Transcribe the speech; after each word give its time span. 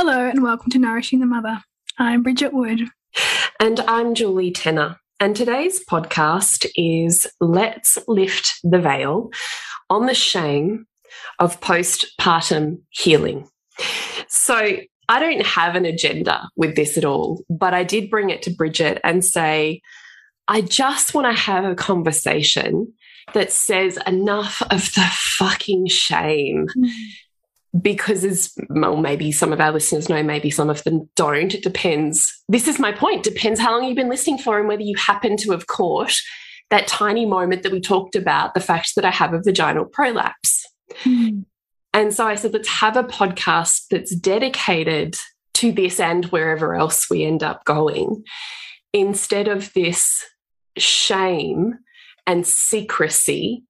Hello, 0.00 0.28
and 0.28 0.44
welcome 0.44 0.70
to 0.70 0.78
Nourishing 0.78 1.18
the 1.18 1.26
Mother. 1.26 1.60
I'm 1.98 2.22
Bridget 2.22 2.54
Wood. 2.54 2.82
And 3.58 3.80
I'm 3.80 4.14
Julie 4.14 4.52
Tenner. 4.52 4.96
And 5.18 5.34
today's 5.34 5.84
podcast 5.84 6.66
is 6.76 7.26
Let's 7.40 7.98
Lift 8.06 8.60
the 8.62 8.78
Veil 8.78 9.30
on 9.90 10.06
the 10.06 10.14
Shame 10.14 10.86
of 11.40 11.60
Postpartum 11.60 12.82
Healing. 12.90 13.48
So 14.28 14.76
I 15.08 15.18
don't 15.18 15.44
have 15.44 15.74
an 15.74 15.84
agenda 15.84 16.48
with 16.54 16.76
this 16.76 16.96
at 16.96 17.04
all, 17.04 17.42
but 17.50 17.74
I 17.74 17.82
did 17.82 18.08
bring 18.08 18.30
it 18.30 18.42
to 18.42 18.54
Bridget 18.54 19.00
and 19.02 19.24
say, 19.24 19.80
I 20.46 20.60
just 20.60 21.12
want 21.12 21.26
to 21.26 21.42
have 21.42 21.64
a 21.64 21.74
conversation 21.74 22.92
that 23.34 23.50
says 23.50 23.98
enough 24.06 24.62
of 24.70 24.94
the 24.94 25.08
fucking 25.10 25.88
shame. 25.88 26.68
Mm 26.78 26.88
because 27.80 28.24
as 28.24 28.52
well, 28.70 28.96
maybe 28.96 29.30
some 29.30 29.52
of 29.52 29.60
our 29.60 29.72
listeners 29.72 30.08
know, 30.08 30.22
maybe 30.22 30.50
some 30.50 30.70
of 30.70 30.82
them 30.84 31.08
don't. 31.16 31.54
It 31.54 31.62
depends. 31.62 32.32
This 32.48 32.66
is 32.66 32.78
my 32.78 32.92
point. 32.92 33.24
Depends 33.24 33.60
how 33.60 33.72
long 33.72 33.84
you've 33.84 33.96
been 33.96 34.08
listening 34.08 34.38
for 34.38 34.58
and 34.58 34.68
whether 34.68 34.82
you 34.82 34.96
happen 34.96 35.36
to 35.38 35.50
have 35.52 35.66
caught 35.66 36.14
that 36.70 36.86
tiny 36.86 37.26
moment 37.26 37.62
that 37.62 37.72
we 37.72 37.80
talked 37.80 38.16
about, 38.16 38.54
the 38.54 38.60
fact 38.60 38.92
that 38.96 39.04
I 39.04 39.10
have 39.10 39.32
a 39.32 39.42
vaginal 39.42 39.84
prolapse. 39.84 40.66
Mm. 41.04 41.44
And 41.94 42.12
so 42.14 42.26
I 42.26 42.34
said, 42.34 42.52
let's 42.52 42.68
have 42.68 42.96
a 42.96 43.04
podcast 43.04 43.84
that's 43.90 44.14
dedicated 44.14 45.16
to 45.54 45.72
this 45.72 45.98
and 45.98 46.26
wherever 46.26 46.74
else 46.74 47.08
we 47.10 47.24
end 47.24 47.42
up 47.42 47.64
going, 47.64 48.24
instead 48.92 49.48
of 49.48 49.72
this 49.72 50.24
shame 50.76 51.78
and 52.26 52.46
secrecy 52.46 53.64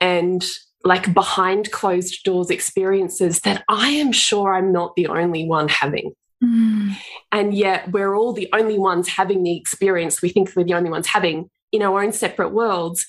and 0.00 0.44
like 0.88 1.12
behind 1.12 1.70
closed 1.70 2.24
doors 2.24 2.48
experiences 2.50 3.40
that 3.40 3.62
I 3.68 3.90
am 3.90 4.10
sure 4.10 4.54
I'm 4.54 4.72
not 4.72 4.96
the 4.96 5.06
only 5.06 5.44
one 5.44 5.68
having. 5.68 6.14
Mm. 6.42 6.96
And 7.30 7.52
yet 7.52 7.92
we're 7.92 8.14
all 8.14 8.32
the 8.32 8.48
only 8.54 8.78
ones 8.78 9.08
having 9.08 9.42
the 9.42 9.56
experience 9.56 10.22
we 10.22 10.30
think 10.30 10.52
we're 10.56 10.64
the 10.64 10.74
only 10.74 10.88
ones 10.88 11.06
having 11.06 11.50
in 11.72 11.82
our 11.82 12.02
own 12.02 12.12
separate 12.12 12.50
worlds, 12.50 13.04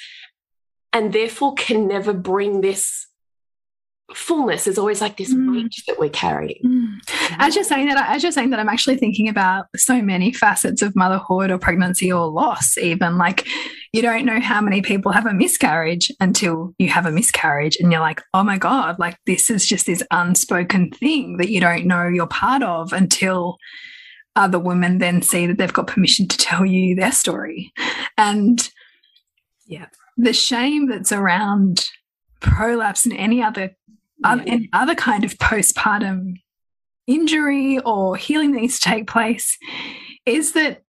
and 0.92 1.14
therefore 1.14 1.54
can 1.54 1.88
never 1.88 2.12
bring 2.12 2.60
this 2.60 3.08
fullness 4.14 4.68
is 4.68 4.78
always 4.78 5.02
like 5.02 5.18
this 5.18 5.34
mm. 5.34 5.52
weight 5.52 5.76
that 5.88 6.00
we're 6.00 6.10
carrying. 6.10 6.62
Mm. 6.66 7.36
As 7.38 7.56
you're 7.56 7.64
saying 7.64 7.88
that, 7.88 8.10
as 8.10 8.24
you're 8.24 8.32
saying 8.32 8.50
that, 8.50 8.60
I'm 8.60 8.70
actually 8.70 8.98
thinking 8.98 9.30
about 9.30 9.68
so 9.76 10.02
many 10.02 10.34
facets 10.34 10.82
of 10.82 10.96
motherhood 10.96 11.52
or 11.52 11.58
pregnancy 11.58 12.12
or 12.12 12.28
loss. 12.28 12.78
Even 12.78 13.18
like 13.18 13.48
you 13.94 14.02
don't 14.02 14.26
know 14.26 14.40
how 14.40 14.62
many 14.62 14.82
people 14.82 15.12
have 15.12 15.26
a 15.26 15.34
miscarriage 15.34 16.12
until 16.20 16.74
you 16.78 16.90
have 16.90 17.06
a 17.06 17.12
miscarriage, 17.12 17.78
and 17.80 17.92
you're 17.92 18.02
like, 18.02 18.22
oh 18.34 18.44
my 18.44 18.58
god, 18.58 18.98
like 19.00 19.18
this 19.26 19.50
is 19.50 19.66
just 19.66 19.86
this 19.86 20.04
unspoken 20.12 20.92
thing 20.92 21.38
that 21.38 21.50
you 21.50 21.60
don't 21.60 21.86
know 21.86 22.08
you're 22.08 22.28
part 22.28 22.64
of 22.64 22.94
until 22.94 23.58
other 24.36 24.60
women 24.60 25.00
then 25.00 25.22
see 25.22 25.46
that 25.46 25.58
they've 25.58 25.74
got 25.74 25.88
permission 25.88 26.28
to 26.28 26.38
tell 26.38 26.66
you 26.66 26.96
their 26.96 27.12
story, 27.12 27.72
and 28.18 28.70
yeah, 29.66 29.88
the 30.18 30.34
shame 30.34 30.90
that's 30.90 31.12
around 31.12 31.86
prolapse 32.40 33.06
and 33.06 33.16
any 33.18 33.44
other 33.44 33.76
Um, 34.24 34.40
yeah. 34.40 34.54
any 34.54 34.70
other 34.74 34.96
kind 34.96 35.24
of 35.24 35.38
postpartum 35.38 36.36
injury 37.08 37.80
or 37.80 38.16
healing 38.16 38.52
that 38.52 38.62
needs 38.62 38.80
to 38.80 38.90
take 38.90 39.08
place 39.08 39.58
is 40.26 40.52
that 40.54 40.84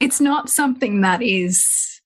it's 0.00 0.20
not 0.20 0.48
something 0.48 1.02
that 1.02 1.22
is 1.22 2.00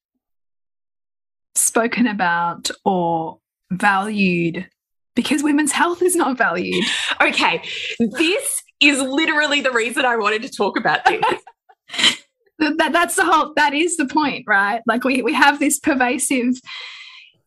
spoken 1.54 2.06
about 2.06 2.70
or 2.84 3.38
valued 3.70 4.68
because 5.14 5.42
women's 5.42 5.72
health 5.72 6.02
is 6.02 6.14
not 6.14 6.36
valued. 6.36 6.84
Okay, 7.20 7.62
this 7.98 8.62
is 8.80 9.00
literally 9.00 9.62
the 9.62 9.70
reason 9.70 10.04
I 10.04 10.16
wanted 10.16 10.42
to 10.42 10.50
talk 10.50 10.78
about 10.78 11.04
this. 11.06 12.22
that, 12.58 12.92
that's 12.92 13.16
the 13.16 13.24
whole, 13.24 13.52
that 13.56 13.72
is 13.72 13.96
the 13.96 14.06
point, 14.06 14.44
right? 14.46 14.82
Like 14.86 15.04
we, 15.04 15.22
we 15.22 15.32
have 15.32 15.58
this 15.58 15.78
pervasive 15.78 16.54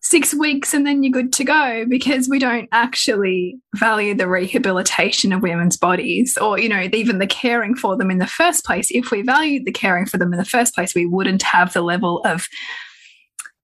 six 0.02 0.34
weeks 0.34 0.74
and 0.74 0.86
then 0.88 1.04
you're 1.04 1.12
good 1.12 1.34
to 1.34 1.44
go 1.44 1.86
because 1.88 2.30
we 2.30 2.40
don't 2.40 2.70
actually 2.72 3.60
value 3.76 4.14
the 4.14 4.30
rehabilitation 4.30 5.34
of 5.34 5.42
women's 5.42 5.78
bodies 5.78 6.38
or 6.38 6.58
you 6.58 6.70
know 6.70 6.88
even 6.94 7.20
the 7.20 7.28
caring 7.28 7.76
for 7.76 7.98
them 7.98 8.10
in 8.10 8.18
the 8.18 8.28
first 8.28 8.66
place. 8.66 8.88
If 8.92 9.12
we 9.12 9.22
valued 9.22 9.66
the 9.66 9.72
caring 9.72 10.06
for 10.06 10.18
them 10.18 10.34
in 10.34 10.40
the 10.40 10.46
first 10.46 10.74
place 10.74 10.96
we 10.96 11.06
wouldn't 11.06 11.44
have 11.44 11.74
the 11.74 11.82
level 11.82 12.22
of 12.26 12.48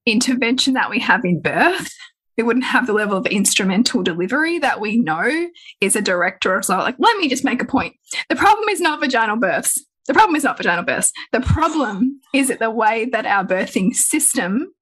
intervention 0.06 0.74
that 0.74 0.90
we 0.90 1.00
have 1.00 1.24
in 1.26 1.42
birth. 1.42 1.92
We 2.38 2.44
wouldn't 2.44 2.66
have 2.66 2.86
the 2.86 2.94
level 2.94 3.18
of 3.18 3.26
instrumental 3.28 4.04
delivery 4.04 4.60
that 4.60 4.82
we 4.82 5.00
know 5.00 5.48
is 5.80 5.96
a 5.96 6.02
direct 6.02 6.44
result. 6.44 6.84
Like 6.84 6.98
let 7.00 7.18
me 7.18 7.30
just 7.30 7.46
make 7.46 7.62
a 7.62 7.66
point. 7.66 7.96
The 8.30 8.36
problem 8.36 8.68
is 8.68 8.82
not 8.82 9.00
vaginal 9.00 9.38
births. 9.38 9.84
The 10.08 10.14
problem 10.14 10.36
is 10.36 10.44
not 10.44 10.58
vaginal 10.58 10.86
births. 10.86 11.12
The 11.32 11.40
problem 11.40 12.20
is 12.34 12.50
that 12.50 12.60
the 12.60 12.70
way 12.70 13.06
that 13.06 13.26
our 13.26 13.46
birthing 13.46 13.96
system 13.96 14.74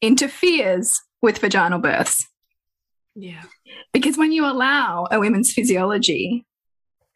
interferes 0.00 1.00
with 1.22 1.38
vaginal 1.38 1.78
births. 1.78 2.26
Yeah. 3.14 3.42
Because 3.92 4.18
when 4.18 4.32
you 4.32 4.44
allow 4.44 5.06
a 5.10 5.18
woman's 5.18 5.52
physiology 5.52 6.44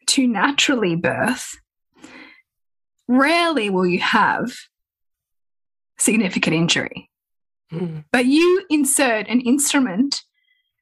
to 0.07 0.27
naturally 0.27 0.95
birth, 0.95 1.55
rarely 3.07 3.69
will 3.69 3.85
you 3.85 3.99
have 3.99 4.51
significant 5.99 6.55
injury. 6.55 7.09
Mm. 7.71 8.03
But 8.11 8.25
you 8.25 8.65
insert 8.69 9.27
an 9.27 9.41
instrument 9.41 10.21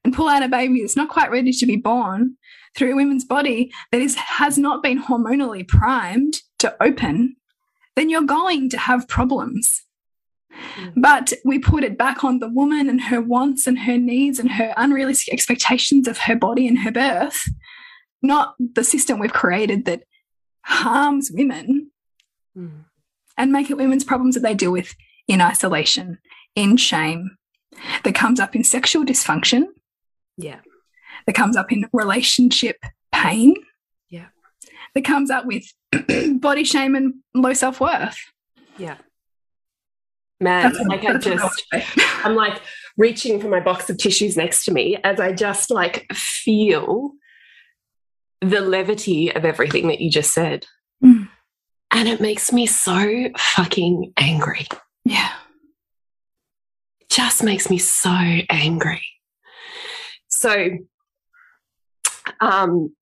and 0.04 0.14
pull 0.14 0.28
out 0.28 0.42
a 0.42 0.48
baby 0.48 0.80
that's 0.80 0.96
not 0.96 1.10
quite 1.10 1.30
ready 1.30 1.52
to 1.52 1.66
be 1.66 1.76
born 1.76 2.36
through 2.74 2.92
a 2.92 2.96
woman's 2.96 3.24
body 3.24 3.70
that 3.92 4.00
is 4.00 4.14
has 4.14 4.56
not 4.56 4.82
been 4.82 5.02
hormonally 5.02 5.66
primed 5.66 6.40
to 6.58 6.74
open, 6.82 7.36
then 7.96 8.08
you're 8.08 8.22
going 8.22 8.70
to 8.70 8.78
have 8.78 9.08
problems. 9.08 9.84
Mm. 10.76 10.92
But 10.96 11.32
we 11.44 11.58
put 11.58 11.84
it 11.84 11.98
back 11.98 12.24
on 12.24 12.38
the 12.38 12.48
woman 12.48 12.88
and 12.88 13.00
her 13.02 13.20
wants 13.20 13.66
and 13.66 13.80
her 13.80 13.98
needs 13.98 14.38
and 14.38 14.52
her 14.52 14.72
unrealistic 14.76 15.32
expectations 15.32 16.08
of 16.08 16.18
her 16.18 16.36
body 16.36 16.66
and 16.66 16.80
her 16.80 16.92
birth, 16.92 17.48
not 18.22 18.54
the 18.58 18.84
system 18.84 19.18
we've 19.18 19.32
created 19.32 19.84
that 19.86 20.04
harms 20.62 21.30
women 21.30 21.90
mm. 22.56 22.84
and 23.36 23.52
make 23.52 23.70
it 23.70 23.76
women's 23.76 24.04
problems 24.04 24.34
that 24.34 24.42
they 24.42 24.54
deal 24.54 24.72
with 24.72 24.94
in 25.28 25.40
isolation, 25.40 26.18
in 26.54 26.76
shame, 26.76 27.36
that 28.04 28.14
comes 28.14 28.40
up 28.40 28.56
in 28.56 28.64
sexual 28.64 29.04
dysfunction. 29.04 29.64
Yeah. 30.36 30.60
That 31.26 31.34
comes 31.34 31.56
up 31.56 31.70
in 31.70 31.88
relationship 31.92 32.76
pain. 33.12 33.54
Yeah. 34.08 34.26
That 34.94 35.04
comes 35.04 35.30
up 35.30 35.44
with 35.46 35.64
body 36.40 36.64
shame 36.64 36.94
and 36.94 37.14
low 37.34 37.52
self 37.52 37.80
worth. 37.80 38.18
Yeah 38.76 38.96
Man, 40.40 40.72
like 40.86 41.04
I 41.04 41.18
just, 41.18 41.66
I'm 42.24 42.34
like 42.34 42.60
reaching 42.96 43.40
for 43.40 43.48
my 43.48 43.60
box 43.60 43.90
of 43.90 43.98
tissues 43.98 44.36
next 44.36 44.64
to 44.64 44.72
me 44.72 44.96
as 45.04 45.20
I 45.20 45.32
just 45.32 45.70
like 45.70 46.10
feel 46.12 47.12
the 48.40 48.60
levity 48.60 49.34
of 49.34 49.44
everything 49.44 49.88
that 49.88 50.00
you 50.00 50.10
just 50.10 50.32
said. 50.32 50.66
Mm. 51.04 51.28
And 51.90 52.08
it 52.08 52.20
makes 52.20 52.52
me 52.52 52.66
so 52.66 53.28
fucking 53.36 54.12
angry. 54.16 54.66
Yeah. 55.04 55.32
It 57.00 57.10
just 57.10 57.42
makes 57.42 57.68
me 57.68 57.78
so 57.78 58.10
angry. 58.48 59.04
So, 60.28 60.70
um, 62.40 62.94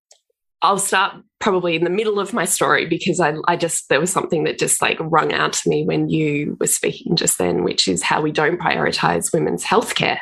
I'll 0.62 0.78
start 0.78 1.14
probably 1.38 1.76
in 1.76 1.84
the 1.84 1.90
middle 1.90 2.18
of 2.18 2.32
my 2.32 2.44
story 2.44 2.84
because 2.86 3.20
I, 3.20 3.34
I 3.46 3.56
just, 3.56 3.88
there 3.88 4.00
was 4.00 4.10
something 4.10 4.42
that 4.44 4.58
just 4.58 4.82
like 4.82 4.98
rung 5.00 5.32
out 5.32 5.52
to 5.52 5.68
me 5.68 5.84
when 5.84 6.08
you 6.08 6.56
were 6.58 6.66
speaking 6.66 7.14
just 7.14 7.38
then, 7.38 7.62
which 7.62 7.86
is 7.86 8.02
how 8.02 8.20
we 8.20 8.32
don't 8.32 8.60
prioritize 8.60 9.32
women's 9.32 9.64
healthcare. 9.64 10.18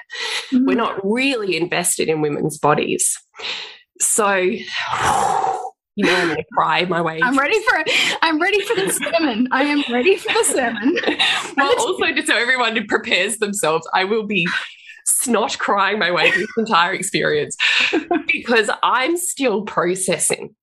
Mm 0.53 0.59
-hmm. 0.59 0.67
We're 0.67 0.77
not 0.77 1.00
really 1.03 1.56
invested 1.56 2.09
in 2.09 2.21
women's 2.21 2.59
bodies. 2.59 3.17
So, 3.99 4.37
you 5.97 6.05
know, 6.05 6.15
I'm 6.15 6.29
going 6.29 6.37
to 6.37 6.44
cry 6.59 6.85
my 6.85 7.00
way. 7.00 7.19
I'm 7.23 7.38
ready 7.38 7.61
for 7.67 7.81
it. 7.81 7.91
I'm 8.23 8.38
ready 8.38 8.61
for 8.61 8.77
the 8.77 8.93
sermon. 9.03 9.49
I 9.50 9.62
am 9.65 9.83
ready 9.91 10.17
for 10.17 10.33
the 10.33 10.44
sermon. 10.44 10.99
well, 11.56 11.75
also, 11.79 12.12
just 12.12 12.27
so 12.27 12.37
everyone 12.37 12.77
who 12.77 12.85
prepares 12.87 13.38
themselves, 13.38 13.88
I 13.94 14.05
will 14.05 14.27
be 14.27 14.47
snot 15.06 15.58
crying 15.58 15.99
my 15.99 16.11
way 16.11 16.31
through 16.31 16.43
this 16.43 16.58
entire 16.58 16.93
experience 16.93 17.56
because 18.26 18.69
I'm 18.82 19.17
still 19.17 19.62
processing. 19.62 20.55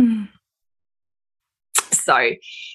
Mm. 0.00 0.28
So, 1.90 2.30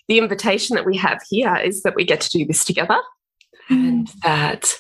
the 0.08 0.18
invitation 0.18 0.76
that 0.76 0.86
we 0.86 0.98
have 0.98 1.22
here 1.30 1.56
is 1.56 1.84
that 1.84 1.96
we 1.96 2.06
get 2.06 2.22
to 2.22 2.30
do 2.30 2.46
this 2.46 2.64
together 2.64 3.00
mm. 3.70 3.88
and 3.88 4.08
that 4.24 4.78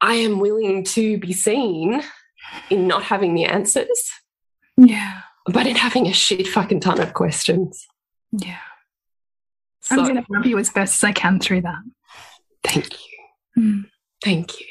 I 0.00 0.14
am 0.14 0.40
willing 0.40 0.84
to 0.84 1.18
be 1.18 1.32
seen 1.32 2.02
in 2.70 2.86
not 2.86 3.04
having 3.04 3.34
the 3.34 3.44
answers. 3.44 4.10
Yeah. 4.76 5.20
But 5.46 5.66
in 5.66 5.76
having 5.76 6.06
a 6.06 6.12
shit 6.12 6.48
fucking 6.48 6.80
ton 6.80 7.00
of 7.00 7.14
questions. 7.14 7.86
Yeah. 8.32 8.58
So, 9.80 9.96
I'm 9.96 10.04
going 10.04 10.16
to 10.16 10.32
help 10.32 10.46
you 10.46 10.58
as 10.58 10.70
best 10.70 11.02
as 11.02 11.04
I 11.04 11.12
can 11.12 11.38
through 11.38 11.62
that. 11.62 11.82
Thank 12.62 12.92
you. 12.92 13.62
Mm. 13.62 13.84
Thank 14.22 14.60
you. 14.60 14.66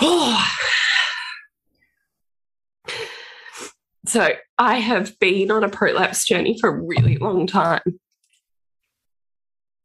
Oh. 0.00 0.46
So 4.06 4.30
I 4.56 4.78
have 4.78 5.18
been 5.18 5.50
on 5.50 5.64
a 5.64 5.68
prolapse 5.68 6.24
journey 6.24 6.58
for 6.58 6.70
a 6.70 6.80
really 6.82 7.18
long 7.18 7.46
time. 7.46 8.00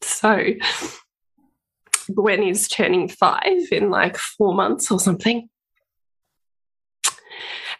So 0.01 0.45
Gwen 2.13 2.43
is 2.43 2.67
turning 2.67 3.09
five 3.09 3.67
in 3.71 3.89
like 3.89 4.17
four 4.17 4.53
months 4.53 4.91
or 4.91 4.99
something. 4.99 5.49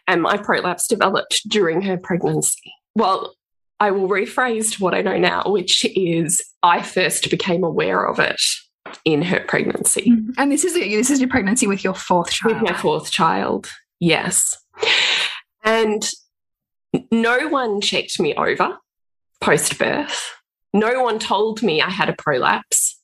And 0.06 0.20
my 0.20 0.36
prolapse 0.36 0.86
developed 0.86 1.48
during 1.48 1.80
her 1.82 1.96
pregnancy. 1.96 2.74
Well, 2.94 3.34
I 3.80 3.90
will 3.92 4.08
rephrase 4.08 4.74
to 4.74 4.82
what 4.82 4.94
I 4.94 5.00
know 5.00 5.16
now, 5.16 5.44
which 5.46 5.86
is 5.96 6.42
I 6.62 6.82
first 6.82 7.30
became 7.30 7.64
aware 7.64 8.06
of 8.06 8.18
it 8.18 8.40
in 9.04 9.22
her 9.22 9.40
pregnancy. 9.40 10.10
Mm-hmm. 10.10 10.30
And 10.38 10.52
this 10.52 10.64
is 10.64 10.74
this 10.74 11.10
is 11.10 11.20
your 11.20 11.28
pregnancy 11.28 11.66
with 11.66 11.84
your 11.84 11.94
fourth 11.94 12.30
child. 12.30 12.54
With 12.54 12.70
my 12.70 12.76
fourth 12.76 13.10
child, 13.10 13.70
yes. 14.00 14.56
And 15.62 16.08
no 17.10 17.48
one 17.48 17.80
checked 17.80 18.20
me 18.20 18.34
over 18.34 18.78
post 19.40 19.78
birth. 19.78 20.32
No 20.72 21.02
one 21.02 21.18
told 21.18 21.62
me 21.62 21.80
I 21.82 21.90
had 21.90 22.08
a 22.08 22.14
prolapse. 22.14 22.98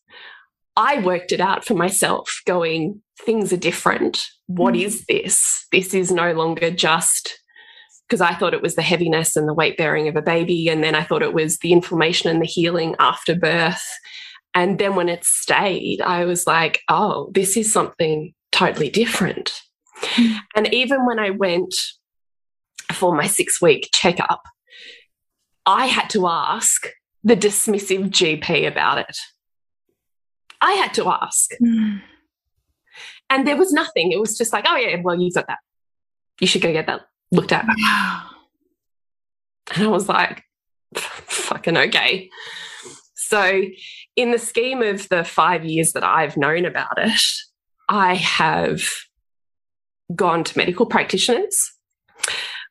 I 0.76 1.00
worked 1.00 1.32
it 1.32 1.40
out 1.40 1.64
for 1.64 1.74
myself, 1.74 2.40
going, 2.46 3.02
things 3.20 3.52
are 3.52 3.58
different. 3.58 4.26
What 4.46 4.74
mm. 4.74 4.82
is 4.84 5.04
this? 5.06 5.66
This 5.70 5.92
is 5.92 6.10
no 6.10 6.32
longer 6.32 6.70
just 6.70 7.38
because 8.08 8.20
I 8.20 8.34
thought 8.34 8.54
it 8.54 8.62
was 8.62 8.74
the 8.74 8.82
heaviness 8.82 9.36
and 9.36 9.46
the 9.46 9.54
weight 9.54 9.76
bearing 9.76 10.08
of 10.08 10.16
a 10.16 10.22
baby. 10.22 10.68
And 10.68 10.82
then 10.82 10.94
I 10.94 11.04
thought 11.04 11.22
it 11.22 11.34
was 11.34 11.58
the 11.58 11.72
inflammation 11.72 12.30
and 12.30 12.40
the 12.40 12.46
healing 12.46 12.96
after 12.98 13.36
birth. 13.36 13.86
And 14.54 14.78
then 14.78 14.94
when 14.96 15.08
it 15.08 15.24
stayed, 15.24 16.00
I 16.00 16.24
was 16.24 16.46
like, 16.46 16.80
oh, 16.88 17.30
this 17.34 17.56
is 17.56 17.72
something 17.72 18.34
totally 18.50 18.90
different. 18.90 19.52
Mm. 20.02 20.36
And 20.56 20.74
even 20.74 21.06
when 21.06 21.18
I 21.18 21.30
went 21.30 21.74
for 22.92 23.14
my 23.14 23.26
six 23.26 23.62
week 23.62 23.88
checkup, 23.92 24.42
I 25.66 25.86
had 25.86 26.10
to 26.10 26.26
ask 26.26 26.88
the 27.22 27.36
dismissive 27.36 28.10
GP 28.10 28.66
about 28.66 28.98
it. 28.98 29.16
I 30.60 30.72
had 30.72 30.94
to 30.94 31.08
ask. 31.08 31.50
Mm. 31.62 32.02
And 33.28 33.46
there 33.46 33.56
was 33.56 33.72
nothing. 33.72 34.10
It 34.10 34.20
was 34.20 34.36
just 34.36 34.52
like, 34.52 34.64
oh, 34.66 34.76
yeah, 34.76 34.96
well, 35.02 35.18
you've 35.18 35.34
got 35.34 35.46
that. 35.46 35.58
You 36.40 36.46
should 36.46 36.62
go 36.62 36.72
get 36.72 36.86
that 36.86 37.02
looked 37.30 37.52
at. 37.52 37.64
And 39.74 39.84
I 39.84 39.86
was 39.86 40.08
like, 40.08 40.42
fucking 40.94 41.76
okay. 41.76 42.28
So, 43.30 43.62
in 44.16 44.32
the 44.32 44.40
scheme 44.40 44.82
of 44.82 45.08
the 45.08 45.22
five 45.22 45.64
years 45.64 45.92
that 45.92 46.02
I've 46.02 46.36
known 46.36 46.64
about 46.64 46.98
it, 46.98 47.22
I 47.88 48.16
have 48.16 48.82
gone 50.16 50.42
to 50.42 50.58
medical 50.58 50.84
practitioners. 50.84 51.72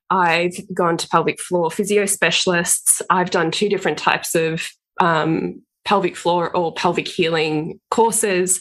I've 0.10 0.58
gone 0.74 0.98
to 0.98 1.08
pelvic 1.08 1.40
floor 1.40 1.72
physio 1.72 2.06
specialists. 2.06 3.02
I've 3.10 3.30
done 3.30 3.52
two 3.52 3.70
different 3.70 3.98
types 3.98 4.36
of 4.36 4.68
um, 5.00 5.62
pelvic 5.86 6.18
floor 6.18 6.54
or 6.54 6.74
pelvic 6.74 7.08
healing 7.08 7.80
courses. 7.90 8.60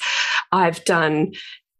I've 0.53 0.85
done 0.85 1.33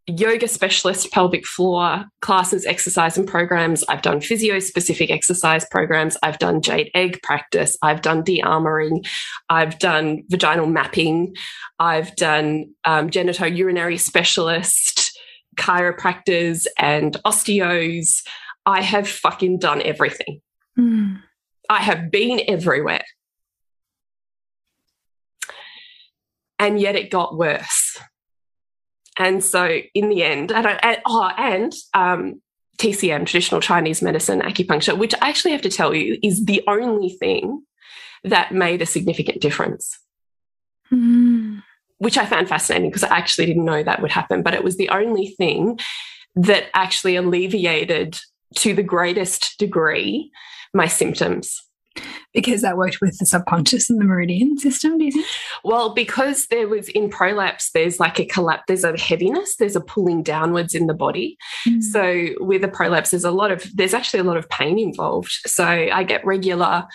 yoga 0.09 0.47
specialist 0.47 1.11
pelvic 1.11 1.45
floor 1.45 2.05
classes, 2.21 2.65
exercise 2.65 3.17
and 3.17 3.27
programs. 3.27 3.83
I've 3.89 4.01
done 4.01 4.21
physio 4.21 4.59
specific 4.59 5.11
exercise 5.11 5.65
programs. 5.69 6.17
I've 6.23 6.39
done 6.39 6.61
jade 6.61 6.91
egg 6.93 7.21
practice. 7.23 7.77
I've 7.81 8.01
done 8.01 8.23
de 8.23 8.41
armoring. 8.41 9.07
I've 9.49 9.79
done 9.79 10.23
vaginal 10.27 10.67
mapping. 10.67 11.35
I've 11.79 12.15
done 12.15 12.73
um, 12.85 13.09
genitourinary 13.09 13.99
specialist, 13.99 15.17
chiropractors, 15.57 16.65
and 16.77 17.15
osteos. 17.25 18.23
I 18.65 18.81
have 18.81 19.07
fucking 19.07 19.59
done 19.59 19.81
everything. 19.81 20.41
Mm. 20.77 21.21
I 21.69 21.81
have 21.81 22.11
been 22.11 22.41
everywhere. 22.47 23.05
And 26.57 26.79
yet 26.79 26.95
it 26.95 27.09
got 27.09 27.37
worse. 27.37 27.97
And 29.19 29.43
so 29.43 29.79
in 29.93 30.09
the 30.09 30.23
end, 30.23 30.51
and, 30.51 30.65
I, 30.65 30.71
and 30.81 30.97
oh, 31.05 31.29
and 31.37 31.73
um, 31.93 32.41
TCM, 32.77 33.25
traditional 33.25 33.59
Chinese 33.59 34.01
medicine, 34.01 34.39
acupuncture, 34.41 34.97
which 34.97 35.13
I 35.21 35.29
actually 35.29 35.51
have 35.51 35.61
to 35.63 35.69
tell 35.69 35.93
you 35.93 36.17
is 36.23 36.45
the 36.45 36.63
only 36.67 37.09
thing 37.09 37.63
that 38.23 38.53
made 38.53 38.81
a 38.81 38.85
significant 38.85 39.41
difference. 39.41 39.99
Mm. 40.91 41.61
Which 41.97 42.17
I 42.17 42.25
found 42.25 42.47
fascinating 42.47 42.89
because 42.89 43.03
I 43.03 43.17
actually 43.17 43.47
didn't 43.47 43.65
know 43.65 43.83
that 43.83 44.01
would 44.01 44.11
happen, 44.11 44.41
but 44.41 44.53
it 44.53 44.63
was 44.63 44.77
the 44.77 44.89
only 44.89 45.27
thing 45.27 45.79
that 46.35 46.67
actually 46.73 47.17
alleviated 47.17 48.17
to 48.55 48.73
the 48.73 48.83
greatest 48.83 49.55
degree 49.59 50.31
my 50.73 50.87
symptoms 50.87 51.61
because 52.33 52.61
that 52.61 52.77
worked 52.77 53.01
with 53.01 53.17
the 53.17 53.25
subconscious 53.25 53.89
and 53.89 53.99
the 53.99 54.05
meridian 54.05 54.57
system 54.57 54.97
do 54.97 55.05
you 55.05 55.11
think? 55.11 55.25
Well 55.63 55.93
because 55.93 56.47
there 56.47 56.67
was 56.67 56.89
in 56.89 57.09
prolapse 57.09 57.71
there's 57.71 57.99
like 57.99 58.19
a 58.19 58.25
collapse 58.25 58.63
there's 58.67 58.83
a 58.83 58.97
heaviness 58.97 59.55
there's 59.57 59.75
a 59.75 59.81
pulling 59.81 60.23
downwards 60.23 60.73
in 60.73 60.87
the 60.87 60.93
body. 60.93 61.37
Mm. 61.67 61.83
so 61.83 62.27
with 62.39 62.63
a 62.63 62.67
prolapse 62.67 63.11
there's 63.11 63.23
a 63.23 63.31
lot 63.31 63.51
of 63.51 63.65
there's 63.75 63.93
actually 63.93 64.19
a 64.19 64.23
lot 64.23 64.37
of 64.37 64.49
pain 64.49 64.79
involved. 64.79 65.31
So 65.45 65.65
i 65.65 66.03
get 66.03 66.25
regular 66.25 66.87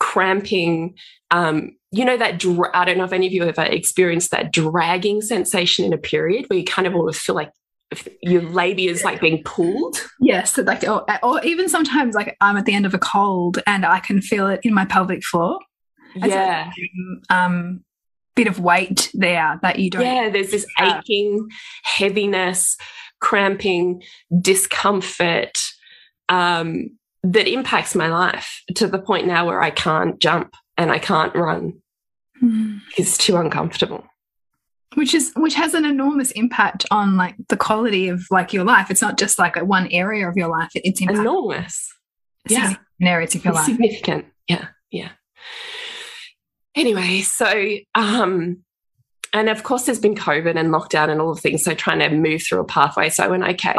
cramping 0.00 0.96
um, 1.30 1.76
you 1.90 2.04
know 2.04 2.16
that 2.16 2.44
I 2.74 2.84
don't 2.84 2.98
know 2.98 3.04
if 3.04 3.12
any 3.12 3.26
of 3.26 3.32
you 3.32 3.44
have 3.44 3.58
ever 3.58 3.68
experienced 3.70 4.30
that 4.32 4.52
dragging 4.52 5.20
sensation 5.20 5.84
in 5.84 5.92
a 5.92 5.98
period 5.98 6.46
where 6.48 6.58
you 6.58 6.64
kind 6.64 6.86
of 6.86 6.94
always 6.94 7.18
feel 7.18 7.34
like 7.34 7.50
your 8.22 8.42
labia 8.42 8.90
is 8.90 9.04
like 9.04 9.20
being 9.20 9.42
pulled. 9.44 9.96
Yes, 10.20 10.56
like 10.58 10.84
or, 10.84 11.04
or, 11.22 11.44
even 11.44 11.68
sometimes 11.68 12.14
like 12.14 12.36
I'm 12.40 12.56
at 12.56 12.66
the 12.66 12.74
end 12.74 12.86
of 12.86 12.94
a 12.94 12.98
cold 12.98 13.58
and 13.66 13.84
I 13.84 14.00
can 14.00 14.20
feel 14.20 14.46
it 14.48 14.60
in 14.62 14.74
my 14.74 14.84
pelvic 14.84 15.24
floor. 15.24 15.58
Yeah, 16.16 16.70
um, 17.30 17.84
bit 18.34 18.46
of 18.46 18.60
weight 18.60 19.10
there 19.14 19.58
that 19.62 19.78
you 19.78 19.90
don't. 19.90 20.02
Yeah, 20.02 20.30
there's 20.30 20.50
this 20.50 20.66
aching, 20.80 21.48
heaviness, 21.82 22.76
cramping, 23.20 24.02
discomfort 24.40 25.58
um, 26.28 26.90
that 27.22 27.48
impacts 27.48 27.94
my 27.94 28.08
life 28.08 28.62
to 28.76 28.86
the 28.86 28.98
point 28.98 29.26
now 29.26 29.46
where 29.46 29.62
I 29.62 29.70
can't 29.70 30.20
jump 30.20 30.54
and 30.76 30.90
I 30.90 30.98
can't 30.98 31.34
run. 31.34 31.74
Mm. 32.42 32.80
It's 32.96 33.16
too 33.16 33.36
uncomfortable 33.36 34.04
which 34.94 35.14
is 35.14 35.32
which 35.36 35.54
has 35.54 35.74
an 35.74 35.84
enormous 35.84 36.30
impact 36.32 36.84
on 36.90 37.16
like 37.16 37.34
the 37.48 37.56
quality 37.56 38.08
of 38.08 38.24
like 38.30 38.52
your 38.52 38.64
life. 38.64 38.90
It's 38.90 39.02
not 39.02 39.18
just 39.18 39.38
like 39.38 39.56
a 39.56 39.64
one 39.64 39.88
area 39.90 40.28
of 40.28 40.36
your 40.36 40.48
life. 40.48 40.70
It's 40.74 41.00
enormous. 41.00 41.92
Yeah. 42.48 42.74
areas 43.00 43.34
of 43.34 43.44
your 43.44 43.54
life. 43.54 43.66
significant. 43.66 44.26
Yeah. 44.48 44.68
Yeah. 44.90 45.10
Anyway 46.74 47.20
so 47.20 47.76
um 47.94 48.64
and 49.34 49.48
of 49.48 49.64
course, 49.64 49.84
there's 49.84 49.98
been 49.98 50.14
COVID 50.14 50.56
and 50.56 50.72
lockdown 50.72 51.10
and 51.10 51.20
all 51.20 51.32
of 51.32 51.40
things. 51.40 51.64
So 51.64 51.74
trying 51.74 51.98
to 51.98 52.08
move 52.08 52.40
through 52.42 52.60
a 52.60 52.64
pathway. 52.64 53.10
So 53.10 53.28
when 53.28 53.42
I 53.42 53.52
came 53.52 53.74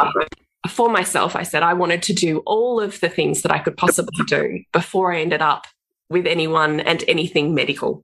for 0.68 0.90
myself, 0.90 1.34
I 1.34 1.44
said 1.44 1.62
I 1.62 1.72
wanted 1.72 2.02
to 2.04 2.12
do 2.12 2.40
all 2.40 2.78
of 2.78 3.00
the 3.00 3.08
things 3.08 3.40
that 3.40 3.50
I 3.50 3.58
could 3.58 3.76
possibly 3.76 4.22
do 4.26 4.62
before 4.72 5.14
I 5.14 5.22
ended 5.22 5.40
up 5.40 5.66
with 6.10 6.26
anyone 6.26 6.80
and 6.80 7.02
anything 7.08 7.54
medical. 7.54 8.02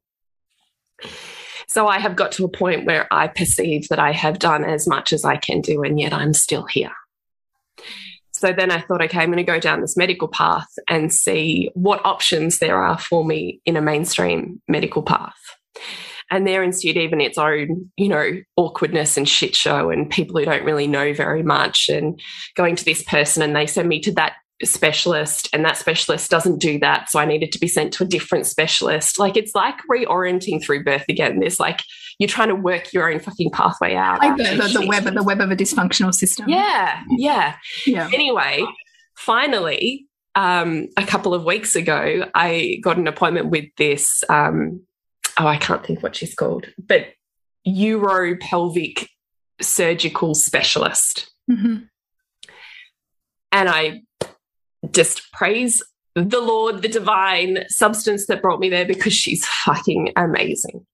So 1.72 1.88
I 1.88 2.00
have 2.00 2.16
got 2.16 2.32
to 2.32 2.44
a 2.44 2.50
point 2.50 2.84
where 2.84 3.08
I 3.10 3.28
perceive 3.28 3.88
that 3.88 3.98
I 3.98 4.12
have 4.12 4.38
done 4.38 4.62
as 4.62 4.86
much 4.86 5.10
as 5.10 5.24
I 5.24 5.38
can 5.38 5.62
do, 5.62 5.82
and 5.82 5.98
yet 5.98 6.12
I'm 6.12 6.34
still 6.34 6.66
here. 6.66 6.92
So 8.32 8.52
then 8.52 8.70
I 8.70 8.82
thought, 8.82 9.00
okay, 9.00 9.20
I'm 9.20 9.30
going 9.30 9.38
to 9.38 9.42
go 9.42 9.58
down 9.58 9.80
this 9.80 9.96
medical 9.96 10.28
path 10.28 10.68
and 10.90 11.10
see 11.10 11.70
what 11.72 12.04
options 12.04 12.58
there 12.58 12.76
are 12.76 12.98
for 12.98 13.24
me 13.24 13.62
in 13.64 13.78
a 13.78 13.80
mainstream 13.80 14.60
medical 14.68 15.02
path. 15.02 15.32
And 16.30 16.46
there 16.46 16.62
ensued 16.62 16.98
even 16.98 17.22
its 17.22 17.38
own, 17.38 17.90
you 17.96 18.08
know, 18.08 18.32
awkwardness 18.56 19.16
and 19.16 19.26
shit 19.26 19.56
show 19.56 19.88
and 19.88 20.10
people 20.10 20.38
who 20.38 20.44
don't 20.44 20.64
really 20.64 20.86
know 20.86 21.14
very 21.14 21.42
much 21.42 21.88
and 21.88 22.20
going 22.54 22.76
to 22.76 22.84
this 22.84 23.02
person 23.02 23.42
and 23.42 23.56
they 23.56 23.66
send 23.66 23.88
me 23.88 24.00
to 24.00 24.12
that 24.12 24.34
specialist 24.64 25.48
and 25.52 25.64
that 25.64 25.76
specialist 25.76 26.30
doesn't 26.30 26.58
do 26.58 26.78
that 26.78 27.10
so 27.10 27.18
i 27.18 27.24
needed 27.24 27.50
to 27.50 27.58
be 27.58 27.66
sent 27.66 27.92
to 27.92 28.04
a 28.04 28.06
different 28.06 28.46
specialist. 28.46 29.18
Like 29.18 29.36
it's 29.36 29.54
like 29.54 29.76
reorienting 29.90 30.62
through 30.62 30.84
birth 30.84 31.04
again. 31.08 31.40
There's 31.40 31.58
like 31.58 31.80
you're 32.18 32.28
trying 32.28 32.48
to 32.48 32.54
work 32.54 32.92
your 32.92 33.10
own 33.10 33.18
fucking 33.18 33.50
pathway 33.50 33.94
out. 33.94 34.20
Like 34.20 34.36
the, 34.36 34.44
the, 34.44 34.80
the 34.80 34.86
web 34.86 35.04
the 35.14 35.22
web 35.22 35.40
of 35.40 35.50
a 35.50 35.56
dysfunctional 35.56 36.14
system. 36.14 36.48
Yeah 36.48 37.02
yeah. 37.10 37.56
Yeah. 37.86 38.08
Anyway 38.12 38.64
finally 39.16 40.06
um, 40.34 40.88
a 40.96 41.04
couple 41.04 41.34
of 41.34 41.44
weeks 41.44 41.76
ago 41.76 42.28
i 42.34 42.78
got 42.82 42.96
an 42.96 43.06
appointment 43.06 43.50
with 43.50 43.66
this 43.76 44.24
um, 44.28 44.82
oh 45.38 45.46
i 45.46 45.56
can't 45.56 45.84
think 45.84 46.02
what 46.02 46.16
she's 46.16 46.34
called 46.34 46.66
but 46.78 47.08
uropelvic 47.66 49.06
surgical 49.60 50.34
specialist. 50.34 51.30
Mm 51.50 51.56
-hmm. 51.56 51.88
and 53.52 53.68
i 53.68 54.02
just 54.92 55.32
praise 55.32 55.82
the 56.14 56.40
Lord, 56.40 56.82
the 56.82 56.88
divine 56.88 57.64
substance 57.68 58.26
that 58.26 58.42
brought 58.42 58.60
me 58.60 58.68
there 58.68 58.84
because 58.84 59.12
she's 59.12 59.46
fucking 59.46 60.12
amazing. 60.16 60.86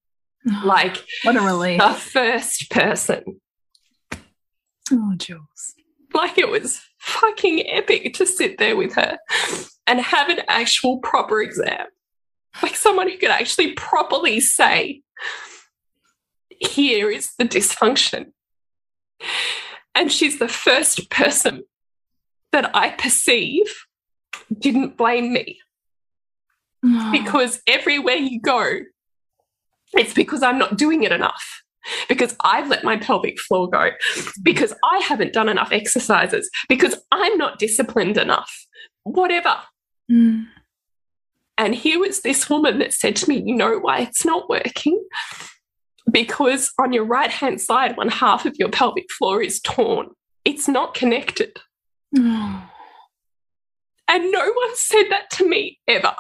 Like, 0.65 1.05
what 1.25 1.37
a 1.37 1.41
relief. 1.41 1.79
The 1.79 1.93
first 1.93 2.71
person. 2.71 3.41
Oh, 4.91 5.13
Jules. 5.17 5.75
Like, 6.15 6.39
it 6.39 6.49
was 6.49 6.81
fucking 6.99 7.69
epic 7.69 8.15
to 8.15 8.25
sit 8.25 8.57
there 8.57 8.75
with 8.75 8.95
her 8.95 9.19
and 9.87 10.01
have 10.01 10.31
an 10.31 10.41
actual 10.49 11.01
proper 11.01 11.43
exam. 11.43 11.87
Like, 12.63 12.77
someone 12.77 13.11
who 13.11 13.19
could 13.19 13.31
actually 13.31 13.73
properly 13.73 14.41
say, 14.41 15.03
here 16.49 17.11
is 17.11 17.33
the 17.37 17.45
dysfunction. 17.45 18.33
And 19.95 20.11
she's 20.11 20.39
the 20.39 20.49
first 20.49 21.11
person 21.11 21.65
that 22.53 22.75
I 22.75 22.91
perceive 22.91 23.67
didn't 24.59 24.97
blame 24.97 25.33
me. 25.33 25.61
Because 27.13 27.61
everywhere 27.67 28.17
you 28.17 28.41
go, 28.41 28.81
it's 29.95 30.15
because 30.15 30.43
I'm 30.43 30.59
not 30.59 30.77
doing 30.77 31.03
it 31.03 31.13
enough. 31.13 31.63
Because 32.09 32.37
I've 32.45 32.69
let 32.69 32.85
my 32.85 32.97
pelvic 32.97 33.41
floor 33.41 33.69
go. 33.69 33.91
Because 34.43 34.75
I 34.85 34.99
haven't 34.99 35.33
done 35.33 35.49
enough 35.49 35.73
exercises. 35.73 36.51
Because 36.69 36.95
I'm 37.11 37.37
not 37.39 37.59
disciplined 37.59 38.17
enough. 38.17 38.53
Whatever. 39.05 39.57
Mm. 40.11 40.47
And 41.57 41.75
here 41.75 41.99
was 41.99 42.21
this 42.21 42.49
woman 42.49 42.79
that 42.79 42.93
said 42.93 43.17
to 43.17 43.29
me, 43.29 43.43
You 43.45 43.55
know 43.55 43.79
why 43.79 44.01
it's 44.01 44.25
not 44.25 44.49
working? 44.49 45.03
Because 46.11 46.73
on 46.79 46.93
your 46.93 47.05
right 47.05 47.31
hand 47.31 47.61
side, 47.61 47.97
one 47.97 48.09
half 48.09 48.47
of 48.47 48.57
your 48.57 48.71
pelvic 48.71 49.07
floor 49.11 49.43
is 49.43 49.61
torn. 49.61 50.09
It's 50.45 50.69
not 50.69 50.95
connected. 50.95 51.59
Oh. 52.17 52.71
And 54.09 54.33
no 54.33 54.41
one 54.41 54.75
said 54.75 55.05
that 55.11 55.31
to 55.33 55.49
me 55.49 55.79
ever. 55.87 56.15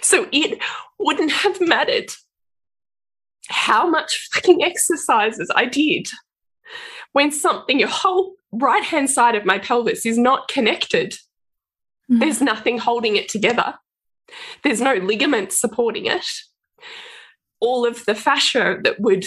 So 0.00 0.28
it 0.32 0.58
wouldn't 0.98 1.32
have 1.32 1.60
mattered 1.60 2.10
how 3.48 3.88
much 3.88 4.28
fucking 4.32 4.62
exercises 4.62 5.50
I 5.54 5.66
did 5.66 6.08
when 7.12 7.30
something, 7.30 7.78
your 7.78 7.88
whole 7.88 8.34
right 8.52 8.84
hand 8.84 9.10
side 9.10 9.34
of 9.34 9.44
my 9.44 9.58
pelvis 9.58 10.06
is 10.06 10.18
not 10.18 10.48
connected. 10.48 11.14
Mm. 12.10 12.20
There's 12.20 12.40
nothing 12.40 12.78
holding 12.78 13.16
it 13.16 13.28
together, 13.28 13.74
there's 14.62 14.80
no 14.80 14.94
ligament 14.94 15.52
supporting 15.52 16.06
it. 16.06 16.26
All 17.60 17.86
of 17.86 18.04
the 18.06 18.14
fascia 18.14 18.78
that 18.82 19.00
would 19.00 19.26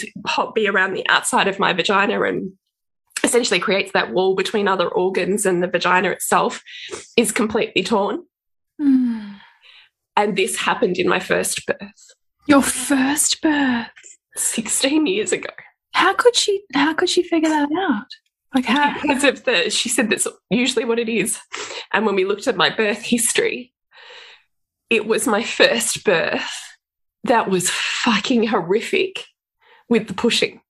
be 0.54 0.68
around 0.68 0.92
the 0.92 1.08
outside 1.08 1.48
of 1.48 1.58
my 1.58 1.72
vagina 1.72 2.20
and 2.22 2.52
essentially 3.24 3.60
creates 3.60 3.92
that 3.92 4.12
wall 4.12 4.34
between 4.34 4.68
other 4.68 4.88
organs 4.88 5.46
and 5.46 5.62
the 5.62 5.68
vagina 5.68 6.10
itself 6.10 6.62
is 7.16 7.32
completely 7.32 7.82
torn. 7.82 8.24
Mm. 8.80 9.36
And 10.16 10.36
this 10.36 10.56
happened 10.56 10.98
in 10.98 11.08
my 11.08 11.20
first 11.20 11.66
birth. 11.66 12.14
Your 12.46 12.62
first 12.62 13.42
birth? 13.42 13.90
16 14.36 15.06
years 15.06 15.32
ago. 15.32 15.50
How 15.92 16.12
could 16.14 16.36
she 16.36 16.62
how 16.74 16.92
could 16.92 17.08
she 17.08 17.22
figure 17.22 17.48
that 17.48 17.68
out? 17.78 18.06
Like 18.54 18.66
how 18.66 19.00
because 19.00 19.24
of 19.24 19.44
the 19.44 19.70
she 19.70 19.88
said 19.88 20.10
that's 20.10 20.26
usually 20.50 20.84
what 20.84 20.98
it 20.98 21.08
is. 21.08 21.38
And 21.92 22.04
when 22.04 22.14
we 22.14 22.24
looked 22.24 22.46
at 22.46 22.56
my 22.56 22.70
birth 22.70 23.02
history, 23.02 23.72
it 24.90 25.06
was 25.06 25.26
my 25.26 25.42
first 25.42 26.04
birth 26.04 26.76
that 27.24 27.48
was 27.48 27.70
fucking 27.70 28.46
horrific 28.46 29.24
with 29.88 30.06
the 30.06 30.14
pushing. 30.14 30.60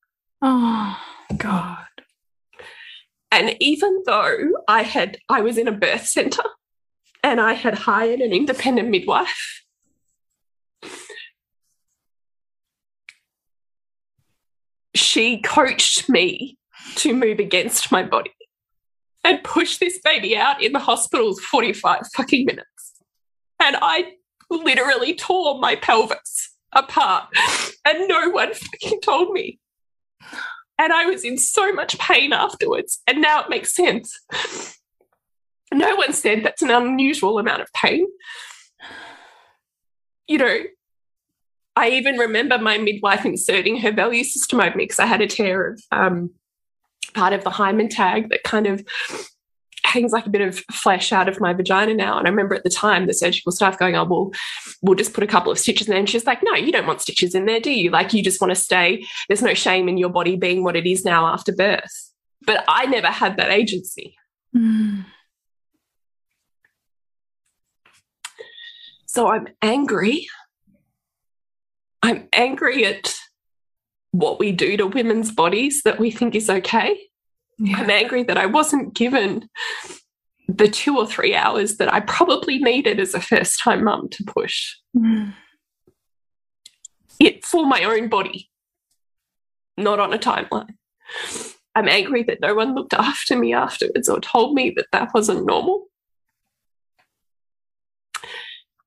Oh 0.41 0.99
God. 1.37 1.86
And 3.37 3.55
even 3.61 4.03
though 4.07 4.39
I 4.67 4.81
had, 4.81 5.19
I 5.29 5.43
was 5.43 5.59
in 5.59 5.69
a 5.69 5.73
birth 5.73 6.07
center 6.07 6.43
and 7.23 7.39
I 7.39 7.53
had 7.53 7.75
hired 7.75 8.21
an 8.21 8.33
independent 8.33 8.89
midwife, 8.89 9.63
she 14.95 15.43
coached 15.43 16.09
me 16.09 16.57
to 16.95 17.13
move 17.13 17.39
against 17.39 17.93
my 17.93 18.03
body 18.03 18.33
and 19.23 19.45
push 19.45 19.77
this 19.77 20.01
baby 20.03 20.35
out 20.35 20.63
in 20.63 20.73
the 20.73 20.79
hospital's 20.79 21.39
45 21.41 22.07
fucking 22.15 22.47
minutes. 22.47 23.03
And 23.63 23.77
I 23.83 24.13
literally 24.51 25.15
tore 25.15 25.61
my 25.61 25.77
pelvis 25.77 26.57
apart 26.73 27.29
and 27.85 28.09
no 28.09 28.31
one 28.31 28.55
fucking 28.55 29.03
told 29.03 29.33
me. 29.33 29.59
And 30.79 30.93
I 30.93 31.07
was 31.07 31.25
in 31.25 31.39
so 31.39 31.73
much 31.73 31.99
pain 31.99 32.33
afterwards. 32.33 33.01
And 33.07 33.21
now 33.21 33.43
it 33.43 33.51
makes 33.51 33.75
sense. 33.75 34.19
No 35.73 35.97
one 35.97 36.13
said 36.13 36.45
that's 36.45 36.63
an 36.63 36.71
unusual 36.71 37.39
amount 37.39 37.63
of 37.63 37.73
pain. 37.73 38.07
You 40.27 40.39
know, 40.39 40.59
I 41.77 41.91
even 41.91 42.17
remember 42.17 42.59
my 42.59 42.79
midwife 42.79 43.25
inserting 43.25 43.79
her 43.81 43.93
value 43.93 44.25
system 44.25 44.61
over 44.61 44.77
me 44.77 44.85
because 44.85 44.99
I 44.99 45.07
had 45.07 45.21
a 45.21 45.27
tear 45.27 45.73
of 45.73 45.83
um, 45.93 46.31
part 47.15 47.33
of 47.33 47.45
the 47.45 47.51
hymen 47.51 47.89
tag 47.89 48.31
that 48.31 48.43
kind 48.45 48.67
of 48.67 48.85
hangs 49.87 50.13
like 50.13 50.27
a 50.27 50.31
bit 50.31 50.41
of 50.41 50.59
flesh 50.73 51.13
out 51.13 51.29
of 51.29 51.41
my 51.41 51.53
vagina 51.53 51.95
now. 51.95 52.19
And 52.19 52.27
I 52.27 52.31
remember 52.31 52.55
at 52.55 52.65
the 52.65 52.71
time 52.71 53.07
the 53.07 53.15
surgical 53.15 53.53
staff 53.53 53.79
going, 53.79 53.95
Oh, 53.95 54.05
well, 54.05 54.33
we'll 54.83 54.97
just 54.97 55.15
put 55.15 55.25
a 55.25 55.29
couple 55.29 55.53
of 55.53 55.59
stitches 55.59 55.87
in 55.87 55.93
there. 55.93 55.99
And 55.99 56.09
she's 56.09 56.27
like, 56.27 56.43
No, 56.43 56.55
you 56.55 56.73
don't 56.73 56.87
want 56.87 57.01
stitches 57.01 57.35
in 57.35 57.47
there, 57.47 57.61
do 57.61 57.71
you? 57.71 57.91
Like, 57.91 58.13
you 58.13 58.23
just 58.23 58.41
want 58.41 58.51
to 58.51 58.57
stay. 58.61 59.05
There's 59.29 59.43
no 59.43 59.55
shame 59.55 59.89
in 59.89 59.99
your 59.99 60.11
body 60.11 60.37
being 60.37 60.65
what 60.65 60.77
it 60.77 60.87
is 60.87 61.05
now 61.05 61.27
after 61.27 61.53
birth. 61.53 62.13
But 62.47 62.65
I 62.69 62.87
never 62.87 63.09
had 63.09 63.37
that 63.39 63.51
agency. 63.51 64.17
Mm. 64.55 65.05
So 69.07 69.29
I'm 69.29 69.49
angry. 69.63 70.29
I'm 72.03 72.29
angry 72.33 72.85
at 72.85 73.15
what 74.11 74.39
we 74.39 74.53
do 74.53 74.77
to 74.77 74.87
women's 74.87 75.33
bodies 75.33 75.83
that 75.85 75.99
we 75.99 76.11
think 76.11 76.35
is 76.35 76.49
okay. 76.49 76.99
Yeah. 77.59 77.79
I'm 77.79 77.91
angry 77.91 78.23
that 78.25 78.37
I 78.37 78.47
wasn't 78.47 78.95
given 78.95 79.49
the 80.49 80.69
two 80.69 80.97
or 80.97 81.07
three 81.07 81.35
hours 81.35 81.77
that 81.79 81.93
I 81.93 82.01
probably 82.01 82.59
needed 82.59 83.01
as 83.01 83.15
a 83.15 83.21
first 83.21 83.61
time 83.63 83.85
mum 83.85 84.09
to 84.11 84.25
push 84.25 84.75
Mm. 84.97 85.35
it 87.19 87.45
for 87.45 87.67
my 87.67 87.83
own 87.85 88.09
body, 88.09 88.51
not 89.77 89.99
on 90.01 90.13
a 90.13 90.19
timeline. 90.19 90.75
I'm 91.75 91.89
angry 91.89 92.23
that 92.25 92.41
no 92.41 92.55
one 92.55 92.75
looked 92.75 92.95
after 92.95 93.37
me 93.37 93.53
afterwards 93.53 94.09
or 94.09 94.21
told 94.21 94.55
me 94.55 94.71
that 94.77 94.87
that 94.93 95.13
wasn't 95.15 95.45
normal. 95.47 95.87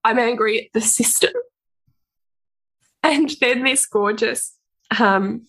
I'm 0.03 0.17
angry 0.19 0.59
at 0.65 0.73
the 0.73 0.81
system. 0.81 1.33
And 3.03 3.29
then 3.41 3.63
this 3.63 3.85
gorgeous 3.85 4.55
um, 4.99 5.45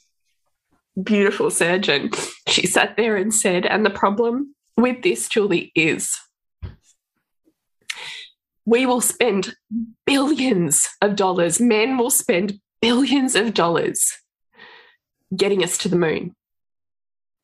beautiful 1.02 1.50
surgeon, 1.50 2.10
she 2.48 2.66
sat 2.66 2.96
there 2.96 3.16
and 3.16 3.32
said, 3.32 3.66
and 3.66 3.84
the 3.84 3.90
problem 3.90 4.54
with 4.76 5.02
this, 5.02 5.28
Julie, 5.28 5.72
is 5.74 6.18
we 8.64 8.86
will 8.86 9.00
spend 9.00 9.54
billions 10.06 10.88
of 11.02 11.16
dollars, 11.16 11.60
men 11.60 11.98
will 11.98 12.10
spend 12.10 12.60
billions 12.80 13.34
of 13.34 13.54
dollars 13.54 14.12
getting 15.36 15.62
us 15.62 15.78
to 15.78 15.88
the 15.88 15.96
moon, 15.96 16.34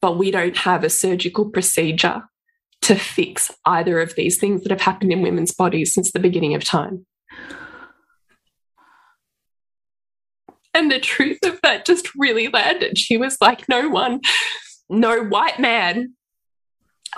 but 0.01 0.19
we 0.19 0.31
don't 0.31 0.57
have 0.59 0.85
a 0.85 0.91
surgical 0.91 1.51
procedure 1.51 2.25
to 2.83 2.95
fix 2.95 3.51
either 3.65 4.01
of 4.01 4.15
these 4.15 4.39
things 4.39 4.63
that 4.63 4.71
have 4.71 4.83
happened 4.83 5.13
in 5.13 5.23
women's 5.23 5.53
bodies 5.53 5.93
since 5.93 6.13
the 6.13 6.19
beginning 6.21 6.55
of 6.55 6.63
time. 6.65 7.07
And 10.77 10.93
the 10.93 11.01
truth 11.01 11.39
of 11.43 11.59
that 11.63 11.87
just 11.87 12.15
really 12.17 12.49
landed. 12.49 12.99
She 12.99 13.17
was 13.17 13.39
like, 13.41 13.67
no 13.67 13.89
one, 13.89 14.21
no 14.91 15.25
white 15.25 15.59
man 15.59 16.13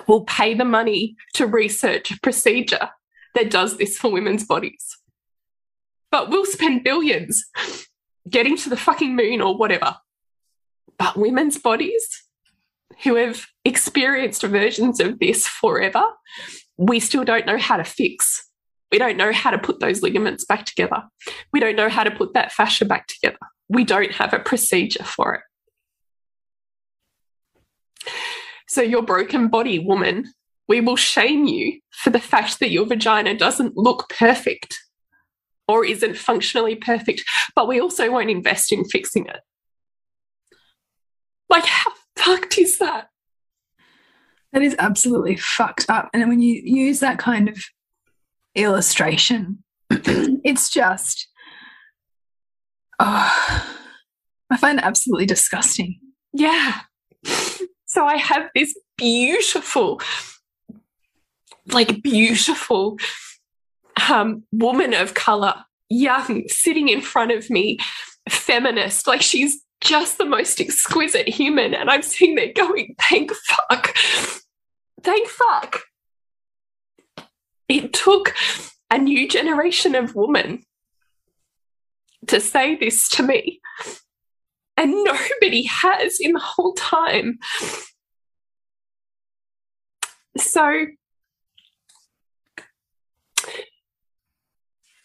will 0.07 0.23
pay 0.25 0.55
the 0.55 0.65
money 0.65 1.17
to 1.35 1.45
research 1.45 2.13
a 2.13 2.21
procedure 2.21 2.91
that 3.35 3.51
does 3.51 3.77
this 3.77 3.99
for 3.99 4.13
women's 4.13 4.47
bodies. 4.47 4.97
But 6.13 6.31
we'll 6.31 6.47
spend 6.47 6.85
billions 6.85 7.45
getting 8.31 8.57
to 8.59 8.71
the 8.71 8.77
fucking 8.77 9.17
moon 9.17 9.41
or 9.41 9.59
whatever. 9.59 9.97
But 10.97 11.17
women's 11.17 11.59
bodies 11.59 12.07
who 13.03 13.17
have 13.17 13.45
experienced 13.65 14.43
versions 14.43 15.01
of 15.01 15.19
this 15.19 15.49
forever, 15.49 16.05
we 16.77 17.01
still 17.01 17.25
don't 17.25 17.47
know 17.47 17.59
how 17.59 17.77
to 17.77 17.85
fix. 17.85 18.48
We 18.91 18.99
don't 18.99 19.17
know 19.17 19.33
how 19.33 19.51
to 19.51 19.59
put 19.59 19.81
those 19.81 20.03
ligaments 20.03 20.45
back 20.45 20.65
together. 20.65 21.03
We 21.53 21.61
don't 21.61 21.77
know 21.77 21.89
how 21.89 22.05
to 22.05 22.11
put 22.11 22.35
that 22.35 22.53
fascia 22.53 22.85
back 22.85 23.07
together. 23.07 23.39
We 23.69 23.85
don't 23.85 24.13
have 24.13 24.33
a 24.33 24.39
procedure 24.39 25.05
for 25.05 25.35
it. 25.35 25.43
So, 28.67 28.83
your 28.83 29.03
broken 29.03 29.49
body 29.49 29.79
woman, 29.79 30.33
we 30.69 30.81
will 30.81 30.97
shame 30.97 31.47
you 31.47 31.81
for 31.91 32.11
the 32.11 32.21
fact 32.21 32.61
that 32.61 32.71
your 32.71 32.87
vagina 32.87 33.35
doesn't 33.35 33.77
look 33.77 34.09
perfect 34.11 34.79
or 35.67 35.85
isn't 35.85 36.17
functionally 36.17 36.75
perfect, 36.75 37.25
but 37.55 37.69
we 37.69 37.81
also 37.81 38.11
won't 38.11 38.31
invest 38.31 38.73
in 38.73 38.85
fixing 38.87 39.27
it. 39.27 39.41
Like, 41.49 41.65
how 41.65 41.93
fucked 42.17 42.59
is 42.59 42.79
that? 42.79 43.09
That 44.53 44.63
is 44.63 44.77
absolutely 44.79 45.37
fucked 45.37 45.87
up. 45.91 46.09
And 46.15 46.27
when 46.29 46.41
you 46.41 46.61
use 46.65 47.01
that 47.01 47.19
kind 47.19 47.49
of 47.49 47.63
illustration, 48.55 49.63
it's 49.91 50.71
just, 50.71 51.29
oh, 52.99 53.67
I 54.51 54.57
find 54.57 54.79
it 54.79 54.85
absolutely 54.85 55.27
disgusting. 55.27 55.99
Yeah. 56.33 56.81
So 57.87 58.05
I 58.05 58.17
have 58.17 58.51
this 58.55 58.79
beautiful, 58.97 60.01
like 61.73 62.03
beautiful 62.03 62.99
um, 64.09 64.45
woman 64.53 64.95
of 64.95 65.15
color, 65.15 65.55
young, 65.89 66.45
sitting 66.49 66.89
in 66.89 67.01
front 67.01 67.33
of 67.33 67.49
me, 67.51 67.79
feminist, 68.29 69.07
like 69.07 69.23
she's 69.23 69.63
just 69.81 70.19
the 70.19 70.25
most 70.25 70.61
exquisite 70.61 71.29
human. 71.29 71.75
And 71.75 71.91
I'm 71.91 72.03
sitting 72.03 72.35
there 72.35 72.53
going, 72.53 72.95
thank 73.09 73.33
fuck. 73.33 73.97
Thank 75.03 75.29
fuck. 75.29 75.81
It 77.69 77.93
took 77.93 78.35
a 78.91 78.99
new 78.99 79.29
generation 79.29 79.95
of 79.95 80.15
women 80.15 80.65
to 82.27 82.41
say 82.41 82.77
this 82.77 83.09
to 83.11 83.23
me. 83.23 83.61
And 84.77 85.05
nobody 85.05 85.65
has 85.65 86.19
in 86.21 86.33
the 86.33 86.41
whole 86.41 86.73
time. 86.75 87.39
So, 90.37 90.87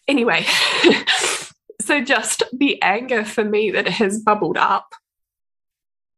anyway, 0.06 0.46
so 1.80 2.00
just 2.02 2.44
the 2.52 2.80
anger 2.82 3.24
for 3.24 3.44
me 3.44 3.72
that 3.72 3.88
has 3.88 4.22
bubbled 4.22 4.56
up 4.56 4.94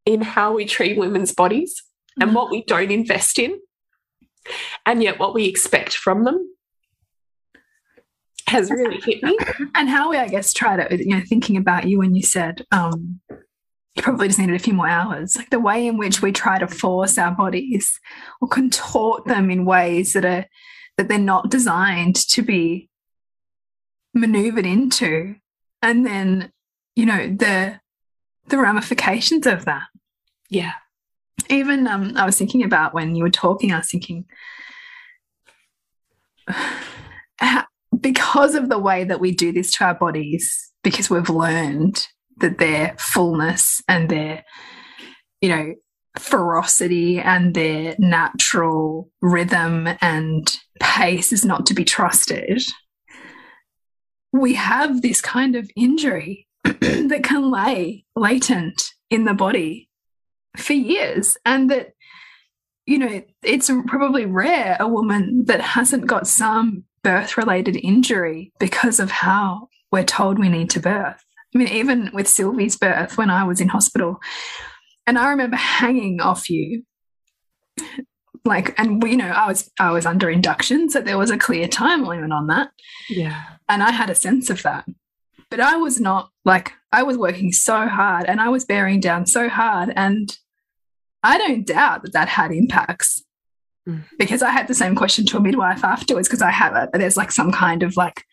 in 0.05 0.21
how 0.21 0.53
we 0.53 0.67
treat 0.67 0.99
women's 0.99 1.35
bodies 1.35 1.83
and 2.21 2.30
mm. 2.30 2.35
what 2.35 2.50
we 2.50 2.63
don't 2.65 2.91
invest 2.91 3.39
in, 3.39 3.59
and 4.85 5.02
yet 5.02 5.19
what 5.19 5.35
we 5.35 5.47
expect 5.47 5.95
from 5.95 6.25
them 6.25 6.50
has 8.49 8.71
really 8.71 9.00
hit 9.00 9.23
me. 9.23 9.37
And 9.75 9.89
how 9.89 10.11
we, 10.11 10.17
I 10.17 10.28
guess, 10.28 10.52
try 10.52 10.76
to, 10.76 10.97
you 10.97 11.15
know, 11.15 11.23
thinking 11.28 11.56
about 11.56 11.87
you 11.87 11.99
when 11.99 12.15
you 12.15 12.23
said 12.23 12.65
um, 12.73 13.21
you 13.28 14.02
probably 14.02 14.28
just 14.28 14.39
needed 14.39 14.54
a 14.54 14.61
few 14.61 14.73
more 14.73 14.89
hours, 14.89 15.37
like 15.37 15.50
the 15.50 15.61
way 15.61 15.87
in 15.87 15.99
which 15.99 16.23
we 16.23 16.32
try 16.32 16.59
to 16.59 16.67
force 16.67 17.19
our 17.19 17.32
bodies 17.32 17.99
or 18.41 18.49
contort 18.49 19.26
them 19.26 19.50
in 19.50 19.65
ways 19.65 20.13
that 20.13 20.25
are 20.25 20.47
that 20.97 21.09
they're 21.09 21.19
not 21.19 21.50
designed 21.50 22.17
to 22.17 22.43
be 22.43 22.89
maneuvered 24.15 24.65
into. 24.67 25.35
And 25.82 26.06
then 26.06 26.52
you 26.95 27.04
know 27.04 27.28
the 27.28 27.80
the 28.49 28.59
ramifications 28.59 29.47
of 29.47 29.65
that. 29.67 29.85
Yeah 30.49 30.73
even 31.50 31.87
um 31.87 32.13
i 32.17 32.25
was 32.25 32.39
thinking 32.39 32.63
about 32.63 32.95
when 32.95 33.15
you 33.15 33.23
were 33.23 33.30
talking 33.30 33.73
i 33.73 33.78
was 33.78 33.91
thinking 33.91 34.25
because 38.00 38.54
of 38.54 38.69
the 38.69 38.78
way 38.78 39.04
that 39.04 39.21
we 39.21 39.32
do 39.32 39.52
this 39.52 39.73
to 39.73 39.85
our 39.85 39.95
bodies 39.95 40.71
because 40.82 41.11
we've 41.11 41.30
learned 41.30 42.06
that 42.39 42.59
their 42.59 42.95
fullness 42.99 43.82
and 43.89 44.09
their 44.09 44.45
you 45.41 45.49
know 45.49 45.75
ferocity 46.19 47.19
and 47.19 47.54
their 47.54 47.95
natural 47.99 49.11
rhythm 49.21 49.89
and 50.00 50.59
pace 50.80 51.32
is 51.32 51.45
not 51.45 51.67
to 51.67 51.75
be 51.75 51.85
trusted 51.85 52.63
we 54.32 54.54
have 54.54 55.02
this 55.02 55.21
kind 55.21 55.56
of 55.56 55.71
injury 55.76 56.47
that 56.65 57.21
can 57.23 57.50
lay 57.50 58.04
latent 58.15 58.91
in 59.11 59.25
the 59.25 59.35
body 59.35 59.89
for 60.56 60.73
years 60.73 61.36
and 61.45 61.71
that 61.71 61.92
you 62.86 62.99
know 62.99 63.23
it's 63.42 63.71
probably 63.86 64.26
rare 64.26 64.76
a 64.80 64.88
woman 64.88 65.45
that 65.47 65.60
hasn't 65.60 66.06
got 66.06 66.26
some 66.26 66.84
birth 67.02 67.36
related 67.36 67.76
injury 67.76 68.52
because 68.58 68.99
of 68.99 69.10
how 69.10 69.69
we're 69.92 70.04
told 70.04 70.38
we 70.38 70.49
need 70.49 70.71
to 70.71 70.80
birth. 70.80 71.25
I 71.54 71.58
mean 71.58 71.69
even 71.69 72.10
with 72.12 72.28
sylvie's 72.28 72.76
birth 72.76 73.16
when 73.16 73.30
i 73.30 73.45
was 73.45 73.60
in 73.60 73.69
hospital 73.69 74.21
and 75.06 75.19
i 75.19 75.30
remember 75.30 75.56
hanging 75.56 76.21
off 76.21 76.50
you 76.50 76.84
like 78.47 78.78
and 78.78 79.02
we 79.02 79.10
you 79.10 79.16
know 79.16 79.28
i 79.28 79.47
was 79.47 79.71
i 79.78 79.90
was 79.90 80.06
under 80.06 80.30
induction 80.30 80.88
so 80.88 81.00
there 81.00 81.19
was 81.19 81.30
a 81.30 81.38
clear 81.38 81.69
time 81.69 82.04
limit 82.04 82.32
on 82.32 82.47
that. 82.47 82.71
Yeah. 83.08 83.42
And 83.69 83.82
i 83.82 83.90
had 83.90 84.08
a 84.08 84.14
sense 84.14 84.49
of 84.50 84.62
that. 84.62 84.86
But 85.50 85.60
i 85.60 85.76
was 85.76 86.00
not 86.00 86.30
like 86.45 86.73
i 86.92 87.02
was 87.02 87.19
working 87.19 87.52
so 87.52 87.88
hard 87.88 88.25
and 88.26 88.40
i 88.40 88.49
was 88.49 88.64
bearing 88.64 89.00
down 89.00 89.26
so 89.26 89.49
hard 89.49 89.92
and 89.97 90.36
i 91.23 91.39
don't 91.39 91.67
doubt 91.67 92.02
that 92.02 92.13
that 92.13 92.29
had 92.29 92.52
impacts 92.52 93.25
mm. 93.89 94.02
because 94.19 94.43
i 94.43 94.50
had 94.50 94.69
the 94.69 94.75
same 94.75 94.95
question 94.95 95.25
to 95.25 95.37
a 95.37 95.41
midwife 95.41 95.85
afterwards 95.85 96.29
because 96.29 96.43
i 96.43 96.50
have 96.50 96.75
it 96.76 96.91
there's 96.95 97.17
like 97.17 97.33
some 97.33 97.52
kind 97.52 97.83
of 97.83 97.97
like 97.97 98.25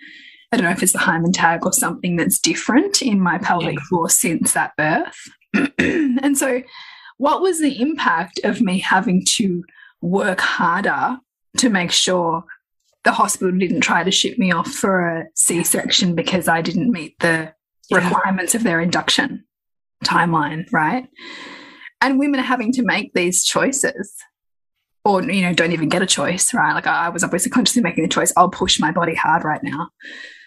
i 0.51 0.57
don't 0.57 0.65
know 0.65 0.71
if 0.71 0.83
it's 0.83 0.93
the 0.93 0.99
hymen 0.99 1.31
tag 1.31 1.65
or 1.65 1.73
something 1.73 2.15
that's 2.15 2.39
different 2.39 3.01
in 3.01 3.19
my 3.19 3.37
pelvic 3.37 3.75
yeah. 3.75 3.85
floor 3.89 4.09
since 4.09 4.53
that 4.53 4.73
birth 4.77 5.29
and 5.77 6.37
so 6.37 6.61
what 7.17 7.41
was 7.41 7.59
the 7.59 7.79
impact 7.81 8.39
of 8.43 8.61
me 8.61 8.79
having 8.79 9.23
to 9.25 9.63
work 10.01 10.41
harder 10.41 11.17
to 11.57 11.69
make 11.69 11.91
sure 11.91 12.43
the 13.03 13.11
hospital 13.11 13.57
didn't 13.57 13.81
try 13.81 14.03
to 14.03 14.11
ship 14.11 14.37
me 14.37 14.51
off 14.51 14.67
for 14.67 15.07
a 15.07 15.25
C 15.35 15.63
section 15.63 16.15
because 16.15 16.47
I 16.47 16.61
didn't 16.61 16.91
meet 16.91 17.19
the 17.19 17.53
yeah. 17.89 17.97
requirements 17.97 18.55
of 18.55 18.63
their 18.63 18.79
induction 18.79 19.45
timeline, 20.03 20.71
right? 20.71 21.07
And 22.03 22.19
women 22.19 22.39
are 22.39 22.43
having 22.43 22.71
to 22.73 22.83
make 22.83 23.13
these 23.13 23.43
choices 23.43 24.13
or 25.05 25.23
you 25.23 25.41
know 25.41 25.53
don't 25.53 25.71
even 25.73 25.89
get 25.89 26.01
a 26.01 26.05
choice 26.05 26.53
right 26.53 26.73
like 26.73 26.87
i 26.87 27.09
was 27.09 27.25
obviously 27.25 27.51
consciously 27.51 27.81
making 27.81 28.05
the 28.05 28.09
choice 28.09 28.31
i'll 28.37 28.49
push 28.49 28.79
my 28.79 28.89
body 28.89 29.13
hard 29.13 29.43
right 29.43 29.61
now 29.61 29.89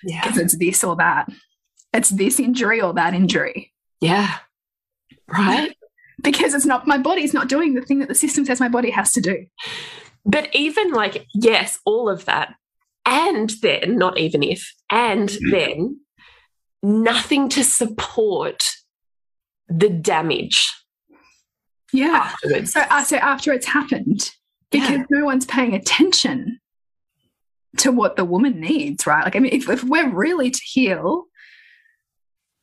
yeah 0.02 0.22
because 0.22 0.38
it's 0.38 0.56
this 0.56 0.82
or 0.82 0.96
that 0.96 1.28
it's 1.92 2.08
this 2.08 2.40
injury 2.40 2.80
or 2.80 2.94
that 2.94 3.12
injury 3.12 3.70
yeah 4.00 4.38
right 5.28 5.76
because 6.22 6.54
it's 6.54 6.66
not 6.66 6.86
my 6.86 6.98
body's 6.98 7.34
not 7.34 7.48
doing 7.48 7.74
the 7.74 7.82
thing 7.82 8.00
that 8.00 8.08
the 8.08 8.14
system 8.14 8.44
says 8.44 8.60
my 8.60 8.68
body 8.68 8.90
has 8.90 9.12
to 9.12 9.20
do. 9.20 9.46
But 10.24 10.48
even 10.54 10.90
like, 10.90 11.26
yes, 11.34 11.78
all 11.84 12.08
of 12.08 12.24
that. 12.24 12.54
And 13.04 13.50
then, 13.62 13.96
not 13.96 14.18
even 14.18 14.42
if, 14.42 14.74
and 14.90 15.28
mm. 15.28 15.50
then 15.52 16.00
nothing 16.82 17.48
to 17.50 17.62
support 17.62 18.64
the 19.68 19.88
damage. 19.88 20.68
Yeah. 21.92 22.32
Afterwards. 22.32 22.72
So, 22.72 22.80
uh, 22.80 23.04
so 23.04 23.16
after 23.16 23.52
it's 23.52 23.66
happened, 23.66 24.30
because 24.70 24.90
yeah. 24.90 25.04
no 25.10 25.24
one's 25.24 25.46
paying 25.46 25.74
attention 25.74 26.60
to 27.78 27.92
what 27.92 28.16
the 28.16 28.24
woman 28.24 28.60
needs, 28.60 29.06
right? 29.06 29.24
Like, 29.24 29.36
I 29.36 29.38
mean, 29.38 29.52
if, 29.52 29.68
if 29.68 29.84
we're 29.84 30.08
really 30.08 30.50
to 30.50 30.60
heal, 30.64 31.24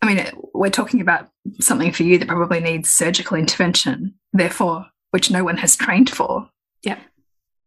I 0.01 0.13
mean, 0.13 0.25
we're 0.53 0.69
talking 0.69 1.01
about 1.01 1.29
something 1.59 1.91
for 1.91 2.03
you 2.03 2.17
that 2.17 2.27
probably 2.27 2.59
needs 2.59 2.89
surgical 2.89 3.37
intervention, 3.37 4.15
therefore, 4.33 4.87
which 5.11 5.31
no 5.31 5.43
one 5.43 5.57
has 5.57 5.75
trained 5.75 6.09
for. 6.09 6.49
Yeah. 6.83 6.99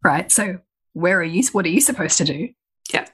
Right. 0.05 0.31
So, 0.31 0.59
where 0.93 1.19
are 1.19 1.25
you? 1.25 1.43
What 1.53 1.65
are 1.65 1.71
you 1.71 1.81
supposed 1.81 2.19
to 2.19 2.25
do? 2.25 2.51
Yeah. 2.93 3.07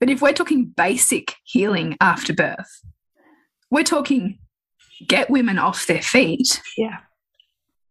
But 0.00 0.10
if 0.10 0.20
we're 0.20 0.32
talking 0.32 0.66
basic 0.66 1.34
healing 1.44 1.96
after 2.00 2.34
birth, 2.34 2.82
we're 3.70 3.84
talking 3.84 4.38
get 5.06 5.30
women 5.30 5.58
off 5.58 5.86
their 5.86 6.02
feet. 6.02 6.60
Yeah. 6.76 6.98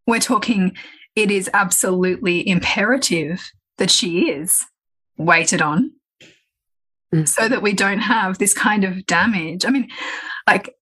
We're 0.08 0.20
talking 0.20 0.76
it 1.16 1.30
is 1.32 1.50
absolutely 1.54 2.48
imperative 2.48 3.52
that 3.78 3.92
she 3.92 4.30
is 4.32 4.66
waited 5.18 5.62
on 5.62 5.92
Mm. 7.14 7.28
so 7.28 7.48
that 7.48 7.62
we 7.62 7.74
don't 7.74 8.00
have 8.00 8.40
this 8.40 8.56
kind 8.56 8.84
of 8.84 9.06
damage. 9.06 9.66
I 9.66 9.70
mean, 9.70 9.88
like 10.48 10.74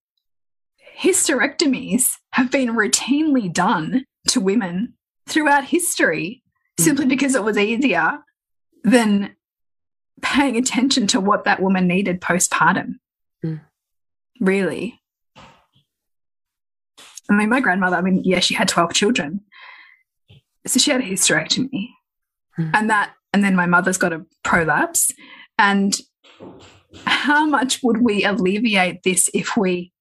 hysterectomies 0.97 2.05
have 2.33 2.49
been 2.49 2.69
routinely 2.69 3.51
done 3.51 4.05
to 4.29 4.39
women 4.39 4.93
throughout 5.27 5.65
history 5.65 6.41
Mm. 6.79 6.83
simply 6.85 7.05
because 7.05 7.35
it 7.35 7.43
was 7.43 7.57
easier 7.57 8.19
than 8.83 9.35
paying 10.21 10.55
attention 10.55 11.05
to 11.07 11.19
what 11.19 11.43
that 11.43 11.61
woman 11.61 11.85
needed 11.87 12.21
postpartum. 12.21 12.99
Mm. 13.43 13.59
Really. 14.39 15.00
I 17.31 17.35
mean, 17.35 17.49
my 17.49 17.61
grandmother, 17.61 17.95
I 17.95 18.01
mean, 18.01 18.21
yeah, 18.23 18.39
she 18.39 18.53
had 18.53 18.67
12 18.67 18.93
children. 18.93 19.41
So 20.67 20.79
she 20.79 20.91
had 20.91 21.01
a 21.01 21.03
hysterectomy. 21.05 21.87
Mm. 22.59 22.71
And 22.73 22.89
that, 22.89 23.13
and 23.33 23.43
then 23.43 23.55
my 23.55 23.65
mother's 23.65 23.97
got 23.97 24.13
a 24.13 24.25
prolapse. 24.43 25.11
And 25.57 25.97
how 27.05 27.45
much 27.45 27.79
would 27.83 28.01
we 28.01 28.23
alleviate 28.25 29.03
this 29.03 29.29
if 29.33 29.55
we 29.55 29.93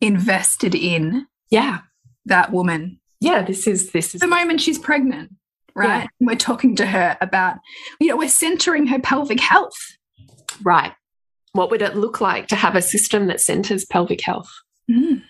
invested 0.00 0.74
in 0.74 1.26
Yeah. 1.50 1.80
that 2.26 2.52
woman 2.52 3.00
Yeah. 3.20 3.42
This 3.42 3.66
is, 3.66 3.92
this 3.92 4.14
is, 4.14 4.20
the 4.20 4.26
moment 4.26 4.60
she's 4.60 4.78
pregnant, 4.78 5.30
right? 5.74 6.02
Yeah. 6.02 6.06
We're 6.20 6.36
talking 6.36 6.76
to 6.76 6.86
her 6.86 7.16
about, 7.22 7.56
you 7.98 8.08
know, 8.08 8.16
we're 8.16 8.28
centering 8.28 8.86
her 8.88 8.98
pelvic 8.98 9.40
health. 9.40 9.78
right. 10.62 10.92
What 11.52 11.70
would 11.70 11.82
it 11.82 11.96
look 11.96 12.20
like 12.20 12.48
to 12.48 12.56
have 12.56 12.74
a 12.76 12.82
system 12.82 13.28
that 13.28 13.40
centers 13.40 13.84
pelvic 13.86 14.20
health? 14.20 14.50
Mm. 14.90 15.22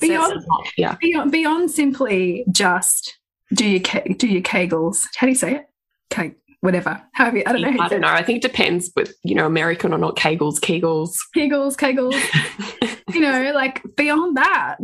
Beyond, 0.00 0.44
lot. 0.48 0.68
Yeah. 0.76 0.96
beyond, 1.00 1.32
beyond 1.32 1.70
simply 1.70 2.44
just 2.50 3.18
do 3.52 3.66
your 3.66 3.80
do 3.80 4.26
your 4.28 4.42
kegels. 4.42 5.06
How 5.16 5.26
do 5.26 5.30
you 5.30 5.36
say 5.36 5.56
it? 5.56 5.66
Keg, 6.10 6.36
whatever. 6.60 7.02
However, 7.12 7.38
you- 7.38 7.44
I 7.46 7.52
don't 7.52 7.62
know. 7.62 7.82
I 7.82 7.88
don't 7.88 8.00
know. 8.00 8.08
I 8.08 8.22
think 8.22 8.44
it 8.44 8.48
depends 8.50 8.90
with, 8.96 9.14
you 9.24 9.34
know, 9.34 9.46
American 9.46 9.92
or 9.92 9.98
not 9.98 10.16
Kegels, 10.16 10.58
Kegels. 10.60 11.16
Kegels, 11.36 11.76
kegels. 11.76 12.98
you 13.14 13.20
know, 13.20 13.52
like 13.54 13.82
beyond 13.96 14.36
that. 14.36 14.76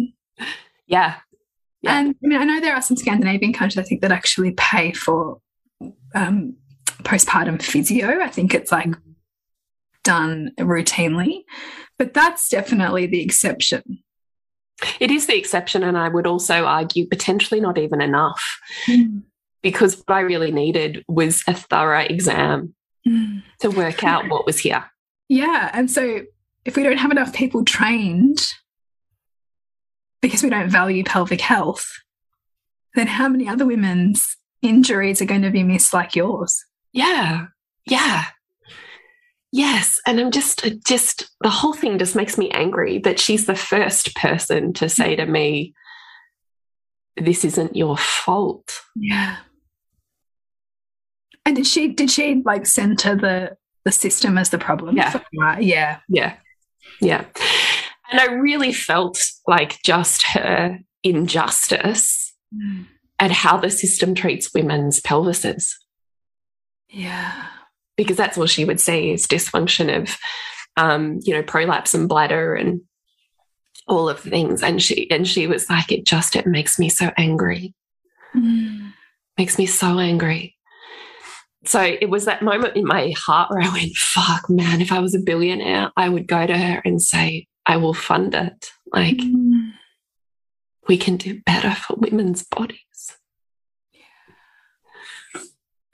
yeah. 0.86 1.16
Yeah. 1.82 1.98
And 1.98 2.14
I 2.24 2.26
mean, 2.26 2.40
I 2.40 2.44
know 2.44 2.60
there 2.60 2.74
are 2.74 2.82
some 2.82 2.96
Scandinavian 2.96 3.52
countries 3.52 3.78
I 3.78 3.82
think 3.86 4.00
that 4.00 4.10
actually 4.10 4.52
pay 4.52 4.92
for 4.92 5.40
um, 6.14 6.56
postpartum 7.02 7.60
physio. 7.62 8.20
I 8.20 8.28
think 8.28 8.54
it's 8.54 8.72
like 8.72 8.88
done 10.02 10.52
routinely, 10.58 11.42
but 11.98 12.14
that's 12.14 12.48
definitely 12.48 13.06
the 13.06 13.22
exception. 13.22 13.98
It 15.00 15.10
is 15.10 15.26
the 15.26 15.36
exception. 15.36 15.82
And 15.82 15.96
I 15.96 16.08
would 16.08 16.26
also 16.26 16.64
argue 16.64 17.06
potentially 17.06 17.60
not 17.60 17.78
even 17.78 18.00
enough 18.00 18.42
because 19.62 19.96
what 20.04 20.14
I 20.14 20.20
really 20.20 20.50
needed 20.52 21.04
was 21.08 21.42
a 21.46 21.54
thorough 21.54 22.00
exam 22.00 22.74
Mm. 23.06 23.44
to 23.60 23.70
work 23.70 24.02
out 24.02 24.28
what 24.28 24.46
was 24.46 24.58
here. 24.58 24.84
Yeah, 25.28 25.70
and 25.72 25.88
so 25.88 26.22
if 26.64 26.74
we 26.74 26.82
don't 26.82 26.96
have 26.98 27.12
enough 27.12 27.32
people 27.32 27.64
trained 27.64 28.44
because 30.20 30.42
we 30.42 30.50
don't 30.50 30.68
value 30.70 31.04
pelvic 31.04 31.40
health, 31.40 31.86
then 32.96 33.06
how 33.06 33.28
many 33.28 33.46
other 33.48 33.64
women's 33.64 34.36
injuries 34.60 35.22
are 35.22 35.26
going 35.26 35.42
to 35.42 35.50
be 35.52 35.62
missed 35.62 35.94
like 35.94 36.16
yours? 36.16 36.64
Yeah. 36.92 37.46
Yeah. 37.86 38.24
Yes. 39.52 40.00
And 40.06 40.20
I'm 40.20 40.30
just, 40.30 40.64
just, 40.84 41.30
the 41.40 41.50
whole 41.50 41.72
thing 41.72 41.98
just 41.98 42.16
makes 42.16 42.36
me 42.36 42.50
angry 42.50 42.98
that 42.98 43.18
she's 43.18 43.46
the 43.46 43.54
first 43.54 44.14
person 44.14 44.72
to 44.74 44.86
mm. 44.86 44.90
say 44.90 45.16
to 45.16 45.26
me, 45.26 45.74
this 47.16 47.44
isn't 47.44 47.76
your 47.76 47.96
fault. 47.96 48.80
Yeah. 48.94 49.36
And 51.46 51.56
did 51.56 51.66
she 51.66 51.88
did 51.88 52.10
she 52.10 52.42
like 52.44 52.66
center 52.66 53.14
the 53.14 53.56
the 53.84 53.92
system 53.92 54.36
as 54.36 54.50
the 54.50 54.58
problem? 54.58 54.96
Yeah. 54.96 55.20
Yeah. 55.60 56.00
Yeah. 56.08 56.36
Yeah. 57.00 57.24
And 58.10 58.20
I 58.20 58.26
really 58.26 58.72
felt 58.72 59.18
like 59.46 59.78
just 59.84 60.22
her 60.22 60.80
injustice 61.02 62.34
mm. 62.54 62.86
at 63.18 63.30
how 63.30 63.56
the 63.56 63.70
system 63.70 64.14
treats 64.14 64.52
women's 64.52 65.00
pelvises. 65.00 65.72
Yeah. 66.88 67.46
Because 67.96 68.16
that's 68.16 68.36
all 68.38 68.46
she 68.46 68.64
would 68.64 68.80
see 68.80 69.12
is 69.12 69.26
dysfunction 69.26 70.02
of 70.02 70.16
um, 70.76 71.20
you 71.22 71.32
know 71.34 71.42
prolapse 71.42 71.94
and 71.94 72.08
bladder 72.08 72.54
and 72.54 72.80
all 73.88 74.08
of 74.08 74.22
the 74.22 74.30
things 74.30 74.62
and 74.62 74.82
she 74.82 75.08
and 75.10 75.26
she 75.28 75.46
was 75.46 75.70
like 75.70 75.90
it 75.92 76.04
just 76.04 76.34
it 76.36 76.46
makes 76.46 76.78
me 76.78 76.88
so 76.88 77.10
angry 77.16 77.72
Mm. 78.34 78.92
makes 79.38 79.56
me 79.58 79.64
so 79.66 79.98
angry 79.98 80.56
so 81.64 81.80
it 81.80 82.10
was 82.10 82.24
that 82.26 82.42
moment 82.42 82.76
in 82.76 82.84
my 82.84 83.14
heart 83.16 83.50
where 83.50 83.62
i 83.62 83.72
went 83.72 83.94
fuck 83.96 84.50
man 84.50 84.80
if 84.80 84.90
i 84.92 84.98
was 84.98 85.14
a 85.14 85.20
billionaire 85.20 85.90
i 85.96 86.08
would 86.08 86.26
go 86.26 86.44
to 86.46 86.58
her 86.58 86.82
and 86.84 87.00
say 87.00 87.46
i 87.64 87.76
will 87.76 87.94
fund 87.94 88.34
it 88.34 88.70
like 88.92 89.16
Mm. 89.16 89.70
we 90.88 90.98
can 90.98 91.16
do 91.16 91.40
better 91.46 91.70
for 91.74 91.94
women's 91.96 92.44
bodies. 92.44 92.78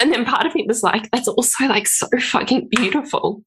And 0.03 0.12
then 0.12 0.25
part 0.25 0.47
of 0.47 0.55
me 0.57 0.65
was 0.67 0.83
like, 0.83 1.09
that's 1.12 1.29
also 1.29 1.67
like 1.67 1.87
so 1.87 2.09
fucking 2.19 2.69
beautiful. 2.71 3.45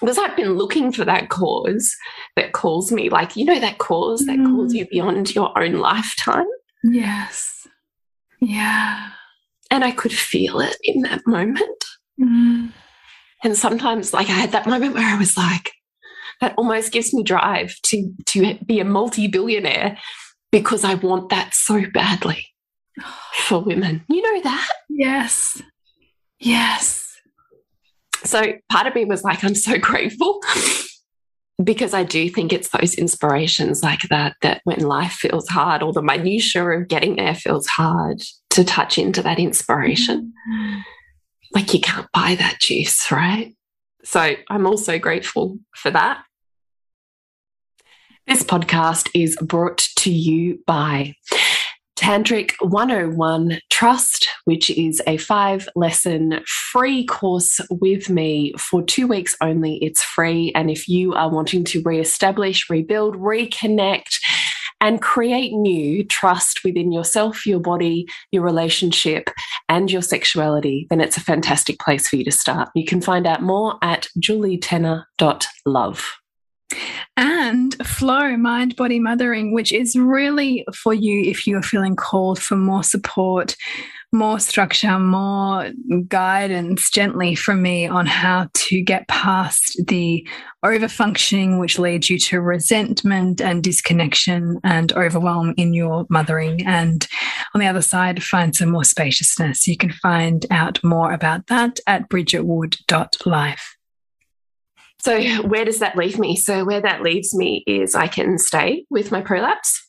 Because 0.00 0.18
I've 0.18 0.34
been 0.34 0.54
looking 0.54 0.90
for 0.90 1.04
that 1.04 1.28
cause 1.28 1.94
that 2.34 2.52
calls 2.52 2.90
me, 2.90 3.08
like, 3.08 3.36
you 3.36 3.44
know, 3.44 3.60
that 3.60 3.78
cause 3.78 4.26
that 4.26 4.36
Mm. 4.36 4.46
calls 4.46 4.74
you 4.74 4.84
beyond 4.90 5.32
your 5.32 5.56
own 5.56 5.74
lifetime. 5.74 6.46
Yes. 6.82 7.68
Yeah. 8.40 9.10
And 9.70 9.84
I 9.84 9.92
could 9.92 10.12
feel 10.12 10.58
it 10.58 10.76
in 10.82 11.02
that 11.02 11.24
moment. 11.24 11.84
Mm. 12.20 12.72
And 13.44 13.56
sometimes, 13.56 14.12
like, 14.12 14.28
I 14.28 14.32
had 14.32 14.50
that 14.50 14.66
moment 14.66 14.94
where 14.94 15.06
I 15.06 15.16
was 15.18 15.36
like, 15.36 15.70
that 16.40 16.54
almost 16.58 16.90
gives 16.90 17.14
me 17.14 17.22
drive 17.22 17.76
to, 17.84 18.12
to 18.26 18.58
be 18.66 18.80
a 18.80 18.84
multi 18.84 19.28
billionaire 19.28 19.98
because 20.50 20.82
I 20.82 20.94
want 20.94 21.28
that 21.28 21.54
so 21.54 21.84
badly 21.94 22.44
for 23.46 23.60
women. 23.60 24.04
You 24.08 24.22
know 24.22 24.42
that? 24.42 24.68
Yes. 24.88 25.62
Yes. 26.38 27.16
So 28.24 28.54
part 28.68 28.86
of 28.86 28.94
me 28.94 29.04
was 29.04 29.24
like, 29.24 29.44
I'm 29.44 29.54
so 29.54 29.78
grateful 29.78 30.40
because 31.62 31.94
I 31.94 32.04
do 32.04 32.28
think 32.28 32.52
it's 32.52 32.70
those 32.70 32.94
inspirations 32.94 33.82
like 33.82 34.02
that 34.10 34.36
that 34.42 34.60
when 34.64 34.80
life 34.80 35.12
feels 35.12 35.48
hard 35.48 35.82
or 35.82 35.92
the 35.92 36.02
minutiae 36.02 36.64
of 36.64 36.88
getting 36.88 37.16
there 37.16 37.34
feels 37.34 37.66
hard 37.66 38.22
to 38.50 38.64
touch 38.64 38.98
into 38.98 39.22
that 39.22 39.38
inspiration. 39.38 40.32
Mm-hmm. 40.50 40.80
Like 41.54 41.72
you 41.72 41.80
can't 41.80 42.10
buy 42.12 42.34
that 42.34 42.60
juice, 42.60 43.10
right? 43.10 43.54
So 44.04 44.34
I'm 44.48 44.66
also 44.66 44.98
grateful 44.98 45.58
for 45.74 45.90
that. 45.90 46.22
This 48.26 48.42
podcast 48.42 49.08
is 49.14 49.36
brought 49.40 49.78
to 49.96 50.12
you 50.12 50.62
by 50.66 51.14
Tantric 51.98 52.52
101 52.60 53.60
Trust, 53.70 54.28
which 54.44 54.70
is 54.70 55.02
a 55.08 55.16
five 55.16 55.68
lesson 55.74 56.40
free 56.46 57.04
course 57.04 57.60
with 57.70 58.08
me 58.08 58.52
for 58.56 58.84
two 58.84 59.08
weeks 59.08 59.36
only. 59.40 59.78
It's 59.82 60.00
free. 60.02 60.52
And 60.54 60.70
if 60.70 60.86
you 60.86 61.14
are 61.14 61.28
wanting 61.28 61.64
to 61.64 61.82
reestablish, 61.84 62.70
rebuild, 62.70 63.16
reconnect, 63.16 64.14
and 64.80 65.02
create 65.02 65.52
new 65.52 66.04
trust 66.04 66.60
within 66.64 66.92
yourself, 66.92 67.44
your 67.44 67.58
body, 67.58 68.06
your 68.30 68.44
relationship, 68.44 69.28
and 69.68 69.90
your 69.90 70.02
sexuality, 70.02 70.86
then 70.90 71.00
it's 71.00 71.16
a 71.16 71.20
fantastic 71.20 71.80
place 71.80 72.06
for 72.06 72.14
you 72.14 72.24
to 72.24 72.30
start. 72.30 72.68
You 72.76 72.84
can 72.84 73.00
find 73.00 73.26
out 73.26 73.42
more 73.42 73.76
at 73.82 74.06
julietenner.love. 74.20 76.18
and 77.16 77.74
flow 77.86 78.36
mind 78.36 78.76
body 78.76 78.98
mothering 78.98 79.52
which 79.52 79.72
is 79.72 79.96
really 79.96 80.64
for 80.74 80.92
you 80.92 81.22
if 81.30 81.46
you're 81.46 81.62
feeling 81.62 81.96
called 81.96 82.38
for 82.38 82.56
more 82.56 82.82
support 82.82 83.56
more 84.12 84.38
structure 84.40 84.98
more 84.98 85.70
guidance 86.08 86.90
gently 86.90 87.34
from 87.34 87.60
me 87.60 87.86
on 87.86 88.06
how 88.06 88.48
to 88.54 88.80
get 88.80 89.06
past 89.08 89.78
the 89.86 90.26
overfunctioning 90.64 91.60
which 91.60 91.78
leads 91.78 92.08
you 92.08 92.18
to 92.18 92.40
resentment 92.40 93.40
and 93.40 93.62
disconnection 93.62 94.58
and 94.64 94.92
overwhelm 94.92 95.54
in 95.56 95.74
your 95.74 96.06
mothering. 96.08 96.64
And 96.66 97.06
on 97.54 97.60
the 97.60 97.66
other 97.66 97.82
side 97.82 98.22
find 98.22 98.56
some 98.56 98.70
more 98.70 98.84
spaciousness. 98.84 99.68
You 99.68 99.76
can 99.76 99.92
find 99.92 100.46
out 100.50 100.82
more 100.82 101.12
about 101.12 101.46
that 101.48 101.78
at 101.86 102.08
bridgetwood.life 102.08 103.77
So, 105.08 105.42
where 105.48 105.64
does 105.64 105.78
that 105.78 105.96
leave 105.96 106.18
me? 106.18 106.36
So, 106.36 106.64
where 106.64 106.80
that 106.80 107.02
leaves 107.02 107.34
me 107.34 107.64
is 107.66 107.94
I 107.94 108.06
can 108.08 108.38
stay 108.38 108.84
with 108.90 109.10
my 109.10 109.20
prolapse 109.22 109.84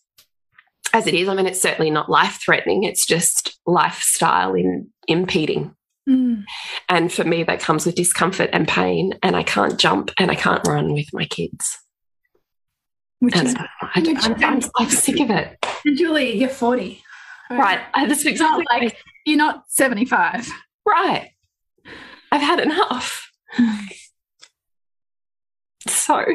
as 0.94 1.06
it 1.08 1.14
is. 1.14 1.28
I 1.28 1.36
mean, 1.36 1.46
it's 1.46 1.62
certainly 1.62 1.92
not 1.92 2.10
life 2.10 2.40
threatening, 2.44 2.84
it's 2.84 3.06
just 3.06 3.60
lifestyle 3.66 4.54
in 4.56 4.88
impeding. 5.08 5.76
Mm. 6.10 6.44
And 6.88 7.12
for 7.14 7.24
me, 7.24 7.44
that 7.44 7.60
comes 7.60 7.86
with 7.86 7.96
discomfort 7.96 8.50
and 8.54 8.68
pain, 8.68 9.14
and 9.22 9.36
I 9.36 9.44
can't 9.44 9.80
jump 9.80 10.12
and 10.18 10.32
I 10.32 10.36
can't 10.36 10.66
run 10.68 10.94
with 10.94 11.08
my 11.14 11.26
kids. 11.26 11.78
Which 13.20 13.36
And 13.36 13.48
is, 13.50 13.56
I, 13.56 14.00
am 14.00 14.44
I'm, 14.44 14.62
I'm 14.78 14.90
sick 14.90 15.20
of 15.20 15.30
it. 15.30 15.58
and 15.86 15.98
Julie, 15.98 16.38
you're 16.38 16.48
40. 16.50 17.04
Right. 17.52 17.82
I- 17.94 18.06
That's 18.08 18.26
It's 18.26 18.40
not 18.40 18.60
exactly 18.62 18.88
like 18.88 18.98
you're 19.26 19.38
not 19.38 19.66
75. 19.68 20.50
right. 20.88 21.32
I've 22.32 22.42
had 22.42 22.60
enough. 22.62 23.30
So, 25.88 26.26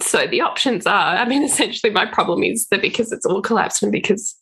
so 0.00 0.26
the 0.26 0.40
options 0.40 0.86
are, 0.86 1.16
I 1.16 1.24
mean, 1.26 1.42
essentially 1.44 1.92
my 1.92 2.06
problem 2.06 2.42
is 2.42 2.66
that 2.68 2.82
because 2.82 3.12
it's 3.12 3.26
all 3.26 3.42
collapsed 3.42 3.82
and 3.82 3.92
because 3.92 4.36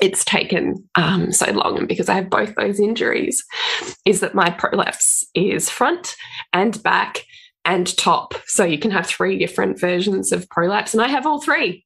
it's 0.00 0.24
taken 0.24 0.88
um, 0.96 1.32
so 1.32 1.50
long 1.52 1.78
and 1.78 1.88
because 1.88 2.08
I 2.08 2.14
have 2.14 2.30
both 2.30 2.54
those 2.56 2.80
injuries, 2.80 3.44
is 4.04 4.20
that 4.20 4.34
my 4.34 4.50
prolapse 4.50 5.24
is 5.34 5.70
front 5.70 6.16
and 6.52 6.82
back 6.82 7.24
and 7.64 7.96
top. 7.96 8.34
So 8.46 8.64
you 8.64 8.78
can 8.78 8.90
have 8.90 9.06
three 9.06 9.38
different 9.38 9.80
versions 9.80 10.32
of 10.32 10.48
prolapse, 10.48 10.94
and 10.94 11.02
I 11.02 11.08
have 11.08 11.26
all 11.26 11.40
three. 11.40 11.84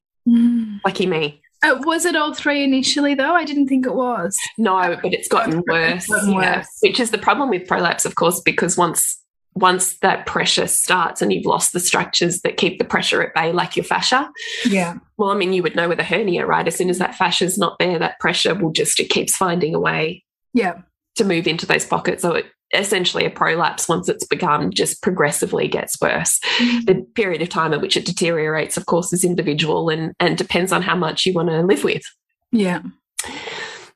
Lucky 0.85 1.05
me. 1.05 1.41
Uh, 1.61 1.75
was 1.81 2.05
it 2.05 2.15
all 2.15 2.33
three 2.33 2.63
initially, 2.63 3.15
though? 3.15 3.33
I 3.33 3.43
didn't 3.43 3.67
think 3.67 3.85
it 3.85 3.93
was. 3.93 4.37
No, 4.57 4.97
but 5.01 5.13
it's 5.13 5.27
gotten 5.27 5.61
worse. 5.67 6.07
gotten 6.07 6.31
yeah. 6.31 6.57
worse. 6.57 6.67
Which 6.81 6.99
is 6.99 7.11
the 7.11 7.17
problem 7.17 7.49
with 7.49 7.67
prolapse, 7.67 8.05
of 8.05 8.15
course, 8.15 8.41
because 8.41 8.77
once 8.77 9.18
once 9.59 9.97
that 9.99 10.25
pressure 10.25 10.67
starts 10.67 11.21
and 11.21 11.31
you've 11.33 11.45
lost 11.45 11.73
the 11.73 11.79
structures 11.79 12.41
that 12.41 12.57
keep 12.57 12.79
the 12.79 12.85
pressure 12.85 13.21
at 13.21 13.33
bay, 13.33 13.51
like 13.51 13.75
your 13.75 13.83
fascia. 13.83 14.29
Yeah. 14.65 14.95
Well, 15.17 15.31
I 15.31 15.35
mean, 15.35 15.53
you 15.53 15.63
would 15.63 15.75
know 15.75 15.89
with 15.89 15.99
a 15.99 16.03
hernia, 16.03 16.45
right? 16.45 16.67
As 16.67 16.75
soon 16.75 16.89
as 16.89 16.97
that 16.99 17.15
fascia 17.15 17.45
is 17.45 17.57
not 17.57 17.77
there, 17.79 17.99
that 17.99 18.19
pressure 18.19 18.55
will 18.55 18.71
just 18.71 18.99
it 18.99 19.09
keeps 19.09 19.35
finding 19.35 19.75
a 19.75 19.79
way 19.79 20.23
Yeah. 20.53 20.79
to 21.17 21.25
move 21.25 21.47
into 21.47 21.65
those 21.65 21.85
pockets. 21.85 22.21
So 22.21 22.33
it, 22.35 22.45
essentially, 22.73 23.25
a 23.25 23.29
prolapse, 23.29 23.89
once 23.89 24.07
it's 24.07 24.25
begun, 24.27 24.71
just 24.71 25.01
progressively 25.01 25.67
gets 25.67 25.99
worse. 25.99 26.39
The 26.85 27.05
period 27.15 27.41
of 27.41 27.49
time 27.49 27.73
at 27.73 27.81
which 27.81 27.97
it 27.97 28.05
deteriorates, 28.05 28.77
of 28.77 28.85
course, 28.85 29.11
is 29.11 29.23
individual 29.23 29.89
and 29.89 30.13
and 30.19 30.37
depends 30.37 30.71
on 30.71 30.81
how 30.83 30.95
much 30.95 31.25
you 31.25 31.33
want 31.33 31.49
to 31.49 31.61
live 31.63 31.83
with. 31.83 32.03
Yeah. 32.51 32.81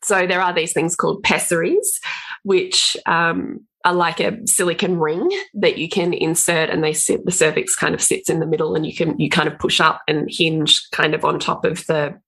So 0.02 0.28
there 0.28 0.42
are 0.42 0.54
these 0.54 0.74
things 0.74 0.96
called 0.96 1.24
pessaries, 1.24 2.00
which 2.44 2.98
um, 3.06 3.62
are 3.86 3.94
like 3.94 4.20
a 4.20 4.38
silicon 4.46 5.00
ring 5.00 5.30
that 5.56 5.78
you 5.78 5.90
can 5.90 6.14
insert, 6.14 6.70
and 6.70 6.84
they 6.84 6.94
sit. 6.94 7.26
The 7.26 7.32
cervix 7.32 7.76
kind 7.76 7.94
of 7.94 8.02
sits 8.02 8.30
in 8.30 8.40
the 8.40 8.46
middle, 8.46 8.76
and 8.76 8.86
you 8.86 8.96
can 8.96 9.20
you 9.20 9.30
kind 9.30 9.48
of 9.48 9.60
push 9.60 9.80
up 9.80 10.02
and 10.08 10.30
hinge 10.32 10.82
kind 10.92 11.14
of 11.14 11.26
on 11.26 11.40
top 11.40 11.66
of 11.66 11.86
the 11.88 12.20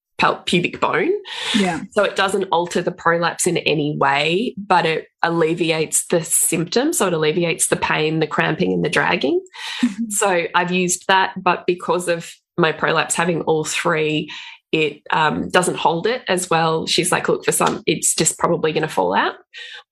pubic 0.45 0.79
bone. 0.79 1.11
Yeah. 1.55 1.81
So 1.91 2.03
it 2.03 2.15
doesn't 2.15 2.45
alter 2.45 2.81
the 2.81 2.91
prolapse 2.91 3.45
in 3.45 3.57
any 3.57 3.95
way, 3.97 4.55
but 4.57 4.85
it 4.85 5.07
alleviates 5.23 6.07
the 6.07 6.23
symptoms. 6.23 6.97
So 6.97 7.07
it 7.07 7.13
alleviates 7.13 7.67
the 7.67 7.75
pain, 7.75 8.21
the 8.21 8.27
cramping, 8.27 8.73
and 8.73 8.83
the 8.83 8.89
dragging. 8.89 9.41
Mhm. 9.83 10.11
So 10.11 10.47
I've 10.55 10.71
used 10.71 11.05
that, 11.07 11.33
but 11.37 11.67
because 11.67 12.07
of 12.07 12.31
my 12.57 12.71
prolapse 12.71 13.15
having 13.15 13.41
all 13.41 13.65
three, 13.65 14.31
it 14.75 15.01
um, 15.11 15.47
doesn't 15.49 15.77
hold 15.77 16.05
it 16.05 16.23
as 16.27 16.49
well. 16.49 16.85
She's 16.85 17.09
like, 17.09 17.29
look, 17.29 17.45
for 17.45 17.53
some, 17.53 17.81
it's 17.87 18.13
just 18.13 18.37
probably 18.37 18.73
going 18.73 18.81
to 18.83 18.89
fall 18.93 19.13
out, 19.15 19.35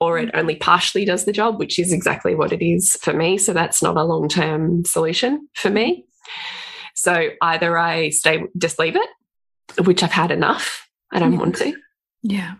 or 0.01 0.19
it 0.19 0.29
only 0.33 0.55
partially 0.57 1.05
does 1.05 1.23
the 1.23 1.31
job, 1.31 1.57
which 1.57 1.79
is 1.79 1.93
exactly 1.93 2.35
what 2.35 2.51
it 2.51 2.61
is 2.61 2.97
for 3.01 3.13
me. 3.13 3.37
So 3.37 3.53
that's 3.53 3.81
not 3.81 3.95
a 3.95 4.03
long 4.03 4.27
term 4.27 4.83
solution 4.83 5.47
for 5.55 5.69
me. 5.69 6.05
So 6.95 7.29
either 7.41 7.77
I 7.77 8.09
stay, 8.09 8.43
just 8.57 8.77
leave 8.77 8.97
it, 8.97 9.85
which 9.87 10.03
I've 10.03 10.11
had 10.11 10.31
enough. 10.31 10.85
I 11.13 11.19
don't 11.19 11.33
Yeah. 11.33 11.39
want 11.39 11.55
to, 11.57 11.73
Yeah. 12.21 12.53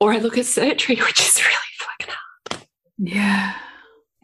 or 0.00 0.12
I 0.12 0.18
look 0.18 0.38
at 0.38 0.46
surgery, 0.46 0.96
which 1.04 1.20
is 1.20 1.42
really 1.42 1.74
fucking 1.78 2.14
hard. 2.14 2.66
Yeah. 2.98 3.54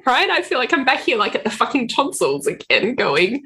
right? 0.07 0.31
I 0.31 0.43
feel 0.43 0.59
like 0.59 0.73
I'm 0.73 0.85
back 0.85 1.01
here, 1.01 1.17
like 1.17 1.35
at 1.35 1.43
the 1.45 1.51
fucking 1.51 1.89
tonsils 1.89 2.47
again, 2.47 2.95
going. 2.95 3.43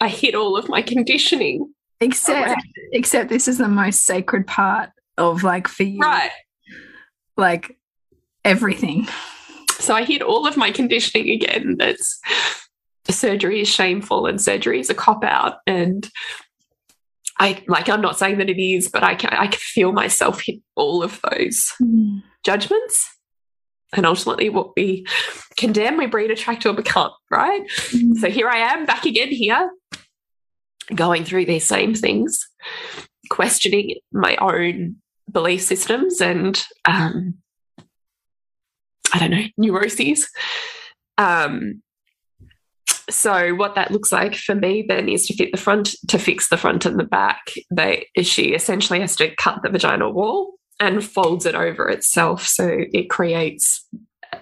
I 0.00 0.08
hit 0.08 0.34
all 0.34 0.56
of 0.56 0.68
my 0.68 0.82
conditioning. 0.82 1.72
Except, 2.00 2.60
except 2.92 3.30
this 3.30 3.48
is 3.48 3.58
the 3.58 3.68
most 3.68 4.04
sacred 4.04 4.46
part 4.46 4.90
of 5.16 5.42
like 5.42 5.68
for 5.68 5.84
you, 5.84 6.00
Right. 6.00 6.30
like 7.36 7.78
everything. 8.44 9.06
So 9.78 9.94
I 9.94 10.04
hit 10.04 10.22
all 10.22 10.46
of 10.46 10.56
my 10.56 10.70
conditioning 10.70 11.30
again. 11.30 11.76
That's 11.78 12.20
surgery 13.10 13.60
is 13.60 13.68
shameful 13.68 14.26
and 14.26 14.40
surgery 14.40 14.80
is 14.80 14.90
a 14.90 14.94
cop 14.94 15.24
out. 15.24 15.58
And 15.66 16.08
I 17.38 17.62
like, 17.66 17.88
I'm 17.88 18.00
not 18.00 18.18
saying 18.18 18.38
that 18.38 18.50
it 18.50 18.62
is, 18.62 18.88
but 18.88 19.02
I 19.02 19.14
can, 19.14 19.30
I 19.30 19.46
can 19.46 19.58
feel 19.58 19.92
myself 19.92 20.42
hit 20.42 20.60
all 20.74 21.02
of 21.02 21.20
those 21.30 21.72
mm. 21.82 22.22
judgments. 22.44 23.13
And 23.92 24.06
ultimately, 24.06 24.48
what 24.48 24.70
we 24.76 25.06
condemn, 25.56 25.96
we 25.96 26.06
breed, 26.06 26.30
attract, 26.30 26.66
or 26.66 26.72
become, 26.72 27.10
right? 27.30 27.62
So 28.18 28.28
here 28.28 28.48
I 28.48 28.58
am 28.72 28.86
back 28.86 29.04
again 29.04 29.28
here, 29.28 29.70
going 30.94 31.24
through 31.24 31.46
these 31.46 31.66
same 31.66 31.94
things, 31.94 32.46
questioning 33.30 33.96
my 34.12 34.36
own 34.36 34.96
belief 35.30 35.62
systems 35.62 36.20
and 36.20 36.62
um, 36.84 37.34
I 39.12 39.18
don't 39.18 39.30
know, 39.30 39.44
neuroses. 39.56 40.28
Um, 41.18 41.82
so 43.10 43.54
what 43.54 43.74
that 43.74 43.90
looks 43.90 44.10
like 44.10 44.34
for 44.34 44.54
me 44.54 44.84
then 44.86 45.08
is 45.08 45.26
to 45.26 45.34
fit 45.34 45.52
the 45.52 45.58
front 45.58 45.94
to 46.08 46.18
fix 46.18 46.48
the 46.48 46.56
front 46.56 46.86
and 46.86 46.98
the 46.98 47.04
back. 47.04 47.42
They 47.70 48.06
she 48.22 48.54
essentially 48.54 49.00
has 49.00 49.14
to 49.16 49.34
cut 49.36 49.60
the 49.62 49.68
vaginal 49.68 50.12
wall 50.12 50.54
and 50.84 51.04
folds 51.04 51.46
it 51.46 51.54
over 51.54 51.88
itself, 51.88 52.46
so 52.46 52.68
it 52.92 53.10
creates 53.10 53.86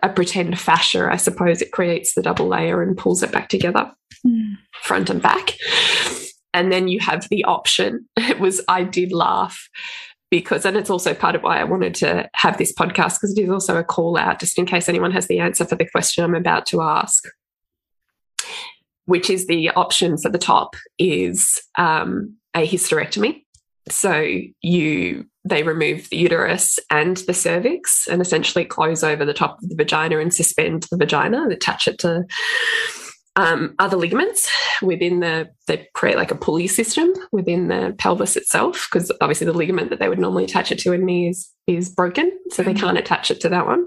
a 0.02 0.08
pretend 0.08 0.58
fascia. 0.58 1.08
I 1.10 1.16
suppose 1.16 1.60
it 1.62 1.72
creates 1.72 2.14
the 2.14 2.22
double 2.22 2.48
layer 2.48 2.82
and 2.82 2.96
pulls 2.96 3.22
it 3.22 3.32
back 3.32 3.48
together 3.48 3.92
Mm. 4.26 4.56
front 4.82 5.10
and 5.10 5.20
back. 5.20 5.56
And 6.54 6.70
then 6.70 6.86
you 6.86 7.00
have 7.00 7.28
the 7.28 7.44
option. 7.44 8.08
It 8.16 8.38
was, 8.38 8.60
I 8.68 8.84
did 8.84 9.12
laugh 9.12 9.68
because, 10.30 10.64
and 10.64 10.76
it's 10.76 10.90
also 10.90 11.12
part 11.12 11.34
of 11.34 11.42
why 11.42 11.58
I 11.60 11.64
wanted 11.64 11.94
to 11.96 12.28
have 12.34 12.56
this 12.56 12.72
podcast 12.72 13.16
because 13.16 13.36
it 13.36 13.42
is 13.42 13.50
also 13.50 13.76
a 13.78 13.84
call 13.84 14.16
out 14.16 14.38
just 14.38 14.58
in 14.58 14.66
case 14.66 14.88
anyone 14.88 15.10
has 15.10 15.26
the 15.26 15.40
answer 15.40 15.64
for 15.64 15.74
the 15.74 15.88
question 15.88 16.22
I'm 16.22 16.36
about 16.36 16.66
to 16.66 16.82
ask, 16.82 17.24
which 19.06 19.28
is 19.28 19.46
the 19.48 19.70
option 19.70 20.16
for 20.16 20.28
the 20.30 20.38
top 20.38 20.76
is 20.98 21.60
um, 21.76 22.36
a 22.54 22.66
hysterectomy. 22.66 23.44
So 23.88 24.24
you 24.60 25.26
they 25.44 25.62
remove 25.62 26.08
the 26.10 26.16
uterus 26.16 26.78
and 26.90 27.18
the 27.18 27.34
cervix 27.34 28.06
and 28.06 28.22
essentially 28.22 28.64
close 28.64 29.02
over 29.02 29.24
the 29.24 29.34
top 29.34 29.62
of 29.62 29.68
the 29.68 29.74
vagina 29.74 30.18
and 30.18 30.32
suspend 30.32 30.86
the 30.90 30.96
vagina 30.96 31.42
and 31.42 31.52
attach 31.52 31.88
it 31.88 31.98
to 31.98 32.24
um, 33.34 33.74
other 33.78 33.96
ligaments 33.96 34.50
within 34.82 35.20
the 35.20 35.48
they 35.66 35.88
create 35.94 36.16
like 36.16 36.30
a 36.30 36.36
pulley 36.36 36.66
system 36.66 37.12
within 37.32 37.68
the 37.68 37.94
pelvis 37.98 38.36
itself 38.36 38.88
because 38.90 39.10
obviously 39.22 39.46
the 39.46 39.54
ligament 39.54 39.88
that 39.88 39.98
they 40.00 40.08
would 40.08 40.18
normally 40.18 40.44
attach 40.44 40.70
it 40.70 40.78
to 40.78 40.92
in 40.92 41.04
me 41.04 41.28
is 41.28 41.50
is 41.66 41.88
broken 41.88 42.30
so 42.50 42.62
they 42.62 42.74
can't 42.74 42.98
attach 42.98 43.30
it 43.30 43.40
to 43.40 43.48
that 43.48 43.66
one. 43.66 43.86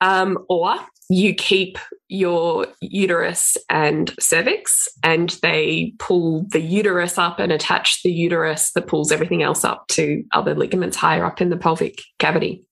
Um, 0.00 0.38
or 0.48 0.76
you 1.14 1.32
keep 1.32 1.78
your 2.08 2.66
uterus 2.80 3.56
and 3.70 4.12
cervix 4.18 4.88
and 5.04 5.30
they 5.42 5.92
pull 6.00 6.44
the 6.50 6.60
uterus 6.60 7.18
up 7.18 7.38
and 7.38 7.52
attach 7.52 8.02
the 8.02 8.10
uterus 8.10 8.72
that 8.72 8.88
pulls 8.88 9.12
everything 9.12 9.40
else 9.40 9.64
up 9.64 9.86
to 9.86 10.24
other 10.32 10.56
ligaments 10.56 10.96
higher 10.96 11.24
up 11.24 11.40
in 11.40 11.50
the 11.50 11.56
pelvic 11.56 12.02
cavity. 12.18 12.64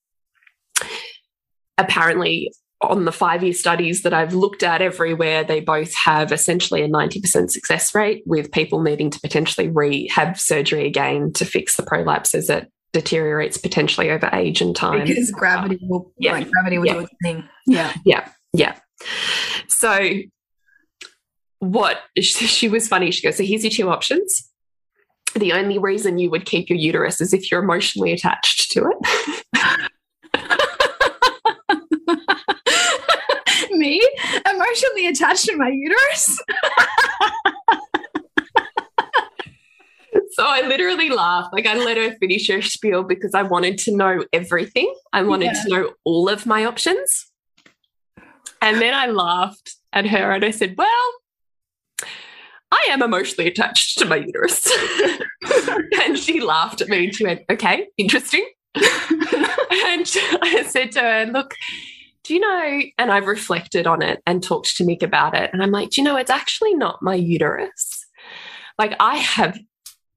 Apparently 1.77 2.51
on 2.81 3.05
the 3.05 3.13
five 3.13 3.43
year 3.43 3.53
studies 3.53 4.03
that 4.03 4.13
I've 4.13 4.33
looked 4.33 4.61
at 4.61 4.81
everywhere, 4.81 5.45
they 5.45 5.61
both 5.61 5.95
have 5.95 6.33
essentially 6.33 6.81
a 6.81 6.89
90% 6.89 7.49
success 7.49 7.95
rate 7.95 8.23
with 8.25 8.51
people 8.51 8.81
needing 8.81 9.09
to 9.09 9.21
potentially 9.21 9.69
re 9.69 10.09
have 10.09 10.37
surgery 10.37 10.85
again 10.85 11.31
to 11.33 11.45
fix 11.45 11.77
the 11.77 11.83
prolapses 11.83 12.33
as 12.33 12.49
it 12.49 12.69
deteriorates 12.93 13.57
potentially 13.57 14.09
over 14.11 14.29
age 14.33 14.61
and 14.61 14.75
time. 14.75 15.05
Because 15.05 15.31
uh, 15.33 15.37
gravity 15.37 15.79
will, 15.81 16.13
Yeah. 16.17 16.33
like 16.33 16.49
gravity 16.49 16.77
will 16.77 16.85
Yeah. 16.85 16.93
do 16.93 16.99
its 16.99 17.11
thing. 17.21 17.43
Yeah. 17.67 17.93
Yeah, 18.05 18.29
yeah. 18.53 18.75
So, 19.67 20.09
what 21.59 21.99
she 22.19 22.69
was 22.69 22.87
funny. 22.87 23.11
She 23.11 23.21
goes, 23.27 23.35
So 23.37 23.43
here's 23.43 23.63
your 23.63 23.71
two 23.71 23.89
options. 23.89 24.49
The 25.35 25.51
only 25.53 25.79
reason 25.79 26.19
you 26.19 26.29
would 26.29 26.45
keep 26.45 26.69
your 26.69 26.77
uterus 26.77 27.19
is 27.19 27.33
if 27.33 27.49
you're 27.51 27.63
emotionally 27.63 28.11
attached 28.13 28.71
to 28.71 28.85
it. 28.89 28.97
Me, 33.71 33.99
emotionally 34.49 35.07
attached 35.07 35.45
to 35.45 35.55
my 35.57 35.69
uterus. 35.69 36.39
So 40.31 40.43
I 40.47 40.61
literally 40.67 41.09
laughed. 41.09 41.53
Like 41.53 41.67
I 41.67 41.75
let 41.77 41.95
her 41.97 42.15
finish 42.15 42.49
her 42.49 42.61
spiel 42.61 43.03
because 43.03 43.35
I 43.35 43.43
wanted 43.43 43.77
to 43.79 43.95
know 43.95 44.25
everything. 44.33 44.91
I 45.13 45.21
wanted 45.21 45.51
Yeah. 45.53 45.61
to 45.63 45.69
know 45.69 45.93
all 46.05 46.27
of 46.27 46.47
my 46.47 46.65
options. 46.65 47.29
And 48.61 48.81
then 48.81 48.95
I 48.95 49.07
laughed 49.07 49.75
at 49.91 50.07
her 50.07 50.31
and 50.31 50.43
I 50.43 50.49
said, 50.49 50.73
Well, 50.75 50.87
I 52.71 52.87
am 52.89 53.03
emotionally 53.03 53.47
attached 53.47 53.99
to 53.99 54.05
my 54.05 54.15
uterus. 54.15 54.67
and 56.03 56.17
she 56.17 56.39
laughed 56.41 56.81
at 56.81 56.89
me 56.89 57.05
and 57.05 57.15
she 57.15 57.25
went, 57.25 57.41
Okay, 57.51 57.87
interesting. 57.97 58.47
and 58.75 58.83
I 60.41 60.65
said 60.67 60.91
to 60.93 60.99
her, 61.01 61.25
Look, 61.27 61.53
do 62.23 62.33
you 62.33 62.39
know? 62.39 62.81
And 62.97 63.11
I've 63.11 63.27
reflected 63.27 63.85
on 63.85 64.01
it 64.01 64.21
and 64.25 64.41
talked 64.41 64.77
to 64.77 64.83
Nick 64.83 65.03
about 65.03 65.35
it. 65.35 65.51
And 65.53 65.61
I'm 65.61 65.71
like, 65.71 65.91
do 65.91 66.01
you 66.01 66.05
know, 66.05 66.15
it's 66.15 66.31
actually 66.31 66.73
not 66.73 67.01
my 67.03 67.15
uterus. 67.15 68.05
Like, 68.79 68.95
I 68.99 69.17
have 69.17 69.59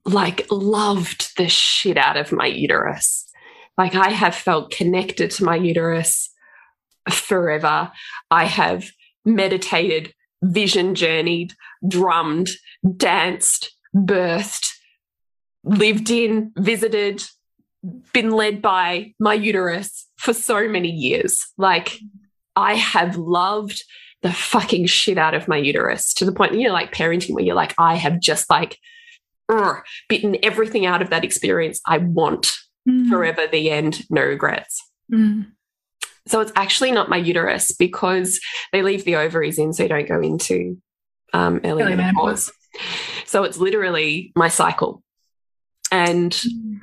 like 0.06 0.46
loved 0.50 1.36
the 1.36 1.48
shit 1.48 1.98
out 1.98 2.16
of 2.16 2.32
my 2.32 2.46
uterus. 2.46 3.28
Like, 3.76 3.94
I 3.94 4.10
have 4.10 4.34
felt 4.34 4.70
connected 4.70 5.30
to 5.32 5.44
my 5.44 5.56
uterus 5.56 6.30
forever. 7.10 7.92
I 8.30 8.44
have 8.44 8.86
meditated, 9.24 10.14
vision 10.42 10.94
journeyed, 10.94 11.52
drummed, 11.86 12.48
danced, 12.96 13.76
birthed, 13.94 14.72
lived 15.64 16.10
in, 16.10 16.52
visited, 16.56 17.22
been 18.12 18.30
led 18.30 18.62
by 18.62 19.12
my 19.18 19.34
uterus 19.34 20.06
for 20.16 20.32
so 20.32 20.68
many 20.68 20.90
years. 20.90 21.44
Like, 21.58 21.98
I 22.54 22.74
have 22.74 23.16
loved 23.16 23.84
the 24.22 24.32
fucking 24.32 24.86
shit 24.86 25.18
out 25.18 25.34
of 25.34 25.48
my 25.48 25.56
uterus 25.56 26.14
to 26.14 26.24
the 26.24 26.32
point, 26.32 26.54
you 26.54 26.66
know, 26.66 26.72
like 26.72 26.94
parenting 26.94 27.34
where 27.34 27.44
you're 27.44 27.54
like, 27.54 27.74
I 27.78 27.96
have 27.96 28.20
just 28.20 28.48
like 28.48 28.78
bitten 30.08 30.36
everything 30.42 30.86
out 30.86 31.02
of 31.02 31.10
that 31.10 31.24
experience 31.24 31.80
I 31.86 31.98
want 31.98 32.50
mm. 32.88 33.08
forever, 33.08 33.46
the 33.50 33.70
end, 33.70 34.04
no 34.10 34.22
regrets. 34.22 34.82
Mm. 35.12 35.52
So 36.26 36.40
it's 36.40 36.52
actually 36.56 36.90
not 36.90 37.08
my 37.08 37.16
uterus 37.16 37.72
because 37.72 38.40
they 38.72 38.82
leave 38.82 39.04
the 39.04 39.16
ovaries 39.16 39.58
in 39.58 39.72
so 39.72 39.84
you 39.84 39.88
don't 39.88 40.08
go 40.08 40.20
into 40.20 40.80
um, 41.32 41.60
early, 41.64 41.84
early 41.84 41.96
menopause. 41.96 42.50
menopause. 42.50 42.52
So 43.26 43.44
it's 43.44 43.58
literally 43.58 44.32
my 44.34 44.48
cycle. 44.48 45.02
And 45.92 46.32
mm 46.32 46.80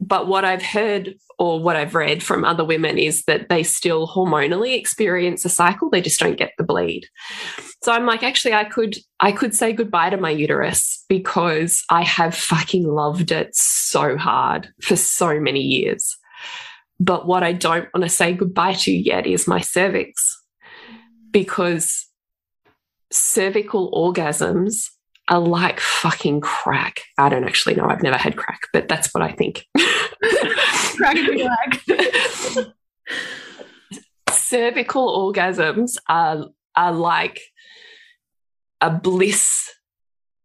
but 0.00 0.26
what 0.26 0.44
I've 0.44 0.62
heard 0.62 1.14
or 1.44 1.60
what 1.60 1.76
I've 1.76 1.94
read 1.94 2.22
from 2.22 2.42
other 2.42 2.64
women 2.64 2.96
is 2.96 3.24
that 3.24 3.50
they 3.50 3.62
still 3.62 4.08
hormonally 4.08 4.74
experience 4.78 5.44
a 5.44 5.50
cycle. 5.50 5.90
They 5.90 6.00
just 6.00 6.18
don't 6.18 6.38
get 6.38 6.52
the 6.56 6.64
bleed. 6.64 7.06
So 7.82 7.92
I'm 7.92 8.06
like, 8.06 8.22
actually, 8.22 8.54
I 8.54 8.64
could 8.64 8.96
I 9.20 9.30
could 9.30 9.54
say 9.54 9.74
goodbye 9.74 10.08
to 10.08 10.16
my 10.16 10.30
uterus 10.30 11.04
because 11.08 11.84
I 11.90 12.02
have 12.02 12.34
fucking 12.34 12.86
loved 12.86 13.30
it 13.30 13.54
so 13.54 14.16
hard 14.16 14.68
for 14.80 14.96
so 14.96 15.38
many 15.38 15.60
years. 15.60 16.16
But 16.98 17.26
what 17.26 17.42
I 17.42 17.52
don't 17.52 17.88
want 17.92 18.04
to 18.04 18.08
say 18.08 18.32
goodbye 18.32 18.74
to 18.74 18.90
yet 18.90 19.26
is 19.26 19.46
my 19.46 19.60
cervix 19.60 20.40
because 21.30 22.06
cervical 23.10 23.92
orgasms 23.92 24.88
are 25.28 25.40
like 25.40 25.78
fucking 25.78 26.40
crack. 26.40 27.00
I 27.18 27.28
don't 27.28 27.44
actually 27.44 27.74
know. 27.74 27.86
I've 27.86 28.02
never 28.02 28.16
had 28.16 28.36
crack, 28.36 28.62
but 28.72 28.88
that's 28.88 29.12
what 29.12 29.22
I 29.22 29.32
think. 29.32 29.66
crack 30.96 31.16
like. 31.16 32.66
Cervical 34.30 35.32
orgasms 35.32 35.96
are 36.08 36.46
are 36.76 36.92
like 36.92 37.40
a 38.80 38.90
bliss 38.90 39.70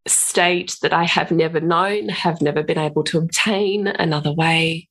state 0.08 0.78
that 0.82 0.94
I 0.94 1.04
have 1.04 1.32
never 1.32 1.60
known, 1.60 2.10
have 2.10 2.42
never 2.42 2.64
been 2.64 2.78
able 2.78 3.04
to 3.06 3.18
obtain 3.18 3.88
another 3.88 4.32
way. 4.32 4.90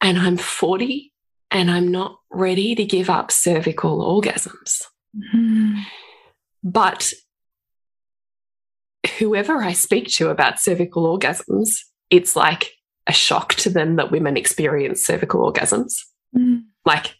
And 0.00 0.18
I'm 0.18 0.36
40 0.36 1.12
and 1.50 1.70
I'm 1.70 1.88
not 1.88 2.18
ready 2.30 2.74
to 2.74 2.84
give 2.84 3.10
up 3.10 3.30
cervical 3.30 3.98
orgasms. 4.00 4.82
Mm. 5.34 5.82
But 6.62 7.12
whoever 9.18 9.62
I 9.62 9.72
speak 9.72 10.08
to 10.14 10.28
about 10.28 10.60
cervical 10.60 11.18
orgasms, 11.18 11.70
it's 12.10 12.36
like 12.36 12.70
a 13.08 13.12
shock 13.12 13.54
to 13.54 13.70
them 13.70 13.96
that 13.96 14.10
women 14.10 14.36
experience 14.36 15.04
cervical 15.04 15.50
orgasms. 15.50 15.94
Mm. 16.36 16.64
Like, 16.84 17.16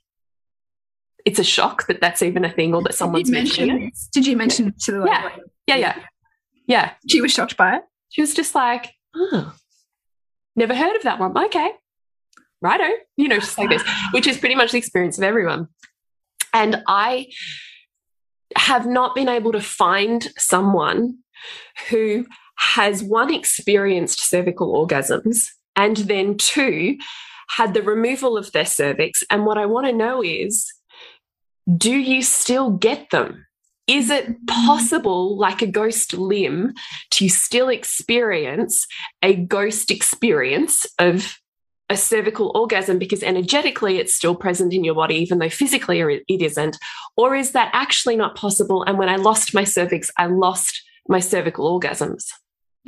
it's 1.24 1.38
a 1.38 1.44
shock 1.44 1.86
that 1.88 2.00
that's 2.00 2.22
even 2.22 2.44
a 2.44 2.50
thing 2.50 2.74
or 2.74 2.82
that 2.82 2.94
someone's 2.94 3.30
mentioning 3.30 3.88
it. 3.88 3.98
Did 4.12 4.26
you 4.26 4.36
mention 4.36 4.74
to 4.84 4.92
the 4.92 5.04
yeah. 5.06 5.30
yeah, 5.66 5.76
yeah, 5.76 5.98
yeah. 6.66 6.90
She 7.08 7.20
was 7.20 7.32
shocked 7.32 7.56
by 7.56 7.76
it. 7.76 7.82
She 8.10 8.20
was 8.20 8.34
just 8.34 8.54
like, 8.54 8.92
oh, 9.16 9.54
never 10.56 10.74
heard 10.74 10.96
of 10.96 11.02
that 11.02 11.18
one. 11.18 11.36
Okay, 11.36 11.70
righto. 12.60 12.88
You 13.16 13.28
know, 13.28 13.38
just 13.38 13.58
like 13.58 13.70
this, 13.70 13.82
which 14.12 14.26
is 14.26 14.38
pretty 14.38 14.54
much 14.54 14.72
the 14.72 14.78
experience 14.78 15.18
of 15.18 15.24
everyone. 15.24 15.68
And 16.52 16.82
I 16.86 17.28
have 18.56 18.86
not 18.86 19.14
been 19.14 19.28
able 19.28 19.52
to 19.52 19.60
find 19.60 20.26
someone 20.38 21.18
who 21.90 22.26
has 22.56 23.02
one 23.02 23.32
experienced 23.32 24.20
cervical 24.20 24.74
orgasms 24.74 25.48
and 25.78 25.96
then 25.96 26.36
two 26.36 26.98
had 27.48 27.72
the 27.72 27.82
removal 27.82 28.36
of 28.36 28.52
their 28.52 28.66
cervix. 28.66 29.24
And 29.30 29.46
what 29.46 29.56
I 29.56 29.64
want 29.64 29.86
to 29.86 29.92
know 29.92 30.22
is 30.22 30.70
do 31.76 31.96
you 31.96 32.22
still 32.22 32.70
get 32.70 33.10
them? 33.10 33.46
Is 33.86 34.10
it 34.10 34.26
mm-hmm. 34.26 34.66
possible, 34.66 35.38
like 35.38 35.62
a 35.62 35.66
ghost 35.66 36.12
limb, 36.12 36.74
to 37.12 37.28
still 37.30 37.68
experience 37.68 38.86
a 39.22 39.34
ghost 39.34 39.90
experience 39.90 40.84
of 40.98 41.38
a 41.90 41.96
cervical 41.96 42.52
orgasm 42.54 42.98
because 42.98 43.22
energetically 43.22 43.98
it's 43.98 44.14
still 44.14 44.34
present 44.34 44.74
in 44.74 44.84
your 44.84 44.94
body, 44.94 45.14
even 45.14 45.38
though 45.38 45.48
physically 45.48 46.00
it 46.00 46.42
isn't? 46.42 46.76
Or 47.16 47.34
is 47.34 47.52
that 47.52 47.70
actually 47.72 48.16
not 48.16 48.34
possible? 48.34 48.82
And 48.82 48.98
when 48.98 49.08
I 49.08 49.16
lost 49.16 49.54
my 49.54 49.64
cervix, 49.64 50.10
I 50.18 50.26
lost 50.26 50.82
my 51.08 51.20
cervical 51.20 51.80
orgasms. 51.80 52.24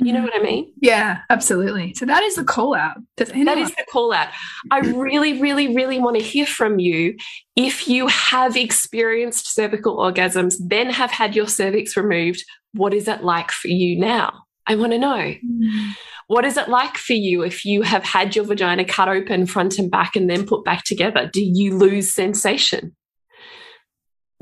You 0.03 0.13
know 0.13 0.23
what 0.23 0.35
I 0.35 0.41
mean? 0.41 0.73
Yeah, 0.81 1.19
absolutely. 1.29 1.93
So 1.93 2.07
that 2.07 2.23
is 2.23 2.35
the 2.35 2.43
call 2.43 2.73
out. 2.73 2.97
That 3.17 3.29
is 3.35 3.69
the 3.69 3.85
call 3.91 4.11
out. 4.11 4.29
I 4.71 4.79
really, 4.79 5.39
really, 5.39 5.75
really 5.75 5.99
want 5.99 6.17
to 6.17 6.23
hear 6.23 6.47
from 6.47 6.79
you 6.79 7.15
if 7.55 7.87
you 7.87 8.07
have 8.07 8.57
experienced 8.57 9.53
cervical 9.53 9.97
orgasms, 9.97 10.55
then 10.59 10.89
have 10.89 11.11
had 11.11 11.35
your 11.35 11.47
cervix 11.47 11.95
removed. 11.95 12.43
What 12.73 12.95
is 12.95 13.07
it 13.07 13.23
like 13.23 13.51
for 13.51 13.67
you 13.67 13.99
now? 13.99 14.45
I 14.65 14.75
want 14.75 14.93
to 14.93 14.97
know. 14.97 15.35
Mm. 15.45 15.91
What 16.25 16.45
is 16.45 16.57
it 16.57 16.67
like 16.67 16.97
for 16.97 17.13
you 17.13 17.43
if 17.43 17.63
you 17.63 17.83
have 17.83 18.03
had 18.03 18.35
your 18.35 18.45
vagina 18.45 18.85
cut 18.85 19.07
open 19.07 19.45
front 19.45 19.77
and 19.77 19.91
back 19.91 20.15
and 20.15 20.27
then 20.27 20.47
put 20.47 20.65
back 20.65 20.83
together? 20.83 21.29
Do 21.31 21.43
you 21.43 21.77
lose 21.77 22.11
sensation? 22.11 22.95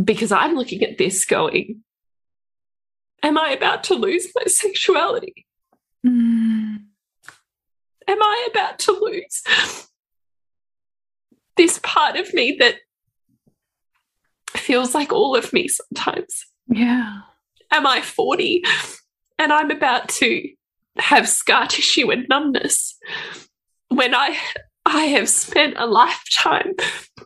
Because 0.02 0.32
I'm 0.32 0.56
looking 0.56 0.84
at 0.84 0.98
this 0.98 1.26
going, 1.26 1.84
Am 3.22 3.38
I 3.38 3.50
about 3.50 3.84
to 3.86 3.96
lose 3.96 4.28
my 4.36 4.44
sexuality? 4.46 5.46
Mm. 6.06 6.78
Am 8.08 8.24
I 8.24 8.48
about 8.52 8.80
to 8.80 8.92
lose 8.92 9.44
this 11.58 11.80
part 11.84 12.16
of 12.16 12.34
me 12.34 12.58
that 12.60 12.76
feels 14.56 14.96
like 14.96 15.12
all 15.12 15.36
of 15.36 15.54
me 15.54 15.68
sometimes? 15.68 16.46
Yeah. 16.68 17.20
Am 17.72 17.86
I 17.86 18.02
40 18.02 18.64
and 19.38 19.54
I'm 19.54 19.72
about 19.72 20.10
to 20.10 20.50
have 20.98 21.30
scar 21.30 21.68
tissue 21.68 22.12
and 22.12 22.28
numbness 22.30 22.98
when 23.90 24.14
I 24.16 24.38
I 24.86 25.06
have 25.06 25.30
spent 25.30 25.76
a 25.78 25.86
lifetime 25.86 26.74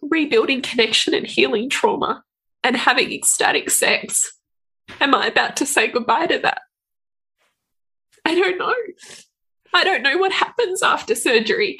rebuilding 0.01 0.61
connection 0.61 1.13
and 1.13 1.25
healing 1.25 1.69
trauma 1.69 2.23
and 2.63 2.75
having 2.75 3.11
ecstatic 3.11 3.69
sex 3.69 4.33
Am 4.99 5.15
I 5.15 5.27
about 5.27 5.55
to 5.57 5.65
say 5.65 5.87
goodbye 5.87 6.27
to 6.27 6.39
that? 6.39 6.61
I 8.25 8.35
don't 8.35 8.57
know. 8.57 8.75
I 9.73 9.83
don't 9.83 10.03
know 10.03 10.17
what 10.17 10.31
happens 10.31 10.83
after 10.83 11.15
surgery. 11.15 11.77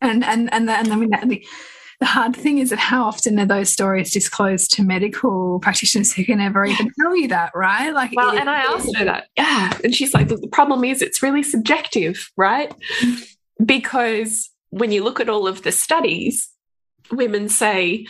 And 0.00 0.22
and 0.22 0.52
and 0.52 0.68
the, 0.68 0.72
and 0.72 0.92
I 0.92 0.96
mean 0.96 1.10
the, 1.10 1.44
the 2.00 2.06
hard 2.06 2.36
thing 2.36 2.58
is 2.58 2.70
that 2.70 2.78
how 2.78 3.04
often 3.04 3.38
are 3.40 3.46
those 3.46 3.70
stories 3.70 4.12
disclosed 4.12 4.72
to 4.72 4.82
medical 4.82 5.58
practitioners 5.60 6.12
who 6.12 6.24
can 6.24 6.38
never 6.38 6.66
even 6.66 6.90
tell 7.00 7.16
you 7.16 7.28
that, 7.28 7.52
right? 7.54 7.90
Like, 7.94 8.12
well, 8.14 8.36
and 8.36 8.50
I 8.50 8.60
asked 8.60 8.94
her 8.96 9.04
that, 9.04 9.28
yeah, 9.36 9.72
and 9.82 9.94
she's 9.94 10.12
like, 10.12 10.28
the 10.28 10.48
problem 10.52 10.84
is 10.84 11.00
it's 11.00 11.22
really 11.22 11.42
subjective, 11.42 12.30
right? 12.36 12.74
Mm-hmm. 13.00 13.64
Because 13.64 14.50
when 14.70 14.92
you 14.92 15.04
look 15.04 15.20
at 15.20 15.28
all 15.28 15.46
of 15.46 15.62
the 15.62 15.72
studies, 15.72 16.50
women 17.10 17.48
say 17.48 18.06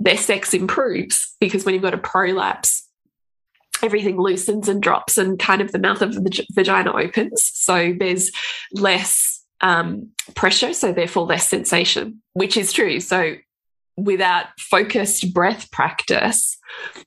their 0.00 0.16
sex 0.16 0.54
improves 0.54 1.36
because 1.38 1.64
when 1.64 1.74
you've 1.74 1.82
got 1.82 1.94
a 1.94 1.98
prolapse, 1.98 2.87
everything 3.82 4.18
loosens 4.18 4.68
and 4.68 4.82
drops 4.82 5.18
and 5.18 5.38
kind 5.38 5.60
of 5.60 5.72
the 5.72 5.78
mouth 5.78 6.02
of 6.02 6.14
the 6.14 6.46
vagina 6.54 6.92
opens. 6.92 7.50
So 7.54 7.94
there's 7.98 8.30
less 8.72 9.44
um, 9.60 10.10
pressure, 10.34 10.72
so 10.72 10.92
therefore 10.92 11.26
less 11.26 11.48
sensation, 11.48 12.22
which 12.32 12.56
is 12.56 12.72
true. 12.72 13.00
So 13.00 13.34
without 13.96 14.46
focused 14.58 15.34
breath 15.34 15.70
practice 15.72 16.56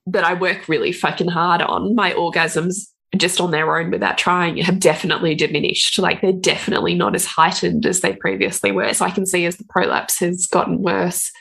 that 0.07 0.23
I 0.23 0.33
work 0.33 0.67
really 0.67 0.91
fucking 0.91 1.29
hard 1.29 1.61
on, 1.61 1.95
my 1.95 2.11
orgasms 2.13 2.87
just 3.17 3.41
on 3.41 3.51
their 3.51 3.77
own 3.77 3.91
without 3.91 4.17
trying 4.17 4.57
have 4.57 4.79
definitely 4.79 5.35
diminished. 5.35 5.99
Like 5.99 6.21
they're 6.21 6.31
definitely 6.31 6.95
not 6.95 7.15
as 7.15 7.25
heightened 7.25 7.85
as 7.85 8.01
they 8.01 8.13
previously 8.13 8.71
were. 8.71 8.93
So 8.93 9.05
I 9.05 9.11
can 9.11 9.25
see 9.25 9.45
as 9.45 9.57
the 9.57 9.65
prolapse 9.65 10.19
has 10.19 10.47
gotten 10.47 10.81
worse, 10.81 11.31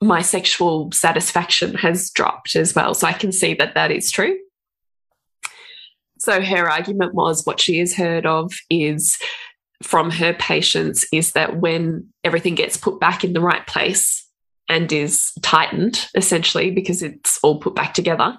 my 0.00 0.22
sexual 0.22 0.90
satisfaction 0.92 1.74
has 1.74 2.10
dropped 2.10 2.54
as 2.54 2.74
well. 2.74 2.94
So 2.94 3.06
I 3.06 3.12
can 3.12 3.32
see 3.32 3.54
that 3.54 3.74
that 3.74 3.90
is 3.90 4.10
true. 4.10 4.38
So 6.18 6.40
her 6.40 6.70
argument 6.70 7.14
was 7.14 7.44
what 7.44 7.60
she 7.60 7.78
has 7.78 7.94
heard 7.94 8.26
of 8.26 8.52
is 8.70 9.18
from 9.82 10.10
her 10.10 10.34
patients 10.34 11.06
is 11.12 11.32
that 11.32 11.60
when 11.60 12.08
everything 12.24 12.54
gets 12.54 12.76
put 12.76 12.98
back 12.98 13.22
in 13.24 13.32
the 13.32 13.40
right 13.40 13.66
place 13.66 14.26
and 14.68 14.92
is 14.92 15.32
tightened, 15.42 16.08
essentially, 16.14 16.70
because 16.70 17.02
it's 17.02 17.38
all 17.42 17.58
put 17.58 17.74
back 17.74 17.94
together, 17.94 18.36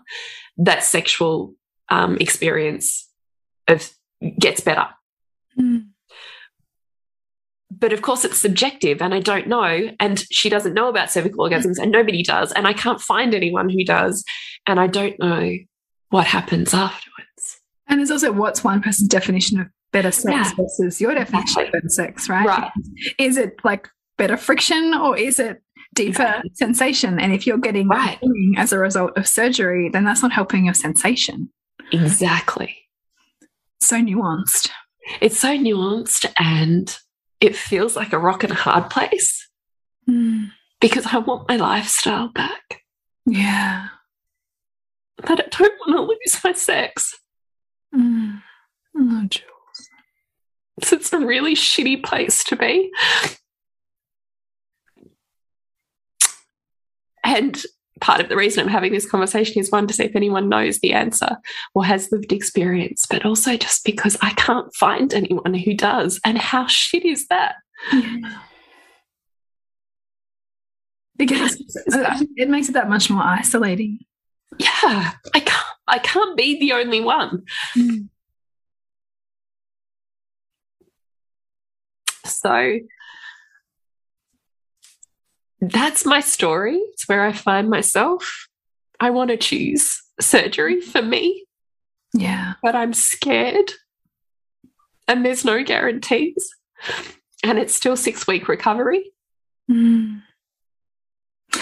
that 0.57 0.83
sexual 0.83 1.53
um, 1.89 2.17
experience 2.17 3.09
of 3.67 3.89
gets 4.37 4.61
better. 4.61 4.87
Mm. 5.57 5.88
But 7.71 7.93
of 7.93 8.01
course, 8.01 8.25
it's 8.25 8.37
subjective, 8.39 9.01
and 9.01 9.13
I 9.13 9.19
don't 9.19 9.47
know. 9.47 9.89
And 9.99 10.23
she 10.31 10.49
doesn't 10.49 10.73
know 10.73 10.89
about 10.89 11.11
cervical 11.11 11.47
orgasms, 11.47 11.77
and 11.79 11.91
nobody 11.91 12.23
does. 12.23 12.51
And 12.53 12.65
I 12.67 12.73
can't 12.73 12.99
find 12.99 13.33
anyone 13.35 13.69
who 13.69 13.83
does. 13.85 14.23
And 14.67 14.79
I 14.79 14.87
don't 14.87 15.17
know 15.19 15.51
what 16.09 16.25
happens 16.25 16.73
afterwards. 16.73 17.59
And 17.87 17.99
there's 17.99 18.11
also 18.11 18.31
what's 18.31 18.63
one 18.63 18.81
person's 18.81 19.07
definition 19.09 19.59
of 19.59 19.67
better 19.91 20.11
sex 20.11 20.49
Yeah. 20.49 20.51
versus 20.55 20.99
your 20.99 21.13
definition 21.13 21.41
Exactly. 21.43 21.65
of 21.67 21.71
better 21.73 21.89
sex, 21.89 22.29
right? 22.29 22.45
Right. 22.47 22.71
Is 23.19 23.37
it 23.37 23.55
like 23.63 23.87
better 24.17 24.37
friction 24.37 24.93
or 24.93 25.17
is 25.17 25.39
it 25.39 25.61
deeper 25.95 26.09
Exactly. 26.23 26.51
sensation? 26.55 27.19
And 27.19 27.33
if 27.33 27.45
you're 27.47 27.57
getting 27.57 27.87
Right. 27.87 28.19
as 28.57 28.71
a 28.71 28.79
result 28.79 29.17
of 29.17 29.27
surgery, 29.27 29.89
then 29.91 30.03
that's 30.05 30.21
not 30.21 30.31
helping 30.31 30.65
your 30.65 30.73
sensation. 30.75 31.49
Exactly. 31.91 32.75
So 33.81 33.97
nuanced. 33.97 34.69
It's 35.21 35.39
so 35.39 35.57
nuanced 35.57 36.25
and 36.39 36.95
it 37.39 37.55
feels 37.55 37.95
like 37.95 38.13
a 38.13 38.19
rock 38.19 38.43
and 38.43 38.51
a 38.51 38.55
hard 38.55 38.89
place 38.89 39.47
Mm. 40.09 40.51
because 40.81 41.05
I 41.05 41.19
want 41.19 41.47
my 41.47 41.55
lifestyle 41.57 42.29
back. 42.29 42.81
Yeah. 43.27 43.89
But 45.17 45.31
I 45.31 45.47
don't 45.49 45.73
want 45.85 45.95
to 45.97 46.01
lose 46.01 46.43
my 46.43 46.53
sex. 46.53 47.13
Mm. 47.93 48.41
Oh, 48.97 49.25
Jules. 49.29 49.45
So 50.83 50.95
it's 50.95 51.13
a 51.13 51.19
really 51.19 51.53
shitty 51.55 52.03
place 52.03 52.43
to 52.45 52.55
be. 52.55 52.91
And 57.23 57.61
part 58.01 58.21
of 58.21 58.29
the 58.29 58.35
reason 58.35 58.61
I'm 58.61 58.69
having 58.69 58.91
this 58.91 59.09
conversation 59.09 59.59
is 59.59 59.71
one 59.71 59.87
to 59.87 59.93
see 59.93 60.03
if 60.03 60.15
anyone 60.15 60.49
knows 60.49 60.79
the 60.79 60.93
answer 60.93 61.37
or 61.75 61.85
has 61.85 62.11
lived 62.11 62.31
experience, 62.31 63.05
but 63.09 63.25
also 63.25 63.57
just 63.57 63.83
because 63.83 64.17
I 64.21 64.31
can't 64.31 64.73
find 64.75 65.13
anyone 65.13 65.53
who 65.53 65.73
does. 65.73 66.19
And 66.23 66.37
how 66.37 66.67
shit 66.67 67.05
is 67.05 67.27
that? 67.27 67.55
Yeah. 67.93 68.39
Because 71.17 71.61
it 72.37 72.49
makes 72.49 72.69
it 72.69 72.73
that 72.73 72.89
much 72.89 73.09
more 73.09 73.23
isolating. 73.23 73.99
Yeah, 74.57 75.11
I 75.33 75.39
can't. 75.41 75.65
I 75.87 75.97
can't 75.99 76.37
be 76.37 76.59
the 76.59 76.73
only 76.73 77.01
one. 77.01 77.43
Mm. 77.75 78.09
So 82.25 82.79
that's 85.61 86.05
my 86.05 86.19
story. 86.21 86.77
It's 86.93 87.07
where 87.07 87.23
I 87.23 87.31
find 87.33 87.69
myself. 87.69 88.47
I 88.99 89.09
want 89.09 89.29
to 89.31 89.37
choose 89.37 90.01
surgery 90.19 90.81
for 90.81 91.01
me, 91.01 91.45
Yeah. 92.13 92.53
but 92.61 92.75
I'm 92.75 92.93
scared. 92.93 93.71
And 95.07 95.25
there's 95.25 95.43
no 95.45 95.63
guarantees. 95.63 96.49
And 97.43 97.57
it's 97.57 97.73
still 97.73 97.95
six 97.95 98.27
week 98.27 98.47
recovery. 98.47 99.11
Mm. 99.71 100.21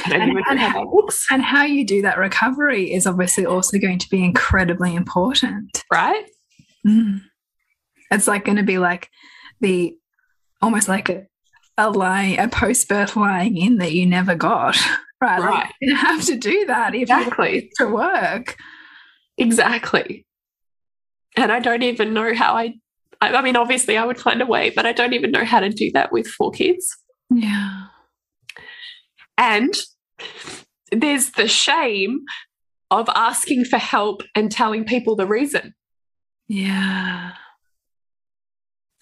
And- 0.05 0.13
and 0.23 0.43
how 0.45 0.55
how- 0.57 0.83
that 0.83 0.89
looks, 0.93 1.25
And 1.31 1.41
how 1.43 1.63
you 1.63 1.85
do 1.85 2.01
that 2.01 2.17
recovery 2.17 2.91
is 2.93 3.05
obviously 3.07 3.45
also 3.45 3.77
going 3.77 3.99
to 3.99 4.09
be 4.09 4.23
incredibly 4.23 4.95
important. 4.95 5.83
right? 5.91 6.25
Mm. 6.85 7.21
It's 8.11 8.27
like 8.27 8.45
going 8.45 8.57
to 8.57 8.63
be 8.63 8.77
like 8.77 9.09
the 9.61 9.95
almost 10.61 10.87
like 10.87 11.09
a 11.09 11.27
a 11.77 11.89
lying 11.89 12.39
a 12.39 12.47
post 12.47 12.87
birth 12.89 13.15
lying 13.15 13.57
in 13.57 13.77
that 13.77 13.91
you 13.93 14.05
never 14.05 14.35
got. 14.35 14.77
Right. 15.19 15.39
Like, 15.39 15.71
you 15.81 15.95
have 15.95 16.23
to 16.25 16.35
do 16.37 16.65
that 16.67 16.93
if 16.93 17.01
Exactly. 17.09 17.71
to 17.79 17.87
work. 17.87 18.55
Exactly. 19.35 20.27
And 21.35 21.51
I 21.51 21.59
don't 21.59 21.81
even 21.81 22.13
know 22.13 22.35
how 22.35 22.53
I, 22.55 22.75
I, 23.19 23.33
I 23.33 23.41
mean, 23.41 23.55
obviously 23.55 23.97
I 23.97 24.05
would 24.05 24.19
find 24.19 24.43
a 24.43 24.45
way, 24.45 24.69
but 24.69 24.85
I 24.85 24.91
don't 24.91 25.13
even 25.13 25.31
know 25.31 25.43
how 25.43 25.59
to 25.59 25.69
do 25.69 25.89
that 25.93 26.11
with 26.11 26.27
four 26.27 26.51
kids. 26.51 26.95
Yeah. 27.31 27.85
And 29.39 29.73
there's 30.91 31.31
the 31.31 31.47
shame 31.47 32.19
of 32.91 33.09
asking 33.15 33.65
for 33.65 33.77
help 33.77 34.21
and 34.35 34.51
telling 34.51 34.85
people 34.85 35.15
the 35.15 35.25
reason. 35.25 35.73
Yeah. 36.47 37.31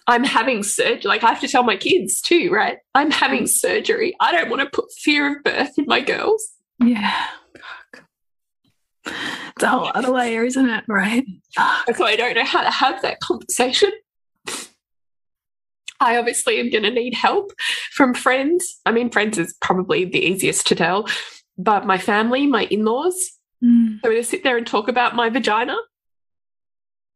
I'm 0.06 0.24
having 0.24 0.62
surgery. 0.62 1.02
Like 1.04 1.24
I 1.24 1.28
have 1.30 1.40
to 1.40 1.48
tell 1.48 1.62
my 1.62 1.76
kids 1.76 2.20
too, 2.20 2.50
right? 2.50 2.78
I'm 2.94 3.10
having 3.10 3.46
surgery. 3.46 4.14
I 4.20 4.32
don't 4.32 4.50
want 4.50 4.62
to 4.62 4.70
put 4.70 4.92
fear 4.92 5.36
of 5.36 5.44
birth 5.44 5.78
in 5.78 5.86
my 5.86 6.00
girls. 6.00 6.44
Yeah. 6.78 7.26
Fuck. 7.54 8.04
It's 9.06 9.62
a 9.62 9.68
whole 9.68 9.90
other 9.94 10.10
layer, 10.10 10.44
isn't 10.44 10.68
it? 10.68 10.84
Right. 10.88 11.24
Fuck. 11.54 11.96
So 11.96 12.04
I 12.04 12.16
don't 12.16 12.34
know 12.34 12.44
how 12.44 12.62
to 12.62 12.70
have 12.70 13.02
that 13.02 13.20
conversation. 13.20 13.90
I 15.98 16.18
obviously 16.18 16.60
am 16.60 16.70
going 16.70 16.82
to 16.84 16.90
need 16.90 17.14
help 17.14 17.52
from 17.92 18.12
friends. 18.12 18.80
I 18.84 18.92
mean, 18.92 19.10
friends 19.10 19.38
is 19.38 19.54
probably 19.62 20.04
the 20.04 20.18
easiest 20.18 20.66
to 20.66 20.74
tell, 20.74 21.08
but 21.56 21.86
my 21.86 21.96
family, 21.96 22.46
my 22.46 22.64
in 22.64 22.84
laws, 22.84 23.36
Mm. 23.64 23.94
I'm 23.94 24.00
going 24.02 24.16
to 24.16 24.24
sit 24.24 24.44
there 24.44 24.56
and 24.56 24.66
talk 24.66 24.88
about 24.88 25.14
my 25.14 25.30
vagina. 25.30 25.76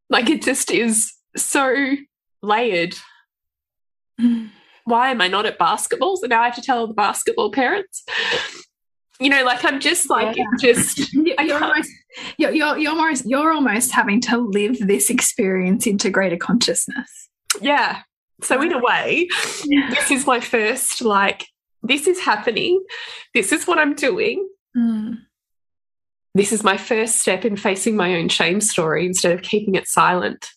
Like 0.08 0.28
it 0.30 0.42
just 0.42 0.70
is 0.70 1.12
so 1.36 1.96
layered. 2.42 2.94
Why 4.84 5.10
am 5.10 5.20
I 5.20 5.28
not 5.28 5.46
at 5.46 5.58
basketball? 5.58 6.16
So 6.16 6.26
now 6.26 6.42
I 6.42 6.46
have 6.46 6.54
to 6.56 6.62
tell 6.62 6.86
the 6.86 6.94
basketball 6.94 7.50
parents. 7.52 8.04
You 9.18 9.28
know, 9.28 9.44
like 9.44 9.64
I'm 9.64 9.80
just 9.80 10.08
like, 10.10 10.36
Yeah. 10.36 10.44
just, 10.60 11.12
You're 11.14 11.62
almost, 11.62 11.90
you're, 12.38 12.50
you're, 12.52 12.78
you're, 12.78 12.90
almost, 12.92 13.24
you're 13.28 13.52
almost 13.52 13.92
having 13.92 14.20
to 14.22 14.38
live 14.38 14.78
this 14.80 15.10
experience 15.10 15.86
into 15.86 16.10
greater 16.10 16.36
consciousness. 16.36 17.28
yeah. 17.60 18.02
So 18.42 18.60
in 18.62 18.72
a 18.72 18.78
way, 18.78 19.28
Yeah. 19.66 19.90
this 19.90 20.10
is 20.10 20.26
my 20.26 20.40
first 20.40 21.02
like 21.02 21.46
this 21.82 22.06
is 22.06 22.20
happening 22.20 22.82
this 23.34 23.52
is 23.52 23.66
what 23.66 23.78
i'm 23.78 23.94
doing 23.94 24.46
Mm. 24.76 25.16
this 26.34 26.52
is 26.52 26.62
my 26.62 26.76
first 26.76 27.16
step 27.16 27.44
in 27.46 27.56
facing 27.56 27.96
my 27.96 28.14
own 28.16 28.28
shame 28.28 28.60
story 28.60 29.04
instead 29.06 29.32
of 29.32 29.42
keeping 29.42 29.74
it 29.76 29.88
silent 29.88 30.50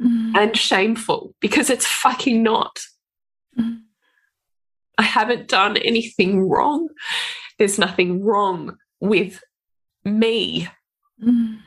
Mm. 0.00 0.34
and 0.36 0.56
shameful 0.56 1.34
because 1.40 1.68
it's 1.70 1.86
fucking 1.86 2.42
not 2.42 2.80
Mm. 3.58 3.80
i 4.96 5.02
haven't 5.02 5.48
done 5.48 5.76
anything 5.76 6.48
wrong 6.48 6.88
there's 7.58 7.78
nothing 7.78 8.22
wrong 8.24 8.76
with 9.00 9.42
me 10.04 10.68
Mm. 11.22 11.58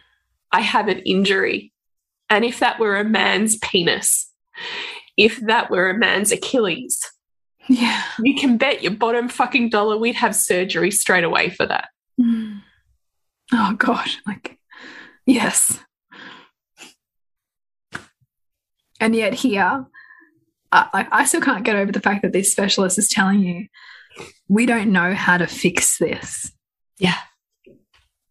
i 0.52 0.62
have 0.62 0.88
an 0.88 1.00
injury 1.00 1.72
and 2.30 2.44
if 2.44 2.60
that 2.60 2.80
were 2.80 2.98
a 2.98 3.04
man's 3.04 3.58
penis 3.58 4.32
if 5.16 5.40
that 5.42 5.70
were 5.70 5.90
a 5.92 5.98
man's 5.98 6.32
achilles 6.32 7.00
Yeah. 7.68 8.02
you 8.20 8.34
can 8.36 8.58
bet 8.58 8.82
your 8.82 8.94
bottom 8.94 9.30
fucking 9.30 9.70
dollar 9.70 9.98
we'd 9.98 10.16
have 10.16 10.36
surgery 10.36 10.90
straight 10.90 11.24
away 11.24 11.50
for 11.50 11.66
that 11.68 11.90
Mm. 12.20 12.62
Oh 13.52 13.74
God! 13.78 14.08
Like, 14.26 14.58
yes. 15.26 15.80
And 19.04 19.14
yet 19.14 19.34
here, 19.34 19.86
I, 20.72 20.88
I 20.94 21.08
I 21.12 21.26
still 21.26 21.42
can't 21.42 21.66
get 21.66 21.76
over 21.76 21.92
the 21.92 22.00
fact 22.00 22.22
that 22.22 22.32
this 22.32 22.54
specialist 22.54 22.98
is 22.98 23.10
telling 23.10 23.42
you 23.42 23.68
we 24.48 24.66
don't 24.66 24.94
know 24.94 25.14
how 25.14 25.38
to 25.38 25.46
fix 25.46 25.98
this. 25.98 26.50
Yeah. 27.00 27.18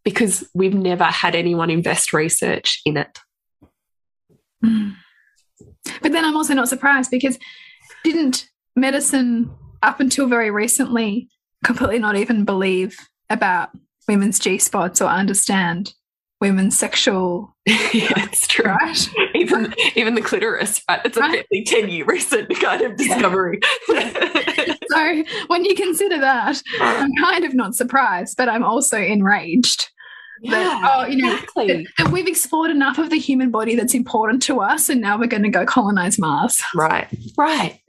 Because 0.03 0.49
we've 0.55 0.73
never 0.73 1.05
had 1.05 1.35
anyone 1.35 1.69
invest 1.69 2.15
research 2.15 2.81
in 2.87 2.97
it. 2.97 3.19
Mm. 4.65 4.95
But 6.01 6.13
then 6.13 6.25
I'm 6.25 6.37
also 6.37 6.55
not 6.55 6.71
surprised 6.71 7.11
because 7.11 7.39
didn't 8.03 8.49
medicine 8.75 9.51
up 9.83 10.01
until 10.01 10.27
very 10.27 10.51
recently 10.51 11.29
completely 11.65 11.99
not 11.99 12.17
even 12.17 12.47
believe 12.47 12.97
about 13.29 13.69
women's 14.09 14.39
G 14.39 14.57
spots 14.59 15.03
or 15.03 15.09
understand 15.09 15.93
women's 16.43 16.77
sexual 16.77 17.55
yeah, 17.93 18.27
true. 18.49 18.65
right? 18.65 19.09
Even 19.37 19.73
even 19.95 20.17
the 20.17 20.21
clitoris, 20.21 20.83
right? 20.89 21.01
It's 21.05 21.17
a 21.17 21.21
fairly 21.21 21.65
10 21.65 21.89
year 21.89 22.05
recent 22.05 22.51
kind 22.61 22.83
of 22.83 22.97
discovery. 22.97 23.61
So 24.91 25.25
when 25.47 25.65
you 25.65 25.75
consider 25.75 26.19
that, 26.19 26.61
I'm 26.79 27.15
kind 27.15 27.45
of 27.47 27.55
not 27.55 27.75
surprised, 27.75 28.37
but 28.37 28.51
I'm 28.51 28.63
also 28.63 28.99
enraged. 28.99 29.89
that, 30.45 30.93
oh, 30.95 31.07
you 31.07 31.17
know, 31.17 31.33
exactly. 31.33 31.67
That, 31.67 31.87
that 31.97 32.09
we've 32.13 32.29
explored 32.29 32.71
enough 32.71 32.99
of 32.99 33.09
the 33.09 33.19
human 33.19 33.51
body 33.51 33.75
that's 33.75 33.95
important 33.95 34.43
to 34.45 34.61
us, 34.61 34.91
and 34.91 35.01
now 35.01 35.19
we're 35.19 35.29
going 35.29 35.45
to 35.45 35.49
go 35.49 35.65
colonize 35.65 36.19
Mars. 36.19 36.63
Right, 36.75 37.09
right. 37.39 37.81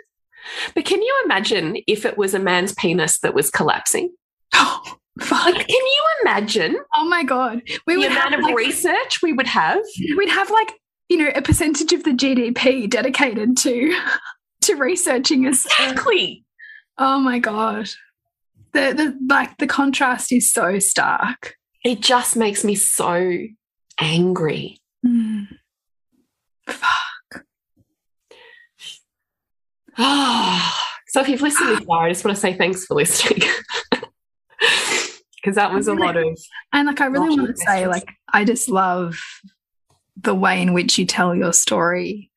But 0.74 0.86
can 0.86 1.02
you 1.02 1.22
imagine 1.26 1.78
if 1.88 2.06
it 2.06 2.18
was 2.18 2.34
a 2.34 2.40
man's 2.40 2.74
penis 2.74 3.20
that 3.20 3.34
was 3.34 3.50
collapsing? 3.50 4.14
Oh, 5.22 5.26
fuck. 5.26 5.54
Can 5.54 5.66
you 5.70 6.04
imagine 6.24 6.76
Oh 6.96 7.06
my 7.06 7.24
god, 7.24 7.62
we 7.86 7.94
the 7.94 8.00
would 8.00 8.12
have 8.12 8.28
amount 8.28 8.36
of 8.36 8.42
like, 8.42 8.56
research 8.56 9.22
we 9.22 9.34
would 9.34 9.48
have? 9.48 9.82
we'd 10.18 10.30
have 10.30 10.50
like 10.50 10.72
you 11.10 11.18
know 11.18 11.32
a 11.36 11.42
percentage 11.42 11.94
of 11.94 12.04
the 12.04 12.12
GDP 12.12 12.90
dedicated 12.90 13.56
to 13.58 13.96
to 14.62 14.76
researching 14.76 15.46
us. 15.48 15.66
Exactly. 15.66 16.44
Oh 16.98 17.20
my 17.20 17.40
god. 17.40 17.90
The 18.72 18.94
the 18.96 19.18
like 19.30 19.58
the 19.58 19.68
contrast 19.68 20.32
is 20.32 20.52
so 20.52 20.80
stark. 20.80 21.56
It 21.84 22.02
just 22.02 22.36
makes 22.36 22.64
me 22.64 22.76
so 22.76 23.38
angry. 24.00 24.80
Mm. 25.06 25.48
Fuck. 26.68 27.46
so 31.08 31.22
if 31.22 31.28
you've 31.30 31.42
listened 31.42 31.70
this 31.70 31.86
far, 31.86 32.06
I 32.06 32.10
just 32.10 32.26
want 32.26 32.36
to 32.36 32.42
say 32.42 32.54
thanks 32.54 32.86
for 32.86 32.96
listening. 32.96 33.42
Because 35.44 35.56
that 35.56 35.74
was 35.74 35.88
a 35.90 35.94
lot 35.94 36.16
of 36.16 36.26
And 36.72 36.88
like 36.88 37.02
I 37.02 37.08
really 37.08 37.36
want 37.38 37.50
to 37.56 37.58
say, 37.58 37.86
like, 37.88 38.08
I 38.32 38.46
just 38.46 38.70
love 38.70 39.20
the 40.16 40.34
way 40.36 40.62
in 40.62 40.74
which 40.74 40.98
you 40.98 41.06
tell 41.06 41.36
your 41.36 41.52
story 41.54 42.30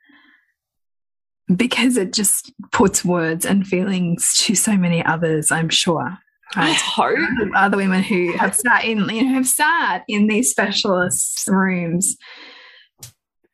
because 1.55 1.97
it 1.97 2.13
just 2.13 2.53
puts 2.73 3.05
words 3.05 3.47
and 3.47 3.65
feelings 3.67 4.35
to 4.39 4.55
so 4.57 4.77
many 4.77 5.05
others, 5.05 5.53
I'm 5.53 5.69
sure. 5.69 6.19
I 6.57 6.73
hope. 6.73 7.19
Other 7.55 7.77
women 7.77 8.03
who 8.03 8.33
have 8.33 8.55
sat 8.57 8.85
in, 8.85 9.09
you 9.09 9.23
know, 9.25 9.35
have 9.35 9.47
sat 9.47 10.03
in 10.09 10.27
these 10.27 10.51
specialist 10.51 11.47
rooms, 11.49 12.17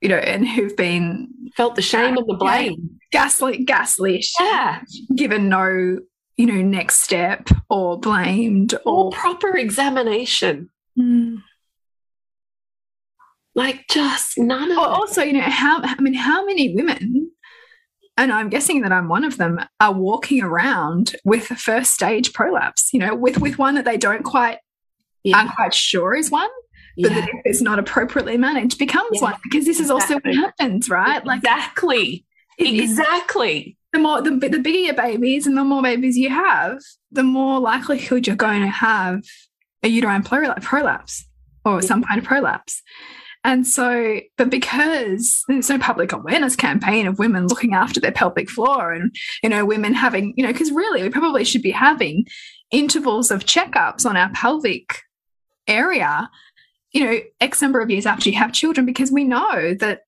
you 0.01 0.09
know, 0.09 0.17
and 0.17 0.47
who've 0.49 0.77
been 0.77 1.29
Felt 1.57 1.75
the 1.75 1.83
shame 1.83 2.17
and 2.17 2.27
the 2.27 2.35
blame. 2.35 2.99
gaslit, 3.11 3.67
gaslit, 3.67 4.25
Yeah. 4.41 4.81
given 5.15 5.49
no, 5.51 5.99
you 6.37 6.47
know, 6.47 6.61
next 6.63 7.01
step 7.01 7.49
or 7.69 7.99
blamed 8.01 8.75
Or 8.87 9.05
or 9.07 9.11
proper 9.11 9.57
examination. 9.57 10.71
Mm. 10.99 11.43
Like 13.55 13.85
just 13.91 14.39
none 14.39 14.71
of 14.73 14.79
Or 14.79 14.87
also, 14.87 15.23
you 15.23 15.35
know, 15.35 15.41
how 15.43 15.81
I 15.83 16.01
mean, 16.01 16.15
how 16.15 16.45
many 16.47 16.75
women, 16.75 17.31
and 18.17 18.33
I'm 18.33 18.49
guessing 18.49 18.81
that 18.83 18.93
I'm 18.93 19.09
one 19.09 19.25
of 19.25 19.37
them, 19.37 19.61
are 19.79 19.93
walking 19.93 20.43
around 20.43 21.17
with 21.25 21.51
a 21.51 21.57
first 21.57 21.93
stage 21.93 22.33
prolapse, 22.33 22.91
you 22.95 23.01
know, 23.01 23.15
with 23.15 23.41
with 23.41 23.59
one 23.59 23.75
that 23.75 23.85
they 23.85 23.99
don't 23.99 24.23
quite 24.23 24.59
Yeah. 25.23 25.37
aren't 25.39 25.55
quite 25.55 25.75
sure 25.75 26.15
is 26.17 26.31
one, 26.31 26.49
but 26.97 27.13
Yeah. 27.13 27.21
that 27.21 27.29
if 27.29 27.41
it's 27.45 27.61
not 27.61 27.79
appropriately 27.79 28.39
managed 28.39 28.79
becomes 28.79 29.11
Yeah. 29.21 29.23
one 29.23 29.35
because 29.45 29.67
this 29.67 29.81
is 29.81 29.91
also 29.91 30.15
what 30.15 30.35
happens, 30.35 30.89
right? 30.89 31.25
Like 31.25 31.39
exactly. 31.39 32.25
it- 32.59 32.81
Exactly. 32.81 33.77
The 33.93 33.99
more 33.99 34.23
the, 34.23 34.31
the 34.31 34.59
bigger 34.59 34.79
your 34.79 34.95
babies 34.95 35.47
and 35.47 35.57
the 35.57 35.65
more 35.65 35.83
babies 35.83 36.17
you 36.17 36.31
have, 36.31 36.79
the 37.11 37.23
more 37.23 37.61
likelihood 37.61 38.27
you're 38.27 38.37
going 38.37 38.63
to 38.63 38.69
have 38.69 39.23
a 39.83 39.89
uterine 39.89 40.23
prolapse, 40.23 41.25
or 41.65 41.83
some 41.83 42.03
kind 42.05 42.19
of 42.19 42.25
prolapse. 42.25 42.83
And 43.45 43.67
so, 43.67 44.21
but 44.39 44.51
because 44.51 45.43
there's 45.49 45.69
no 45.69 45.79
public 45.79 46.13
awareness 46.13 46.55
campaign 46.55 47.09
of 47.09 47.19
women 47.19 47.49
looking 47.49 47.75
after 47.75 47.99
their 47.99 48.13
pelvic 48.13 48.49
floor 48.49 48.93
and, 48.93 49.13
you 49.43 49.49
know, 49.49 49.65
women 49.65 49.95
having, 49.95 50.33
you 50.37 50.45
know, 50.45 50.53
because 50.53 50.71
really 50.71 51.03
we 51.03 51.09
probably 51.09 51.45
should 51.45 51.63
be 51.63 51.73
having 51.73 52.25
intervals 52.71 53.33
of 53.33 53.45
checkups 53.45 54.07
on 54.07 54.17
our 54.17 54.31
pelvic 54.31 55.01
area, 55.67 56.31
you 56.93 57.05
know, 57.05 57.19
X 57.41 57.61
number 57.61 57.81
of 57.81 57.91
years 57.91 58.07
after 58.07 58.31
you 58.31 58.39
have 58.39 58.53
children, 58.53 58.87
because 58.87 59.11
we 59.11 59.25
know 59.25 59.75
that 59.75 60.03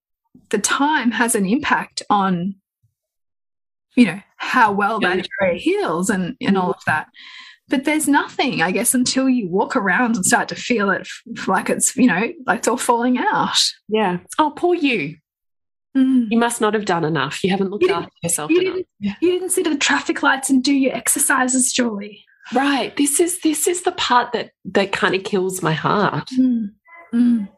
the 0.50 0.58
time 0.58 1.10
has 1.10 1.34
an 1.34 1.44
impact 1.44 2.02
on 2.08 2.54
you 3.96 4.06
know 4.06 4.20
how 4.36 4.72
well 4.72 5.00
that 5.00 5.26
area 5.40 5.58
heals 5.58 6.10
and 6.10 6.36
and 6.40 6.56
all 6.58 6.70
of 6.70 6.82
that 6.86 7.06
but 7.68 7.84
there's 7.84 8.06
nothing 8.08 8.60
i 8.62 8.70
guess 8.70 8.94
until 8.94 9.28
you 9.28 9.48
walk 9.48 9.74
around 9.76 10.16
and 10.16 10.26
start 10.26 10.48
to 10.48 10.54
feel 10.54 10.90
it 10.90 11.06
like 11.46 11.70
it's 11.70 11.96
you 11.96 12.06
know 12.06 12.30
like 12.46 12.58
it's 12.58 12.68
all 12.68 12.76
falling 12.76 13.18
out 13.18 13.56
Yeah. 13.88 14.18
Oh, 14.38 14.52
poor 14.54 14.74
you. 14.74 15.16
Mm. 15.96 16.26
You 16.30 16.38
must 16.38 16.60
not 16.60 16.74
have 16.74 16.86
done 16.86 17.04
enough. 17.04 17.44
You 17.44 17.50
haven't 17.50 17.70
looked 17.70 17.84
You 17.84 17.92
after 17.92 18.10
yourself 18.22 18.50
you 18.50 18.60
enough. 18.60 18.74
didn't 19.00 19.16
you 19.20 19.30
didn't 19.32 19.50
sit 19.50 19.66
at 19.68 19.72
the 19.72 19.78
traffic 19.78 20.22
lights 20.24 20.50
and 20.50 20.62
do 20.62 20.74
your 20.74 20.92
exercises 20.94 21.72
julie 21.72 22.24
Right. 22.54 22.94
This 22.96 23.20
is 23.20 23.40
this 23.40 23.66
is 23.66 23.82
the 23.84 23.92
part 23.92 24.32
that 24.32 24.50
that 24.66 24.92
kind 24.92 25.14
of 25.14 25.24
kills 25.24 25.62
my 25.62 25.72
heart. 25.72 26.28
Mm. 26.38 26.72
Mm. 27.14 27.48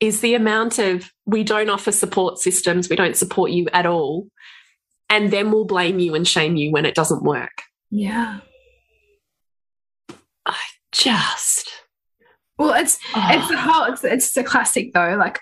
Is 0.00 0.20
the 0.22 0.34
amount 0.34 0.78
of 0.78 1.10
we 1.26 1.42
don't 1.44 1.68
offer 1.68 1.92
support 1.92 2.38
systems, 2.38 2.88
we 2.88 2.96
don't 2.96 3.16
support 3.16 3.50
you 3.50 3.66
at 3.74 3.84
all, 3.84 4.28
and 5.08 5.30
then 5.30 5.50
we'll 5.50 5.64
blame 5.64 5.98
you 5.98 6.14
and 6.14 6.26
shame 6.26 6.56
you 6.56 6.70
when 6.72 6.84
it 6.86 6.94
doesn't 6.94 7.22
work. 7.22 7.62
yeah 7.90 8.40
I 10.44 10.56
Just 10.92 11.70
well 12.58 12.72
it's 12.74 12.98
ah. 13.14 13.34
it's 13.36 13.48
the 13.48 13.56
whole 13.58 13.84
it's, 13.84 14.04
it's 14.04 14.32
the 14.32 14.44
classic 14.44 14.92
though 14.94 15.16
like 15.18 15.40